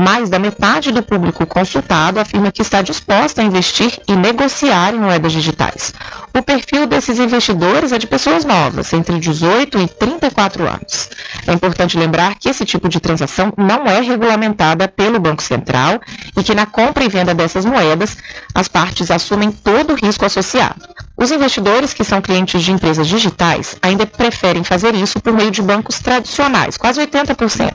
Mais 0.00 0.30
da 0.30 0.38
metade 0.38 0.90
do 0.92 1.02
público 1.02 1.46
consultado 1.46 2.18
afirma 2.18 2.50
que 2.50 2.62
está 2.62 2.80
disposta 2.80 3.42
a 3.42 3.44
investir 3.44 4.00
e 4.08 4.16
negociar 4.16 4.94
em 4.94 4.98
moedas 4.98 5.30
digitais. 5.30 5.92
O 6.34 6.42
perfil 6.42 6.86
desses 6.86 7.18
investidores 7.18 7.92
é 7.92 7.98
de 7.98 8.06
pessoas 8.06 8.46
novas, 8.46 8.90
entre 8.94 9.18
18 9.18 9.78
e 9.78 9.86
34 9.86 10.66
anos. 10.66 11.10
É 11.46 11.52
importante 11.52 11.98
lembrar 11.98 12.34
que 12.36 12.48
esse 12.48 12.64
tipo 12.64 12.88
de 12.88 12.98
transação 12.98 13.52
não 13.58 13.84
é 13.84 14.00
regulamentada 14.00 14.88
pelo 14.88 15.20
Banco 15.20 15.42
Central 15.42 16.00
e 16.34 16.42
que 16.42 16.54
na 16.54 16.64
compra 16.64 17.04
e 17.04 17.08
venda 17.08 17.34
dessas 17.34 17.66
moedas, 17.66 18.16
as 18.54 18.68
partes 18.68 19.10
assumem 19.10 19.52
todo 19.52 19.92
o 19.92 19.96
risco 19.96 20.24
associado. 20.24 20.88
Os 21.14 21.30
investidores 21.30 21.92
que 21.92 22.02
são 22.02 22.22
clientes 22.22 22.62
de 22.62 22.72
empresas 22.72 23.06
digitais 23.06 23.76
ainda 23.82 24.06
preferem 24.06 24.64
fazer 24.64 24.94
isso 24.94 25.20
por 25.20 25.34
meio 25.34 25.50
de 25.50 25.60
bancos 25.60 25.98
tradicionais, 25.98 26.78
quase 26.78 26.98
80%. 26.98 27.74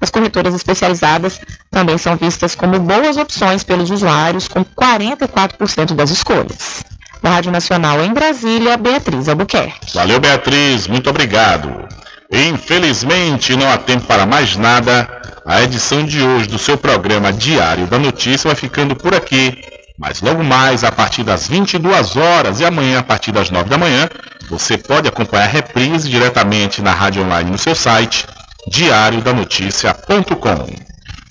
As 0.00 0.10
corretoras 0.10 0.54
especializadas 0.54 1.40
também 1.74 1.98
são 1.98 2.16
vistas 2.16 2.54
como 2.54 2.78
boas 2.78 3.16
opções 3.16 3.64
pelos 3.64 3.90
usuários, 3.90 4.46
com 4.46 4.64
44% 4.64 5.92
das 5.92 6.10
escolhas. 6.10 6.84
Da 7.20 7.30
Rádio 7.30 7.50
Nacional 7.50 8.02
em 8.02 8.14
Brasília, 8.14 8.76
Beatriz 8.76 9.28
Albuquerque. 9.28 9.92
Valeu, 9.92 10.20
Beatriz, 10.20 10.86
muito 10.86 11.10
obrigado. 11.10 11.88
Infelizmente, 12.30 13.56
não 13.56 13.68
há 13.68 13.76
tempo 13.76 14.06
para 14.06 14.24
mais 14.24 14.56
nada. 14.56 15.08
A 15.44 15.62
edição 15.62 16.04
de 16.04 16.22
hoje 16.22 16.48
do 16.48 16.58
seu 16.58 16.78
programa 16.78 17.32
Diário 17.32 17.86
da 17.86 17.98
Notícia 17.98 18.48
vai 18.48 18.56
ficando 18.56 18.94
por 18.94 19.14
aqui. 19.14 19.60
Mas 19.98 20.20
logo 20.20 20.44
mais, 20.44 20.84
a 20.84 20.92
partir 20.92 21.24
das 21.24 21.48
22 21.48 22.16
horas 22.16 22.60
e 22.60 22.64
amanhã, 22.64 23.00
a 23.00 23.02
partir 23.02 23.32
das 23.32 23.50
9 23.50 23.68
da 23.68 23.78
manhã, 23.78 24.08
você 24.48 24.78
pode 24.78 25.08
acompanhar 25.08 25.44
a 25.44 25.48
reprise 25.48 26.08
diretamente 26.08 26.82
na 26.82 26.92
rádio 26.92 27.24
online 27.24 27.50
no 27.50 27.58
seu 27.58 27.74
site, 27.74 28.26
diariodanoticia.com. 28.70 30.93